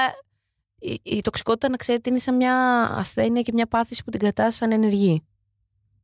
η, 0.79 0.99
η 1.03 1.21
τοξικότητα 1.21 1.69
να 1.69 1.75
ξέρετε 1.75 2.09
είναι 2.09 2.19
σαν 2.19 2.35
μια 2.35 2.83
ασθένεια 2.97 3.41
και 3.41 3.51
μια 3.53 3.67
πάθηση 3.67 4.03
που 4.03 4.09
την 4.09 4.19
κρατάς 4.19 4.55
σαν 4.55 4.71
ενεργή. 4.71 5.25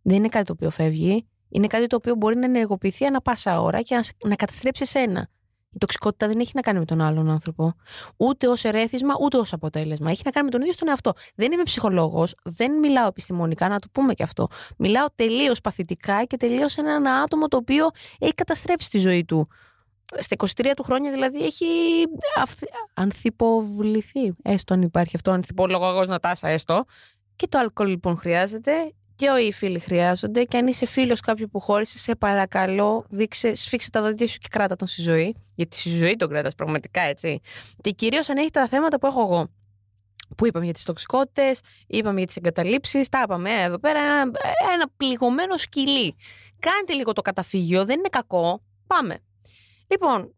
Δεν 0.01 0.17
είναι 0.17 0.27
κάτι 0.27 0.45
το 0.45 0.53
οποίο 0.53 0.69
φεύγει, 0.69 1.27
είναι 1.49 1.67
κάτι 1.67 1.87
το 1.87 1.95
οποίο 1.95 2.15
μπορεί 2.15 2.35
να 2.35 2.45
ενεργοποιηθεί 2.45 3.05
ανα 3.05 3.21
πάσα 3.21 3.61
ώρα 3.61 3.81
και 3.81 3.95
να, 3.95 4.29
να 4.29 4.35
καταστρέψει 4.35 4.83
εσένα. 4.83 5.29
Η 5.73 5.77
τοξικότητα 5.77 6.27
δεν 6.27 6.39
έχει 6.39 6.51
να 6.53 6.61
κάνει 6.61 6.79
με 6.79 6.85
τον 6.85 7.01
άλλον 7.01 7.29
άνθρωπο. 7.29 7.73
Ούτε 8.17 8.47
ως 8.47 8.63
ερέθισμα, 8.63 9.13
ούτε 9.21 9.37
ως 9.37 9.53
αποτέλεσμα. 9.53 10.09
Έχει 10.09 10.21
να 10.25 10.31
κάνει 10.31 10.45
με 10.45 10.51
τον 10.51 10.61
ίδιο 10.61 10.73
τον 10.77 10.87
εαυτό. 10.87 11.13
Δεν 11.35 11.51
είμαι 11.51 11.63
ψυχολόγος, 11.63 12.35
δεν 12.43 12.79
μιλάω 12.79 13.07
επιστημονικά, 13.07 13.69
να 13.69 13.79
το 13.79 13.87
πούμε 13.91 14.13
και 14.13 14.23
αυτό. 14.23 14.47
Μιλάω 14.77 15.05
τελείως 15.15 15.61
παθητικά 15.61 16.23
και 16.23 16.37
τελείως 16.37 16.71
σε 16.71 16.81
ένα 16.81 17.13
άτομο 17.13 17.47
το 17.47 17.57
οποίο 17.57 17.89
έχει 18.19 18.33
καταστρέψει 18.33 18.89
τη 18.89 18.97
ζωή 18.97 19.25
του. 19.25 19.47
Στα 20.19 20.35
23 20.61 20.71
του 20.75 20.83
χρόνια 20.83 21.11
δηλαδή 21.11 21.43
έχει 21.43 21.65
αυθ... 22.37 22.63
ανθυποβληθεί. 22.93 24.33
Έστω 24.41 24.73
αν 24.73 24.81
υπάρχει 24.81 25.15
αυτό, 25.15 25.31
ανθυπολογό 25.31 26.05
Νατάσα, 26.05 26.47
έστω. 26.47 26.83
Και 27.35 27.47
το 27.47 27.57
αλκοόλ 27.57 27.89
λοιπόν 27.89 28.17
χρειάζεται 28.17 28.93
και 29.15 29.29
οι 29.47 29.51
φίλοι 29.51 29.79
χρειάζονται. 29.79 30.43
Και 30.43 30.57
αν 30.57 30.67
είσαι 30.67 30.85
φίλος 30.85 31.19
κάποιου 31.19 31.49
που 31.51 31.59
χώρισε, 31.59 31.97
σε 31.97 32.15
παρακαλώ, 32.15 33.05
δείξε, 33.09 33.55
σφίξε 33.55 33.89
τα 33.89 34.01
δόντια 34.01 34.27
σου 34.27 34.37
και 34.37 34.47
κράτα 34.51 34.75
τον 34.75 34.87
στη 34.87 35.01
ζωή. 35.01 35.35
Γιατί 35.55 35.75
στη 35.75 35.89
ζωή 35.89 36.15
τον 36.15 36.29
κράτα 36.29 36.51
πραγματικά 36.57 37.01
έτσι. 37.01 37.39
Και 37.81 37.91
κυρίως 37.91 38.29
αν 38.29 38.37
έχει 38.37 38.51
τα 38.51 38.67
θέματα 38.67 38.99
που 38.99 39.07
έχω 39.07 39.21
εγώ. 39.21 39.47
Που 40.37 40.47
είπαμε 40.47 40.65
για 40.65 40.73
τις 40.73 40.83
τοξικότητες, 40.83 41.59
είπαμε 41.87 42.17
για 42.17 42.27
τις 42.27 42.35
εγκαταλείψεις, 42.35 43.09
τα 43.09 43.21
είπαμε 43.25 43.49
ε, 43.49 43.63
εδώ 43.63 43.79
πέρα. 43.79 43.99
Ένα, 43.99 44.31
ένα 44.73 44.91
πληγωμένο 44.97 45.57
σκυλί. 45.57 46.15
Κάντε 46.59 46.93
λίγο 46.93 47.13
το 47.13 47.21
καταφύγιο, 47.21 47.85
δεν 47.85 47.97
είναι 47.97 48.09
κακό. 48.09 48.63
Πάμε. 48.87 49.17
Λοιπόν, 49.87 50.33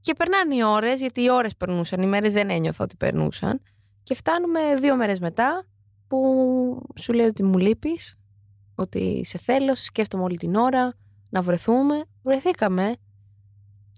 και 0.00 0.14
περνάνε 0.14 0.54
οι 0.54 0.62
ώρες, 0.62 1.00
γιατί 1.00 1.22
οι 1.22 1.30
ώρες 1.30 1.56
περνούσαν, 1.56 2.02
οι 2.02 2.06
μέρες 2.06 2.32
δεν 2.32 2.50
ένιωθα 2.50 2.84
ότι 2.84 2.96
περνούσαν. 2.96 3.62
Και 4.02 4.14
φτάνουμε 4.14 4.74
δύο 4.74 4.96
μέρες 4.96 5.20
μετά 5.20 5.66
που 6.08 6.82
σου 7.00 7.12
λέει 7.12 7.26
ότι 7.26 7.42
μου 7.42 7.58
λείπεις, 7.58 8.19
ότι 8.82 9.20
σε 9.24 9.38
θέλω, 9.38 9.74
σε 9.74 9.84
σκέφτομαι 9.84 10.22
όλη 10.22 10.36
την 10.36 10.54
ώρα, 10.54 10.94
να 11.30 11.42
βρεθούμε. 11.42 12.04
Βρεθήκαμε. 12.22 12.94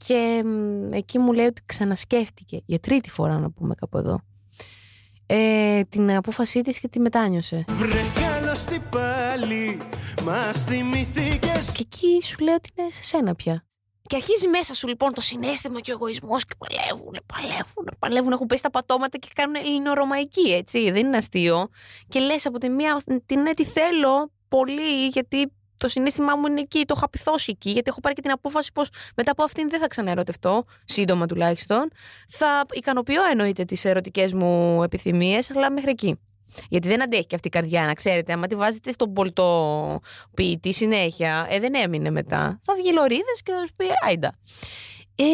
Και 0.06 0.42
μ, 0.44 0.92
εκεί 0.92 1.18
μου 1.18 1.32
λέει 1.32 1.46
ότι 1.46 1.62
ξανασκέφτηκε, 1.66 2.60
για 2.66 2.78
τρίτη 2.78 3.10
φορά 3.10 3.38
να 3.38 3.50
πούμε 3.50 3.74
κάπου 3.74 3.98
εδώ, 3.98 4.20
ε, 5.26 5.80
την 5.88 6.12
απόφασή 6.12 6.60
της 6.60 6.78
και 6.78 6.88
τη 6.88 7.00
μετάνιωσε. 7.00 7.64
Βρε 7.68 8.00
καλώς 8.14 8.64
τι 8.64 8.78
πάλι 8.78 9.78
Μας 10.24 10.64
θυμηθήκες 10.64 11.72
Και 11.72 11.80
εκεί 11.80 12.22
σου 12.22 12.36
λέει 12.38 12.54
ότι 12.54 12.70
είναι 12.76 12.88
σε 12.90 13.04
σένα 13.04 13.34
πια. 13.34 13.64
Και 14.06 14.16
αρχίζει 14.16 14.48
μέσα 14.48 14.74
σου 14.74 14.88
λοιπόν 14.88 15.12
το 15.12 15.20
συνέστημα 15.20 15.80
και 15.80 15.90
ο 15.90 15.94
εγωισμός 15.94 16.44
και 16.44 16.54
παλεύουν, 16.58 17.18
παλεύουν, 17.26 17.88
παλεύουν. 17.98 18.32
Έχουν 18.32 18.46
πέσει 18.46 18.62
τα 18.62 18.70
πατώματα 18.70 19.18
και 19.18 19.28
κάνουν 19.34 19.54
ελληνορωμαϊκή, 19.54 20.52
έτσι. 20.52 20.90
Δεν 20.90 21.06
είναι 21.06 21.16
αστείο. 21.16 21.68
Και 22.08 22.20
λες 22.20 22.46
από 22.46 22.58
τη 22.58 22.68
μία, 22.68 23.02
την 23.26 23.40
ναι, 23.40 23.54
τη 23.54 23.64
θέλω 23.64 24.30
πολύ, 24.56 25.06
γιατί 25.06 25.52
το 25.76 25.88
συνέστημά 25.88 26.36
μου 26.36 26.46
είναι 26.46 26.60
εκεί, 26.60 26.84
το 26.84 26.94
έχω 26.96 27.04
απειθώσει 27.04 27.50
εκεί, 27.50 27.70
γιατί 27.70 27.90
έχω 27.90 28.00
πάρει 28.00 28.14
και 28.14 28.20
την 28.22 28.30
απόφαση 28.30 28.72
πως 28.72 28.88
μετά 29.16 29.30
από 29.30 29.42
αυτήν 29.44 29.70
δεν 29.70 29.80
θα 29.80 29.86
ξαναερωτευτώ, 29.86 30.64
σύντομα 30.84 31.26
τουλάχιστον. 31.26 31.90
Θα 32.28 32.64
ικανοποιώ 32.72 33.24
εννοείται 33.30 33.64
τις 33.64 33.84
ερωτικές 33.84 34.32
μου 34.32 34.82
επιθυμίες, 34.82 35.50
αλλά 35.50 35.70
μέχρι 35.72 35.90
εκεί. 35.90 36.20
Γιατί 36.68 36.88
δεν 36.88 37.02
αντέχει 37.02 37.26
και 37.26 37.34
αυτή 37.34 37.46
η 37.46 37.50
καρδιά, 37.50 37.86
να 37.86 37.92
ξέρετε. 37.92 38.32
Άμα 38.32 38.46
τη 38.46 38.54
βάζετε 38.54 38.90
στον 38.90 39.12
πολτό 39.12 40.00
ποιητή 40.34 40.72
συνέχεια, 40.72 41.46
ε, 41.50 41.58
δεν 41.58 41.74
έμεινε 41.74 42.10
μετά. 42.10 42.60
Θα 42.62 42.74
βγει 42.74 42.92
λωρίδες 42.92 43.42
και 43.42 43.52
θα 43.52 43.66
σου 43.66 43.74
πει 43.76 43.84
άιντα. 44.06 44.34
Ε, 45.16 45.24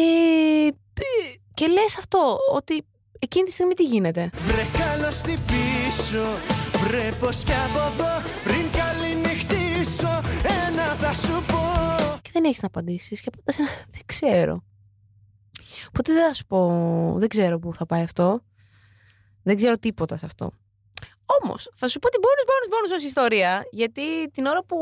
π- 0.93 1.39
και 1.53 1.67
λες 1.67 1.97
αυτό, 1.97 2.37
ότι 2.53 2.85
εκείνη 3.19 3.45
τη 3.45 3.51
στιγμή 3.51 3.73
τι 3.73 3.83
γίνεται; 3.83 4.29
Βρε 4.33 4.63
καλώς 4.77 5.21
τι 5.21 5.33
πίσω 5.33 6.23
Βρε 6.83 7.11
πως 7.19 7.43
κι 7.43 7.51
από 7.51 7.79
εδώ 7.93 8.29
Πριν 8.43 8.71
καληνυχτήσω 8.71 10.21
Ένα 10.67 10.83
θα 10.95 11.13
σου 11.13 11.43
πω 11.47 11.57
Και 12.21 12.29
δεν 12.33 12.43
έχεις 12.43 12.61
να 12.61 12.67
απαντήσεις. 12.67 13.21
Και 13.21 13.29
απαντάς 13.33 13.57
ένα, 13.59 13.67
δεν 13.95 14.01
ξέρω. 14.05 14.63
Οπότε 15.87 16.13
δεν 16.13 16.27
θα 16.27 16.33
σου 16.33 16.45
πω, 16.45 17.15
δεν 17.17 17.27
ξέρω 17.27 17.59
πού 17.59 17.73
θα 17.75 17.85
πάει 17.85 18.03
αυτό. 18.03 18.41
Δεν 19.43 19.55
ξέρω 19.55 19.77
τίποτα 19.77 20.17
σε 20.17 20.25
αυτό. 20.25 20.51
Όμως, 21.41 21.69
θα 21.73 21.87
σου 21.87 21.99
πω 21.99 22.09
την 22.09 22.19
bonus, 22.23 22.49
bonus, 22.49 22.73
bonus 22.73 22.95
ως 22.97 23.03
ιστορία. 23.03 23.67
Γιατί 23.71 24.29
την 24.31 24.45
ώρα 24.45 24.63
που 24.63 24.77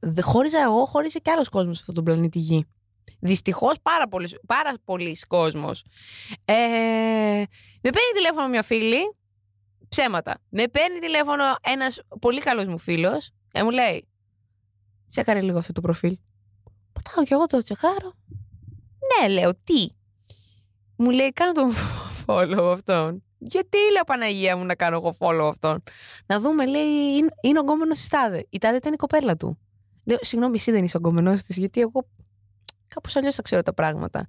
δε- 0.00 0.20
χώριζα 0.22 0.62
εγώ, 0.62 0.84
χώρισε 0.84 1.18
κι 1.18 1.30
άλλος 1.30 1.48
κόσμος 1.48 1.74
σε 1.76 1.80
αυτόν 1.80 1.94
τον 1.94 2.04
πλανήτη 2.04 2.38
Γη. 2.38 2.66
Δυστυχώς 3.20 3.76
πάρα 3.82 4.08
πολλοί 4.08 4.38
πάρα 4.46 4.74
πολλής 4.84 5.26
κόσμος. 5.26 5.84
Ε, 6.44 6.54
με 7.82 7.90
παίρνει 7.90 8.12
τηλέφωνο 8.14 8.48
μια 8.48 8.62
φίλη. 8.62 9.14
Ψέματα. 9.88 10.38
Με 10.48 10.68
παίρνει 10.68 10.98
τηλέφωνο 10.98 11.44
ένας 11.60 12.00
πολύ 12.20 12.40
καλός 12.40 12.64
μου 12.64 12.78
φίλος. 12.78 13.30
Ε, 13.52 13.62
μου 13.62 13.70
λέει, 13.70 14.08
τσέκαρε 15.06 15.40
λίγο 15.40 15.58
αυτό 15.58 15.72
το 15.72 15.80
προφίλ. 15.80 16.18
Πατάω 16.92 17.24
κι 17.24 17.32
εγώ 17.32 17.46
το 17.46 17.62
τσεκάρω. 17.62 18.12
Ναι, 19.20 19.28
λέω, 19.28 19.54
τι; 19.54 19.88
Μου 20.96 21.10
λέει, 21.10 21.32
κάνω 21.32 21.52
τον 21.52 21.72
follow 22.26 22.72
αυτόν. 22.72 23.22
Γιατί 23.38 23.78
λέω 23.92 24.04
Παναγία 24.04 24.56
μου 24.56 24.64
να 24.64 24.74
κάνω 24.74 24.96
εγώ 24.96 25.16
follow 25.18 25.48
αυτόν; 25.48 25.82
Να 26.26 26.40
δούμε, 26.40 26.66
λέει, 26.66 27.16
είναι, 27.16 27.30
είναι 27.40 27.58
ογκόμενο 27.58 27.92
της 27.92 28.08
τάδε. 28.08 28.46
Η 28.50 28.58
τάδε 28.58 28.76
ήταν 28.76 28.92
η 28.92 28.96
κοπέλα 28.96 29.36
του. 29.36 29.58
Λέω, 30.04 30.18
συγγνώμη, 30.20 30.56
εσύ 30.56 30.70
δεν 30.70 30.84
είσαι 30.84 30.96
ογκόμενο 30.96 31.32
της, 31.32 31.56
γιατί 31.56 31.80
εγώ 31.80 32.08
κάπως 32.94 33.16
αλλιώς 33.16 33.34
θα 33.34 33.42
ξέρω 33.42 33.62
τα 33.62 33.74
πράγματα. 33.74 34.28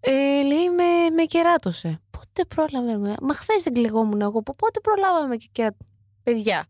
Ε, 0.00 0.42
λέει, 0.42 0.70
με, 0.70 1.10
με 1.14 1.24
κεράτωσε. 1.24 2.00
Πότε 2.10 2.44
πρόλαβε 2.44 2.96
με. 2.96 3.14
Μα 3.20 3.34
χθες 3.34 3.62
δεν 3.62 3.72
κλεγόμουν 3.72 4.20
εγώ. 4.20 4.42
Πότε 4.42 4.80
προλάβαμε 4.80 5.36
και 5.36 5.48
κερατώνεται. 5.52 5.84
Παιδιά, 6.22 6.66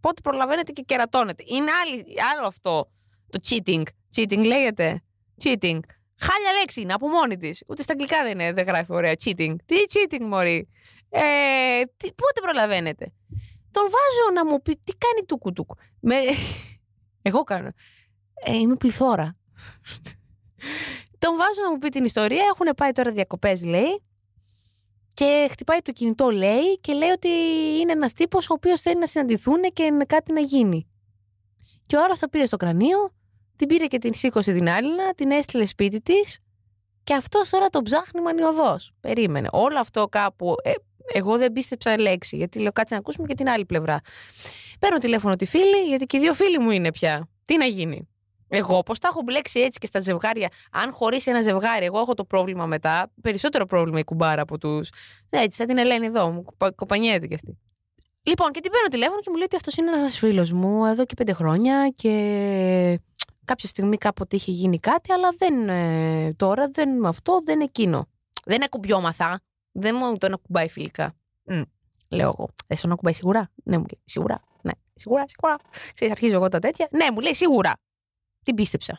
πότε 0.00 0.20
προλαβαίνετε 0.20 0.72
και 0.72 0.82
κερατώνετε. 0.82 1.44
Είναι 1.46 1.70
άλλη, 1.84 2.04
άλλο 2.34 2.46
αυτό. 2.46 2.90
Το 3.30 3.38
cheating. 3.48 3.82
Cheating 4.16 4.44
λέγεται. 4.44 5.02
Cheating. 5.42 5.78
Χάλια 6.20 6.52
λέξη 6.60 6.80
είναι 6.80 6.92
από 6.92 7.08
μόνη 7.08 7.36
της. 7.36 7.64
Ούτε 7.68 7.82
στα 7.82 7.92
αγγλικά 7.92 8.22
δεν, 8.22 8.32
είναι, 8.32 8.52
δεν 8.52 8.66
γράφει 8.66 8.92
ωραία. 8.92 9.12
Cheating. 9.24 9.54
Τι 9.64 9.76
cheating, 9.92 10.20
Μωρή. 10.20 10.68
Ε, 11.10 11.20
τι, 11.96 12.12
πότε 12.12 12.40
προλαβαίνετε. 12.42 13.12
Τον 13.70 13.82
βάζω 13.82 14.32
να 14.34 14.46
μου 14.46 14.62
πει 14.62 14.80
τι 14.84 14.92
κάνει 14.92 15.26
τούκου 15.26 15.52
τούκου. 15.52 15.76
Με... 16.00 16.14
Εγώ 17.28 17.42
κάνω. 17.42 17.70
Ε, 18.44 18.54
είμαι 18.54 18.76
πληθώρα. 18.76 19.36
Τον 21.18 21.36
βάζω 21.36 21.62
να 21.64 21.70
μου 21.70 21.78
πει 21.78 21.88
την 21.88 22.04
ιστορία. 22.04 22.42
Έχουν 22.54 22.74
πάει 22.76 22.92
τώρα 22.92 23.10
διακοπές, 23.10 23.64
λέει. 23.64 24.02
Και 25.14 25.46
χτυπάει 25.50 25.78
το 25.78 25.92
κινητό, 25.92 26.30
λέει, 26.30 26.78
και 26.80 26.92
λέει 26.92 27.08
ότι 27.10 27.28
είναι 27.80 27.92
ένας 27.92 28.12
τύπος 28.12 28.50
ο 28.50 28.52
οποίος 28.52 28.80
θέλει 28.80 28.98
να 28.98 29.06
συναντηθούν 29.06 29.60
και 29.72 29.90
να- 29.90 30.04
κάτι 30.04 30.32
να 30.32 30.40
γίνει. 30.40 30.86
Και 31.86 31.96
ο 31.96 32.02
άλλος 32.04 32.18
τα 32.18 32.28
πήρε 32.28 32.46
στο 32.46 32.56
κρανίο, 32.56 33.10
την 33.56 33.68
πήρε 33.68 33.86
και 33.86 33.98
την 33.98 34.14
σήκωσε 34.14 34.52
την 34.52 34.68
άλλη, 34.68 34.88
την 35.16 35.30
έστειλε 35.30 35.64
σπίτι 35.64 36.00
της. 36.00 36.38
Και 37.04 37.14
αυτός 37.14 37.48
τώρα 37.50 37.68
τον 37.68 37.82
ψάχνει 37.82 38.20
μανιωδώς. 38.20 38.92
Περίμενε. 39.00 39.48
Όλο 39.52 39.78
αυτό 39.78 40.08
κάπου. 40.08 40.54
ε, 40.62 40.72
εγώ 41.12 41.38
δεν 41.38 41.52
πίστεψα 41.52 42.00
λέξη, 42.00 42.36
γιατί 42.36 42.58
λέω 42.58 42.72
κάτσε 42.72 42.94
να 42.94 43.00
ακούσουμε 43.00 43.26
και 43.26 43.34
την 43.34 43.48
άλλη 43.48 43.64
πλευρά. 43.64 44.00
Παίρνω 44.80 44.98
τηλέφωνο 44.98 45.36
τη 45.36 45.46
φίλη, 45.46 45.86
γιατί 45.88 46.04
και 46.06 46.16
οι 46.16 46.20
δύο 46.20 46.34
φίλοι 46.34 46.58
μου 46.58 46.70
είναι 46.70 46.92
πια. 46.92 47.28
Τι 47.44 47.56
να 47.56 47.64
γίνει. 47.64 48.08
Εγώ, 48.48 48.82
πώς 48.82 48.98
τα 48.98 49.08
έχω 49.08 49.22
μπλέξει 49.22 49.60
έτσι 49.60 49.78
και 49.78 49.86
στα 49.86 50.00
ζευγάρια. 50.00 50.48
Αν 50.72 50.92
χωρίσει 50.92 51.30
ένα 51.30 51.42
ζευγάρι, 51.42 51.84
εγώ 51.84 51.98
έχω 51.98 52.14
το 52.14 52.24
πρόβλημα 52.24 52.66
μετά. 52.66 53.10
Περισσότερο 53.22 53.66
πρόβλημα 53.66 53.98
η 53.98 54.04
κουμπάρα 54.04 54.42
από 54.42 54.58
τους. 54.58 54.90
Έτσι, 55.30 55.56
σαν 55.56 55.66
την 55.66 55.78
Ελένη 55.78 56.06
εδώ, 56.06 56.30
μου 56.30 56.42
κοπα- 56.42 56.74
κοπανιέται 56.74 57.26
κι 57.26 57.34
αυτή. 57.34 57.58
Λοιπόν, 58.22 58.50
και 58.52 58.60
την 58.60 58.70
παίρνω 58.70 58.88
τηλέφωνο 58.88 59.20
και 59.20 59.30
μου 59.30 59.36
λέει 59.36 59.44
ότι 59.44 59.56
αυτός 59.56 59.76
είναι 59.76 59.90
ένας 59.90 60.18
φίλος 60.18 60.52
μου 60.52 60.84
εδώ 60.84 61.04
και 61.04 61.14
πέντε 61.14 61.32
χρόνια 61.32 61.92
και 61.96 63.00
κάποια 63.44 63.68
στιγμή 63.68 63.96
κάποτε 63.96 64.36
είχε 64.36 64.50
γίνει 64.50 64.78
κάτι, 64.78 65.12
αλλά 65.12 65.28
δεν 65.38 65.68
ε, 65.68 66.32
τώρα, 66.34 66.68
δεν 66.72 67.06
αυτό, 67.06 67.38
δεν 67.44 67.60
εκείνο. 67.60 68.08
Δεν 68.44 68.64
ακουμπιόμαθα. 68.64 69.40
Δεν 69.72 69.96
μου 69.98 70.18
τον 70.18 70.32
ακουμπάει 70.32 70.68
φιλικά. 70.68 71.14
Μμ, 71.44 71.62
λέω 72.08 72.28
εγώ. 72.28 72.48
Δεν 72.66 72.78
τον 72.80 72.92
ακουμπάει 72.92 73.12
σίγουρα; 73.12 73.50
Ναι, 73.64 73.76
μου 73.78 73.84
λέει 73.84 74.02
σίγουρα. 74.04 74.40
Ναι, 74.62 74.72
σίγουρα, 74.94 75.24
σίγουρα. 75.26 75.56
Ξέρεις, 75.94 76.12
αρχίζω 76.12 76.34
εγώ 76.34 76.48
τα 76.48 76.58
τέτοια. 76.58 76.88
Ναι, 76.90 77.10
μου 77.12 77.20
λέει 77.20 77.34
σίγουρα. 77.34 77.72
Την 78.48 78.56
πίστεψα. 78.56 78.98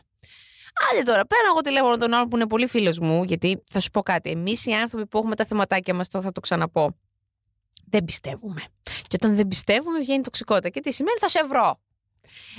Άντε 0.90 1.02
τώρα, 1.02 1.26
πέρα 1.26 1.42
εγώ 1.50 1.60
τηλέφωνο 1.60 1.96
τον 1.96 2.14
άλλον 2.14 2.28
που 2.28 2.36
είναι 2.36 2.46
πολύ 2.46 2.66
φίλος 2.66 2.98
μου, 2.98 3.24
γιατί 3.24 3.62
θα 3.70 3.80
σου 3.80 3.90
πω 3.90 4.02
κάτι. 4.02 4.30
Εμείς 4.30 4.66
οι 4.66 4.72
άνθρωποι 4.72 5.06
που 5.06 5.18
έχουμε 5.18 5.36
τα 5.36 5.44
θεματάκια 5.44 5.94
μας, 5.94 6.08
το 6.08 6.22
θα 6.22 6.32
το 6.32 6.40
ξαναπώ. 6.40 6.96
Δεν 7.86 8.04
πιστεύουμε. 8.04 8.62
Και 8.82 9.16
όταν 9.22 9.36
δεν 9.36 9.48
πιστεύουμε, 9.48 9.98
βγαίνει 9.98 10.22
τοξικότητα. 10.22 10.68
Και 10.68 10.80
τι 10.80 10.92
σημαίνει, 10.92 11.18
θα 11.18 11.28
σε 11.28 11.46
βρω. 11.46 11.80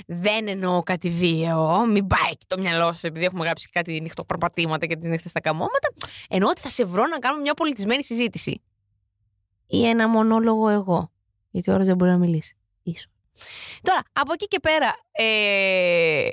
Δεν 0.06 0.48
εννοώ 0.48 0.82
κάτι 0.82 1.10
βίαιο. 1.10 1.86
Μην 1.86 2.06
πάει 2.06 2.36
και 2.36 2.44
το 2.46 2.58
μυαλό 2.58 2.94
σου, 2.94 3.06
επειδή 3.06 3.24
έχουμε 3.24 3.44
γράψει 3.44 3.68
κάτι 3.68 4.00
νυχτοπροπατήματα 4.00 4.86
και 4.86 4.96
τις 4.96 5.08
νύχτες 5.08 5.30
στα 5.30 5.40
καμώματα. 5.40 5.88
Εννοώ 6.28 6.50
ότι 6.50 6.60
θα 6.60 6.68
σε 6.68 6.84
βρω 6.84 7.06
να 7.06 7.18
κάνουμε 7.18 7.42
μια 7.42 7.54
πολιτισμένη 7.54 8.04
συζήτηση. 8.04 8.62
Ή 9.66 9.86
ένα 9.86 10.08
μονόλογο 10.08 10.68
εγώ. 10.68 11.12
Γιατί 11.50 11.70
ο 11.70 11.84
δεν 11.84 11.96
μπορεί 11.96 12.10
να 12.10 12.18
μιλήσει. 12.18 12.56
Ίσως. 12.82 13.06
Τώρα, 13.82 14.02
από 14.12 14.32
εκεί 14.32 14.46
και 14.46 14.60
πέρα, 14.60 14.94
ε, 15.10 16.28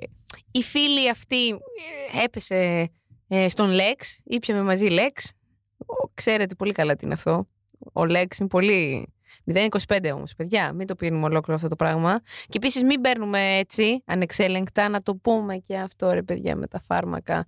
η 0.51 0.62
φίλη 0.63 1.09
αυτή 1.09 1.47
ε, 1.49 2.23
έπεσε 2.23 2.89
ε, 3.27 3.49
στον 3.49 3.71
Lex, 3.71 4.03
ήπιαμε 4.23 4.62
μαζί 4.62 4.88
Lex. 4.89 5.29
Ο- 5.77 6.09
Ξέρετε 6.13 6.55
πολύ 6.55 6.71
καλά 6.71 6.95
τι 6.95 7.05
είναι 7.05 7.13
αυτό. 7.13 7.47
Ο 7.93 8.01
Lex 8.01 8.25
είναι 8.39 8.49
πολύ... 8.49 9.07
0,25 9.53 10.12
όμως, 10.13 10.33
παιδιά. 10.35 10.73
Μην 10.73 10.88
το 10.88 10.95
πίνουμε 10.95 11.25
ολόκληρο 11.25 11.55
αυτό 11.55 11.67
το 11.67 11.75
πράγμα. 11.75 12.19
Και 12.23 12.57
επίσης 12.57 12.83
μην 12.83 13.01
παίρνουμε 13.01 13.57
έτσι, 13.57 14.03
ανεξέλεγκτα, 14.05 14.89
να 14.89 15.01
το 15.01 15.15
πούμε 15.15 15.57
και 15.57 15.77
αυτό, 15.77 16.12
ρε 16.12 16.23
παιδιά, 16.23 16.55
με 16.55 16.67
τα 16.67 16.79
φάρμακα. 16.79 17.45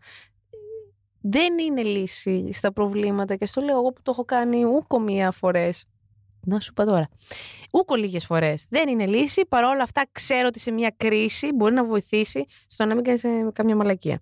Δεν 1.22 1.58
είναι 1.60 1.84
λύση 1.84 2.50
στα 2.54 2.74
προβλήματα 2.74 3.36
και 3.36 3.46
στο 3.46 3.62
λέω 3.62 3.78
εγώ 3.78 3.92
που 3.94 4.02
το 4.02 4.12
έχω 4.14 4.26
κάνει 4.26 4.66
ούκο 4.66 5.00
μία 5.00 5.32
φορές. 5.32 5.86
Να 6.46 6.60
σου 6.60 6.74
πω 6.74 6.86
τώρα. 6.86 7.10
Ούκο 7.72 7.96
λίγες 7.96 8.26
φορές. 8.26 8.66
Δεν 8.70 8.90
είναι 8.90 9.06
λύση. 9.06 9.46
Παρ' 9.50 9.64
όλα 9.64 9.84
αυτά, 9.84 10.04
ξέρω 10.12 10.48
ότι 10.48 10.60
σε 10.60 10.72
μια 10.72 10.94
κρίση 10.98 11.52
μπορεί 11.54 11.74
να 11.74 11.86
βοηθήσει 11.86 12.46
στο 12.68 12.86
να 12.86 12.96
μην 12.96 13.04
κάνεις 13.04 13.24
καμιά 13.54 13.76
μαλακία. 13.76 14.22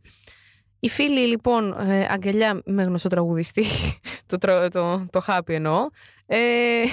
Η 0.79 0.89
φίλη, 0.89 1.27
λοιπόν, 1.27 1.89
ε, 1.89 2.05
αγκαλιά 2.10 2.62
με 2.65 2.84
γνωστό 2.84 3.10
τραγουδιστή, 3.10 3.63
το, 4.25 4.38
τρα- 4.38 4.69
το, 4.69 5.05
το 5.10 5.19
χάπι 5.19 5.53
εννοώ, 5.53 5.88
ε, 6.25 6.83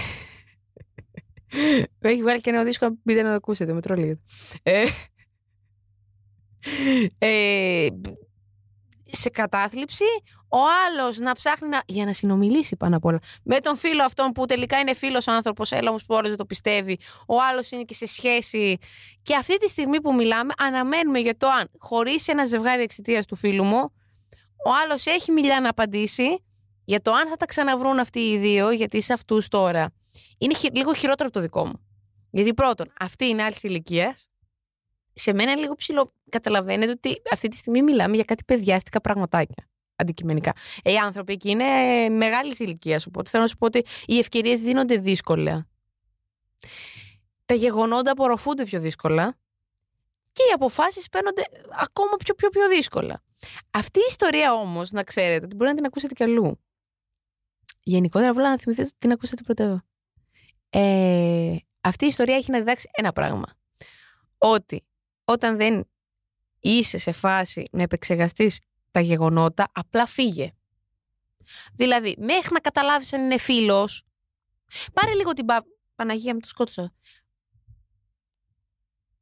έχει 1.99 2.23
βγάλει 2.23 2.41
και 2.41 2.51
ένα 2.51 2.65
δίσκο, 2.65 2.99
μπείτε 3.03 3.23
να 3.23 3.29
το 3.29 3.35
ακούσετε, 3.35 3.73
με 3.73 3.81
τρολίδα. 3.81 4.19
Ε, 4.63 4.85
ε, 7.29 7.89
σε 9.13 9.31
κατάθλιψη, 9.31 10.05
ο 10.49 10.59
άλλος 10.87 11.19
να 11.19 11.33
ψάχνει 11.33 11.69
να, 11.69 11.83
για 11.87 12.05
να 12.05 12.13
συνομιλήσει 12.13 12.77
πάνω 12.77 12.97
απ' 12.97 13.05
όλα. 13.05 13.19
Με 13.43 13.61
τον 13.61 13.77
φίλο 13.77 14.03
αυτόν 14.05 14.33
που 14.33 14.47
τελικά 14.47 14.79
είναι 14.79 14.95
φίλος 14.95 15.29
άνθρωπος, 15.29 15.73
έλα 15.73 15.89
όμως 15.89 16.05
που 16.05 16.15
όλος 16.15 16.29
δεν 16.29 16.37
το 16.37 16.45
πιστεύει. 16.45 16.99
Ο 17.27 17.35
άλλος 17.51 17.71
είναι 17.71 17.83
και 17.83 17.95
σε 17.95 18.07
σχέση. 18.07 18.79
Και 19.23 19.35
αυτή 19.37 19.59
τη 19.59 19.69
στιγμή 19.69 20.01
που 20.01 20.15
μιλάμε, 20.15 20.53
αναμένουμε 20.59 21.19
για 21.19 21.37
το 21.37 21.49
αν 21.49 21.69
χωρίσει 21.79 22.31
ένα 22.31 22.47
ζευγάρι 22.47 22.83
εξαιτίας 22.83 23.27
του 23.27 23.37
φίλου 23.37 23.65
μου, 23.65 23.93
ο 24.67 24.71
άλλος 24.85 25.07
έχει 25.07 25.33
μιλιά 25.33 25.61
να 25.61 25.69
απαντήσει 25.69 26.45
για 26.85 27.01
το 27.03 27.13
αν 27.13 27.29
θα 27.29 27.37
τα 27.37 27.47
ξαναβρούν 27.47 27.99
αυτοί 27.99 28.21
οι 28.21 28.39
δύο, 28.39 28.71
γιατί 28.71 29.01
σε 29.01 29.13
αυτούς 29.13 29.49
τώρα 29.49 29.93
είναι 30.39 30.55
χει- 30.55 30.77
λίγο 30.77 30.95
χειρότερο 30.95 31.29
από 31.29 31.33
το 31.39 31.41
δικό 31.41 31.67
μου. 31.67 31.87
Γιατί 32.31 32.55
πρώτον, 32.55 32.93
αυτή 33.01 33.27
είναι 33.27 33.43
άλλη 33.43 33.57
ηλικίας. 33.63 34.29
Σε 35.19 35.33
μένα 35.33 35.57
λίγο 35.57 35.75
ψηλό. 35.75 36.13
Καταλαβαίνετε 36.29 36.91
ότι 36.91 37.23
αυτή 37.33 37.49
τη 37.49 37.57
στιγμή 37.57 37.83
μιλάμε 37.83 38.15
για 38.15 38.25
κάτι 38.25 38.45
παιδιάστικα 38.45 39.01
πραγματάκια. 39.01 39.69
Αντικειμενικά. 39.97 40.53
Ε, 40.83 40.93
οι 40.93 40.97
άνθρωποι 40.97 41.33
εκεί 41.33 41.51
είναι 41.51 41.65
μεγάλης 42.09 42.59
ηλικίας. 42.59 43.07
Οπότε 43.07 43.31
θέλω 43.31 43.43
να 43.43 43.49
σου 43.49 43.57
πω 43.57 43.67
ότι 43.67 43.85
οι 44.07 44.19
ευκαιρίες 44.19 44.61
δίνονται 44.61 44.97
δύσκολα. 44.97 45.69
Τα 47.45 47.55
γεγονότα 47.55 48.11
απορροφούνται 48.11 48.65
πιο 48.65 48.81
δύσκολα 48.81 49.39
και 50.33 50.43
οι 50.43 50.53
αποφάσεις 50.55 51.09
παίρνονται 51.09 51.43
ακόμα 51.81 52.17
πιο, 52.25 52.35
πιο, 52.35 52.49
πιο 52.49 52.69
δύσκολα. 52.69 53.23
Αυτή 53.71 53.99
η 53.99 54.05
ιστορία 54.09 54.55
όμως, 54.55 54.91
να 54.91 55.03
ξέρετε, 55.03 55.45
ότι 55.45 55.55
μπορεί 55.55 55.71
να 55.71 55.77
την 55.77 55.85
ακούσετε 55.85 56.15
κι 56.15 56.23
αλλού. 56.23 56.61
Γενικότερα, 57.83 58.31
απλά 58.31 58.49
να 58.49 58.59
θυμηθείτε 58.59 58.87
ότι 58.89 58.97
την 58.99 59.13
ακούσατε 59.13 59.43
πρώτα 59.43 59.65
εδώ. 59.65 59.81
Ε, 60.71 61.57
αυτή 61.81 62.05
η 62.05 62.09
ιστορία 62.09 62.37
έχει 62.37 62.51
να 62.51 62.59
διδάξει 62.59 62.89
ένα 62.93 63.13
πράγμα. 63.13 63.57
Ότι 64.39 64.86
όταν 65.29 65.57
δεν 65.57 65.89
είσαι 66.61 66.99
σε 66.99 67.13
φάση 67.13 67.69
να 67.73 67.83
επεξεργαστείς 67.83 68.61
τα 68.91 69.01
γεγονότα, 69.01 69.69
απλά 69.73 70.07
φύγε. 70.07 70.53
Δηλαδή, 71.75 72.17
μέχρι 72.19 72.53
να 72.53 72.61
καταλάβεις 72.61 73.13
αν 73.13 73.25
είναι 73.25 73.39
φίλος, 73.39 74.05
πάρε 74.93 75.15
λίγο 75.15 75.33
την 75.33 75.47
πα... 75.47 75.65
Παναγία 75.95 76.35
μου 76.35 76.41
το 76.41 76.49
σκότωσα. 76.49 76.93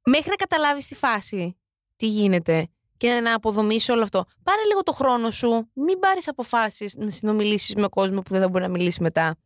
Μέχρι 0.05 0.29
να 0.31 0.37
καταλάβεις 0.37 0.87
τη 0.87 0.95
φάση, 0.95 1.57
τι 1.97 2.07
γίνεται 2.07 2.69
και 2.97 3.21
να 3.21 3.35
αποδομήσεις 3.35 3.89
όλο 3.89 4.03
αυτό, 4.03 4.25
πάρε 4.43 4.65
λίγο 4.65 4.83
το 4.83 4.93
χρόνο 4.93 5.31
σου, 5.31 5.71
μην 5.75 5.99
πάρεις 5.99 6.29
αποφάσεις 6.29 6.95
να 6.97 7.11
συνομιλήσεις 7.11 7.75
με 7.75 7.89
κόσμο 7.89 8.21
που 8.21 8.31
δεν 8.31 8.41
θα 8.41 8.49
μπορεί 8.49 8.65
να 8.65 8.71
μιλήσει 8.71 9.03
μετά. 9.03 9.37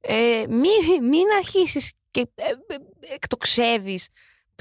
Ε, 0.00 0.44
μην, 0.48 1.04
μην 1.08 1.24
αρχίσεις 1.36 1.92
και 2.10 2.20
ε, 2.34 2.44
ε, 2.44 2.76
εκτοξεύεις 3.14 4.08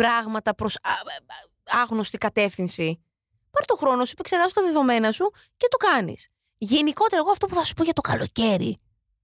πράγματα 0.03 0.55
προς 0.55 0.75
α- 0.75 0.89
α- 0.89 1.81
άγνωστη 1.81 2.17
κατεύθυνση. 2.17 3.03
Πάρε 3.51 3.65
το 3.65 3.75
χρόνο 3.75 4.05
σου, 4.05 4.11
επεξεργάσου 4.13 4.53
τα 4.53 4.61
δεδομένα 4.61 5.11
σου 5.11 5.31
και 5.57 5.67
το 5.69 5.77
κάνεις. 5.77 6.29
Γενικότερα, 6.57 7.21
εγώ 7.21 7.31
αυτό 7.31 7.45
που 7.47 7.55
θα 7.55 7.63
σου 7.63 7.73
πω 7.73 7.83
για 7.83 7.93
το 7.93 8.01
καλοκαίρι 8.01 8.79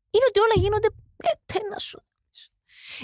είναι 0.10 0.26
ότι 0.28 0.40
όλα 0.40 0.54
γίνονται. 0.56 0.88
Ε, 1.18 1.30
τι 1.46 1.60
να 1.72 1.80
σου. 1.80 2.04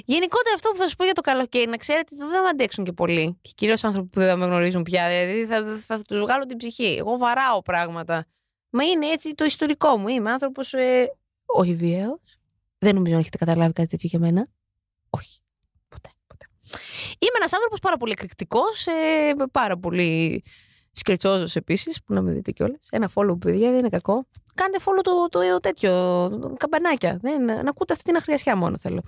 Γενικότερα, 0.06 0.56
αυτό 0.56 0.70
που 0.70 0.78
θα 0.78 0.88
σου 0.88 0.96
πω 0.96 1.04
για 1.04 1.14
το 1.14 1.22
καλοκαίρι, 1.22 1.70
να 1.70 1.78
ξέρετε 1.78 2.16
ότι 2.16 2.24
δεν 2.24 2.44
θα 2.44 2.50
αντέξουν 2.50 2.84
και 2.84 2.92
πολύ. 2.92 3.38
Και 3.42 3.52
κυρίως 3.56 3.84
άνθρωποι 3.84 4.08
που 4.10 4.20
δεν 4.20 4.38
με 4.38 4.46
γνωρίζουν 4.46 4.84
πια. 4.84 5.08
Δηλαδή 5.10 5.46
θα, 5.46 5.78
θα, 5.78 5.98
θα 5.98 6.02
τους 6.02 6.20
βγάλω 6.20 6.46
την 6.46 6.58
ψυχή. 6.58 6.96
Εγώ 7.00 7.18
βαράω 7.18 7.62
πράγματα. 7.62 8.26
Μα 8.70 8.84
είναι 8.84 9.06
έτσι 9.06 9.36
το 9.36 9.46
ιστορικό 9.46 9.98
μου. 9.98 10.08
Είμαι 10.08 10.32
άνθρωπος. 10.32 10.74
Ε, 10.74 11.12
όχι 11.46 11.76
βίαιος. 11.76 12.20
Δεν 12.78 12.96
νομίζω 12.96 13.14
να 13.14 13.20
έχετε 13.20 13.38
καταλάβει 13.38 13.74
κάτι 13.74 13.88
τέτοιο 13.88 14.10
για 14.12 14.20
μένα. 14.20 14.48
Όχι. 15.10 15.41
Ποτέ. 16.72 16.84
ποτέ. 16.84 17.16
Είμαι 17.20 17.38
ένας 17.38 17.54
άνθρωπος 17.54 17.80
πάρα 17.80 17.98
πολύ 17.98 18.12
εκρηκτικός. 18.12 18.88
Ε, 18.88 19.34
πάρα 19.52 19.78
πολύ 19.78 20.44
σκριτσόζος 20.92 21.56
επίσης, 21.56 22.04
που 22.04 22.14
να 22.14 22.22
με 22.22 22.32
δείτε 22.32 22.52
κιόλας. 22.52 22.88
Ένα 22.92 23.10
follow, 23.16 23.40
παιδιά, 23.40 23.70
δεν 23.70 23.80
είναι 23.80 23.90
κακό. 23.90 24.28
Κάντε 24.56 24.78
follow 24.80 25.02
το, 25.02 25.28
το, 25.30 25.40
το 25.40 25.60
τέτοιο, 25.60 25.92
το, 26.30 26.54
καμπανάκια. 26.58 27.20
Δεν, 27.22 27.46
να 27.46 27.70
ακούτε 27.70 27.94
αυτή 27.94 28.06
την 28.06 28.16
αχριασιά 28.16 28.56
μόνο 28.56 28.78
θέλω. 28.78 29.02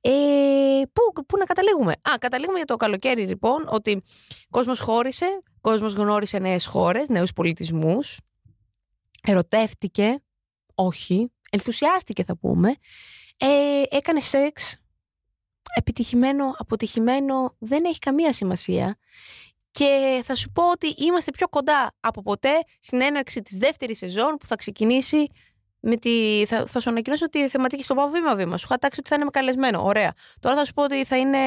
Ε, 0.00 0.10
πού, 0.92 1.24
πού 1.26 1.36
να 1.36 1.44
καταλήγουμε; 1.44 1.92
Α, 1.92 2.18
καταλήγουμε 2.18 2.56
για 2.56 2.66
το 2.66 2.76
καλοκαίρι 2.76 3.26
λοιπόν, 3.26 3.66
ότι 3.68 4.02
κόσμος 4.50 4.80
χώρισε, 4.80 5.42
κόσμος 5.60 5.94
γνώρισε 5.94 6.38
νέες 6.38 6.66
χώρες, 6.66 7.08
νέους 7.08 7.32
πολιτισμούς, 7.32 8.20
ερωτεύτηκε, 9.22 10.22
όχι, 10.74 11.32
ενθουσιάστηκε 11.50 12.24
θα 12.24 12.36
πούμε, 12.36 12.74
ε, 13.36 13.82
έκανε 13.90 14.20
σεξ, 14.20 14.80
επιτυχημένο, 15.74 16.54
αποτυχημένο, 16.58 17.54
δεν 17.58 17.84
έχει 17.84 17.98
καμία 17.98 18.32
σημασία. 18.32 18.96
Και 19.70 20.20
θα 20.24 20.34
σου 20.34 20.50
πω 20.50 20.70
ότι 20.70 20.94
είμαστε 20.96 21.30
πιο 21.30 21.48
κοντά 21.48 21.94
από 22.00 22.22
ποτέ 22.22 22.52
στην 22.78 23.00
έναρξη 23.00 23.42
της 23.42 23.56
δεύτερης 23.56 23.98
σεζόν 23.98 24.36
που 24.40 24.46
θα 24.46 24.56
ξεκινήσει 24.56 25.28
με 25.80 25.96
τη... 25.96 26.44
θα, 26.46 26.66
θα 26.66 26.80
σου 26.80 26.90
ανακοινώσω 26.90 27.28
τη 27.28 27.48
θεματική 27.48 27.82
στο 27.82 27.94
πάω 27.94 28.08
βήμα-βήμα. 28.08 28.56
Σου 28.56 28.64
είχα 28.68 28.78
τάξει 28.78 29.00
ότι 29.00 29.08
θα 29.08 29.14
είναι 29.14 29.24
με 29.24 29.30
καλεσμένο. 29.30 29.84
Ωραία. 29.84 30.12
Τώρα 30.40 30.56
θα 30.56 30.64
σου 30.64 30.72
πω 30.72 30.82
ότι 30.82 31.04
θα 31.04 31.16
είναι... 31.16 31.38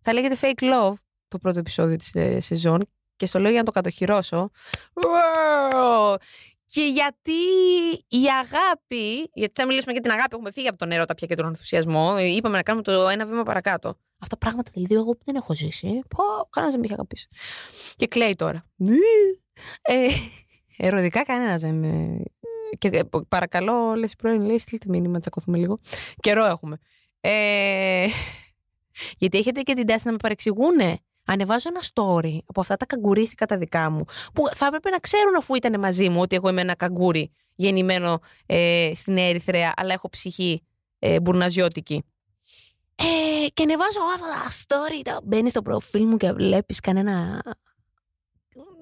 θα 0.00 0.12
λέγεται 0.12 0.36
Fake 0.40 0.62
Love 0.62 0.94
το 1.28 1.38
πρώτο 1.38 1.58
επεισόδιο 1.58 1.96
της 1.96 2.14
ε, 2.14 2.40
σεζόν 2.40 2.86
και 3.16 3.26
στο 3.26 3.38
λέω 3.38 3.50
για 3.50 3.58
να 3.58 3.64
το 3.64 3.70
κατοχυρώσω. 3.70 4.50
Wow! 4.94 6.16
Και 6.72 6.82
γιατί 6.82 7.40
η 8.08 8.24
αγάπη, 8.40 9.30
γιατί 9.34 9.60
θα 9.60 9.66
μιλήσουμε 9.66 9.92
για 9.92 10.00
την 10.00 10.10
αγάπη, 10.10 10.28
έχουμε 10.34 10.52
φύγει 10.52 10.68
από 10.68 10.78
τον 10.78 10.90
έρωτα 10.90 11.14
πια 11.14 11.26
και 11.26 11.34
τον 11.34 11.46
ενθουσιασμό. 11.46 12.18
Είπαμε 12.18 12.56
να 12.56 12.62
κάνουμε 12.62 12.84
το 12.84 13.08
ένα 13.08 13.26
βήμα 13.26 13.42
παρακάτω. 13.42 13.98
Αυτά 14.18 14.36
πράγματα 14.36 14.70
δηλαδή 14.74 14.94
εγώ 14.94 15.12
που 15.12 15.20
δεν 15.24 15.34
έχω 15.34 15.54
ζήσει. 15.54 16.02
Πω, 16.08 16.22
κανένας 16.50 16.74
δεν 16.74 16.80
με 16.80 16.84
έχει 16.84 16.92
αγαπήσει. 16.92 17.28
Και 17.96 18.06
κλαίει 18.06 18.34
τώρα. 18.34 18.66
ε, 19.82 20.06
ερωτικά 20.76 21.22
κανένας 21.24 21.60
δεν 21.60 21.74
με. 21.74 22.22
Και 22.78 22.88
ε, 22.88 23.02
παρακαλώ, 23.28 23.94
λες 23.94 24.16
πρώην, 24.16 24.42
λέει, 24.42 24.58
στείλτε 24.58 24.86
μήνυμα, 24.88 25.18
τσακωθούμε 25.18 25.58
λίγο. 25.58 25.78
Καιρό 26.20 26.44
έχουμε. 26.44 26.78
Ε, 27.20 28.06
γιατί 29.18 29.38
έχετε 29.38 29.60
και 29.60 29.74
την 29.74 29.86
τάση 29.86 30.06
να 30.06 30.12
με 30.12 30.18
παρεξηγούνε. 30.18 30.98
Ανεβάζω 31.32 31.68
ένα 31.68 31.80
story 31.80 32.38
από 32.46 32.60
αυτά 32.60 32.76
τα 32.76 32.86
καγκουρίστικα 32.86 33.46
τα 33.46 33.58
δικά 33.58 33.90
μου, 33.90 34.04
που 34.34 34.48
θα 34.54 34.66
έπρεπε 34.66 34.90
να 34.90 34.98
ξέρουν 34.98 35.36
αφού 35.36 35.54
ήταν 35.54 35.80
μαζί 35.80 36.08
μου 36.08 36.20
ότι 36.20 36.36
εγώ 36.36 36.48
είμαι 36.48 36.60
ένα 36.60 36.74
καγκούρι 36.74 37.32
γεννημένο 37.54 38.20
ε, 38.46 38.90
στην 38.94 39.16
Ερυθρέα, 39.18 39.72
αλλά 39.76 39.92
έχω 39.92 40.08
ψυχή 40.08 40.62
ε, 40.98 41.20
μπουρναζιώτικη. 41.20 42.04
Ε, 42.94 43.48
και 43.48 43.62
ανεβάζω 43.62 43.98
αυτά 44.14 44.26
τα 44.26 44.50
story, 44.50 45.00
τα 45.04 45.20
μπαίνεις 45.24 45.50
στο 45.50 45.62
προφίλ 45.62 46.06
μου 46.06 46.16
και 46.16 46.32
βλέπεις 46.32 46.80
κανένα... 46.80 47.42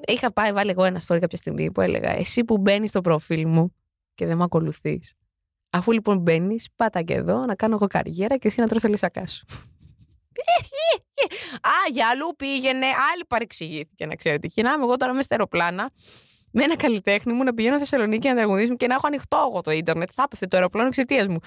Είχα 0.07 0.33
πάει 0.33 0.53
βάλει 0.53 0.71
εγώ 0.71 0.85
ένα 0.85 1.01
story 1.07 1.19
κάποια 1.21 1.39
στιγμή 1.39 1.73
που 1.73 1.81
έλεγα 1.81 2.11
εσύ 2.11 2.45
που 2.45 2.59
μπαίνεις 2.59 2.91
στο 2.91 3.01
προφίλ 3.01 3.49
μου 3.49 3.75
και 4.15 4.27
δεν 4.27 4.37
με 4.37 4.43
ακολουθείς. 4.45 5.15
Αφού 5.71 5.93
λοιπόν 5.93 6.19
μπαίνεις, 6.19 6.69
πάτα 6.77 7.03
και 7.03 7.15
εδώ 7.15 7.45
να 7.45 7.55
κάνω 7.55 7.75
εγώ 7.75 7.87
καριέρα 7.87 8.37
και 8.37 8.49
εσύ 8.49 8.61
να 8.61 8.67
τρως 8.67 8.83
τα 8.83 8.89
λυσακά 8.89 9.27
σου. 9.27 9.45
Α, 11.61 11.73
για 11.93 12.09
αλλού 12.09 12.35
πήγαινε, 12.37 12.87
άλλη 12.87 13.25
παρεξηγήθηκε 13.29 14.07
να 14.07 14.15
ξέρετε. 14.15 14.47
Και 14.47 14.63
να 14.63 14.73
είμαι 14.73 14.83
εγώ 14.83 14.97
τώρα 14.97 15.13
με 15.13 15.23
στα 15.23 15.35
αεροπλάνα, 15.35 15.91
με 16.53 16.65
ένα 16.65 16.77
καλλιτέχνη 16.77 17.33
μου 17.33 17.45
να 17.45 17.55
πηγαίνω 17.55 17.77
στη 17.77 17.85
Θεσσαλονίκη 17.85 18.29
να 18.29 18.35
τραγουδήσουμε 18.35 18.77
και 18.77 18.87
να 18.87 18.95
έχω 18.95 19.07
ανοιχτό 19.07 19.47
εγώ 19.51 19.61
το 19.61 19.71
ίντερνετ. 19.71 20.11
Θα 20.13 20.23
έπεφτε 20.23 20.47
το 20.47 20.57
αεροπλάνο 20.57 20.89
εξαιτίας 20.89 21.27
μου. 21.27 21.39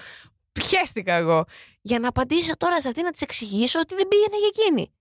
Πιέστηκα 0.52 1.12
εγώ. 1.12 1.44
Για 1.80 1.98
να 1.98 2.08
απαντήσω 2.08 2.56
τώρα 2.56 2.80
σε 2.80 2.88
αυτή 2.88 3.02
να 3.02 3.10
της 3.10 3.20
εξηγήσω 3.22 3.80
ότι 3.80 3.94
δεν 3.94 4.08
πήγαινε 4.08 4.36
για 4.38 4.48
εκείνη. 4.48 4.92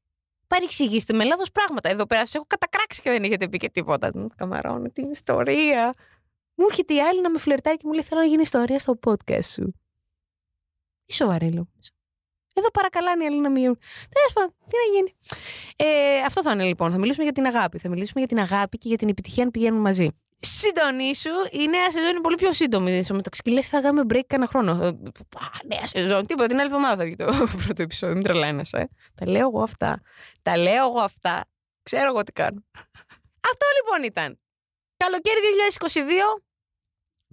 Παρεξηγήστε 0.48 1.14
με 1.14 1.24
λάθος 1.24 1.52
πράγματα. 1.52 1.90
Εδώ 1.90 2.06
πέρα 2.06 2.20
σας 2.20 2.36
έχω 2.36 2.46
κατακράξει 2.48 3.02
και 3.02 3.10
δεν 3.10 3.24
έχετε 3.24 3.50
πει 3.50 3.58
και 3.58 3.70
τίποτα. 3.70 4.12
Καμαρώνω 4.36 4.90
την 4.90 5.10
ιστορία. 5.10 5.94
Μου 6.56 6.66
έρχεται 6.70 6.94
η 6.94 7.02
άλλη 7.02 7.22
να 7.22 7.30
με 7.30 7.38
φλερτάρει 7.38 7.78
και 7.78 7.84
μου 7.86 7.94
λέει: 7.94 8.04
Θέλω 8.04 8.22
να 8.22 8.28
γίνει 8.28 8.42
ιστορία 8.42 8.80
στο 8.80 9.00
podcast 9.06 9.44
σου. 9.44 9.74
Τι 11.06 11.14
σοβαρή 11.14 11.52
λέω. 11.52 11.68
Εδώ 12.54 12.72
παρακαλάνε 12.72 13.24
οι 13.24 13.28
άλλοι 13.28 13.40
να 13.40 13.50
μείνουν. 13.50 13.80
Τέλος 14.10 14.34
πάντων, 14.34 14.54
τι 14.66 14.76
να 14.78 14.96
γίνει. 14.96 15.14
Ε, 15.76 16.22
αυτό 16.26 16.42
θα 16.42 16.52
είναι 16.52 16.64
λοιπόν. 16.64 16.92
Θα 16.92 16.98
μιλήσουμε 16.98 17.24
για 17.24 17.34
την 17.34 17.46
αγάπη. 17.46 17.78
Θα 17.78 17.90
μιλήσουμε 17.90 18.20
για 18.26 18.28
την 18.28 18.40
αγάπη 18.40 18.78
και 18.78 18.88
για 18.88 18.98
την 18.98 19.10
επιτυχία 19.10 19.44
αν 19.44 19.52
πηγαίνουν 19.52 19.82
μαζί. 19.82 20.10
Συντονίσου, 20.46 21.30
η 21.52 21.68
νέα 21.68 21.92
σεζόν 21.92 22.10
είναι 22.10 22.22
πολύ 22.22 22.36
πιο 22.36 22.54
σύντομη. 22.54 23.04
Στο 23.04 23.14
μεταξύ 23.14 23.42
λες, 23.50 23.68
θα 23.68 23.82
κάνουμε 23.82 24.06
break 24.10 24.26
κανένα 24.28 24.50
χρόνο. 24.50 24.72
Ε, 24.84 24.88
Α, 24.88 25.48
νέα 25.66 25.88
σεζόν. 25.88 26.26
Τίποτα, 26.26 26.48
την 26.48 26.58
άλλη 26.58 26.66
εβδομάδα 26.66 26.96
θα 26.96 27.04
βγει 27.04 27.16
το 27.16 27.26
πρώτο 27.66 27.82
επεισόδιο. 27.82 28.16
Μην 28.16 28.24
τρελαίνεσαι. 28.24 28.78
Ε. 28.78 28.84
Τα 29.16 29.30
λέω 29.30 29.48
εγώ 29.48 29.62
αυτά. 29.62 30.02
Τα 30.42 30.58
λέω 30.58 30.88
εγώ 30.88 31.00
αυτά. 31.00 31.46
Ξέρω 31.84 32.08
εγώ 32.08 32.24
τι 32.24 32.32
κάνω. 32.32 32.64
Αυτό 33.50 33.66
λοιπόν 33.78 34.08
ήταν. 34.08 34.40
Καλοκαίρι 34.98 35.40
2022. 36.38 36.44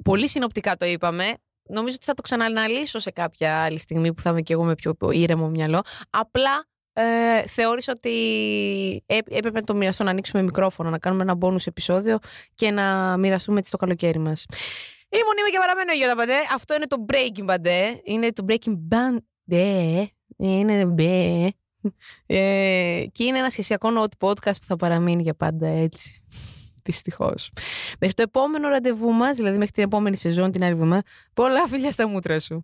Πολύ 0.04 0.28
συνοπτικά 0.28 0.76
το 0.76 0.86
είπαμε. 0.86 1.34
Νομίζω 1.72 1.94
ότι 1.94 2.04
θα 2.04 2.14
το 2.14 2.22
ξανααναλύσω 2.22 2.98
σε 2.98 3.10
κάποια 3.10 3.62
άλλη 3.62 3.78
στιγμή 3.78 4.14
που 4.14 4.22
θα 4.22 4.30
είμαι 4.30 4.40
και 4.42 4.52
εγώ 4.52 4.64
με 4.64 4.74
πιο 4.74 4.96
ήρεμο 5.10 5.48
μυαλό. 5.48 5.82
Απλά 6.10 6.68
ε, 6.92 7.46
θεώρησα 7.46 7.92
ότι 7.96 8.10
έ- 9.06 9.34
έπρεπε 9.34 9.58
να 9.60 9.64
το 9.64 9.74
μοιραστώ, 9.74 10.04
να 10.04 10.10
ανοίξουμε 10.10 10.42
μικρόφωνο, 10.42 10.90
να 10.90 10.98
κάνουμε 10.98 11.22
ένα 11.22 11.38
bonus 11.40 11.66
επεισόδιο 11.66 12.18
και 12.54 12.70
να 12.70 13.16
μοιραστούμε 13.16 13.58
έτσι 13.58 13.70
το 13.70 13.76
καλοκαίρι 13.76 14.18
μας. 14.18 14.46
Ήμουν, 15.08 15.36
είμαι 15.40 15.48
και 15.50 15.58
παραμένω 15.58 15.92
Γιώτα 15.92 16.16
Παντέ. 16.16 16.38
Αυτό 16.54 16.74
είναι 16.74 16.86
το 16.86 17.04
Breaking 17.12 17.50
Bad. 17.50 17.66
Είναι 18.04 18.32
το 18.32 18.44
Breaking 18.48 18.74
Bad. 18.88 19.16
Είναι 20.36 20.84
μπε. 20.84 21.48
Ε, 22.26 23.04
και 23.12 23.24
είναι 23.24 23.38
ένα 23.38 23.50
σχεσιακό 23.50 23.88
note 23.98 24.26
podcast 24.28 24.54
που 24.60 24.64
θα 24.66 24.76
παραμείνει 24.76 25.22
για 25.22 25.34
πάντα 25.34 25.66
έτσι. 25.66 26.22
Δυστυχώς. 26.82 27.50
Μέχρι 27.98 28.14
το 28.14 28.22
επόμενο 28.22 28.68
ραντεβού 28.68 29.12
μας, 29.12 29.36
δηλαδή 29.36 29.56
μέχρι 29.56 29.72
την 29.72 29.82
επόμενη 29.84 30.16
σεζόν, 30.16 30.52
την 30.52 30.62
άλλη 30.62 30.72
εβδομάδα, 30.72 31.02
πολλά 31.34 31.66
φιλιά 31.68 31.90
στα 31.90 32.08
μούτρα 32.08 32.40
σου. 32.40 32.58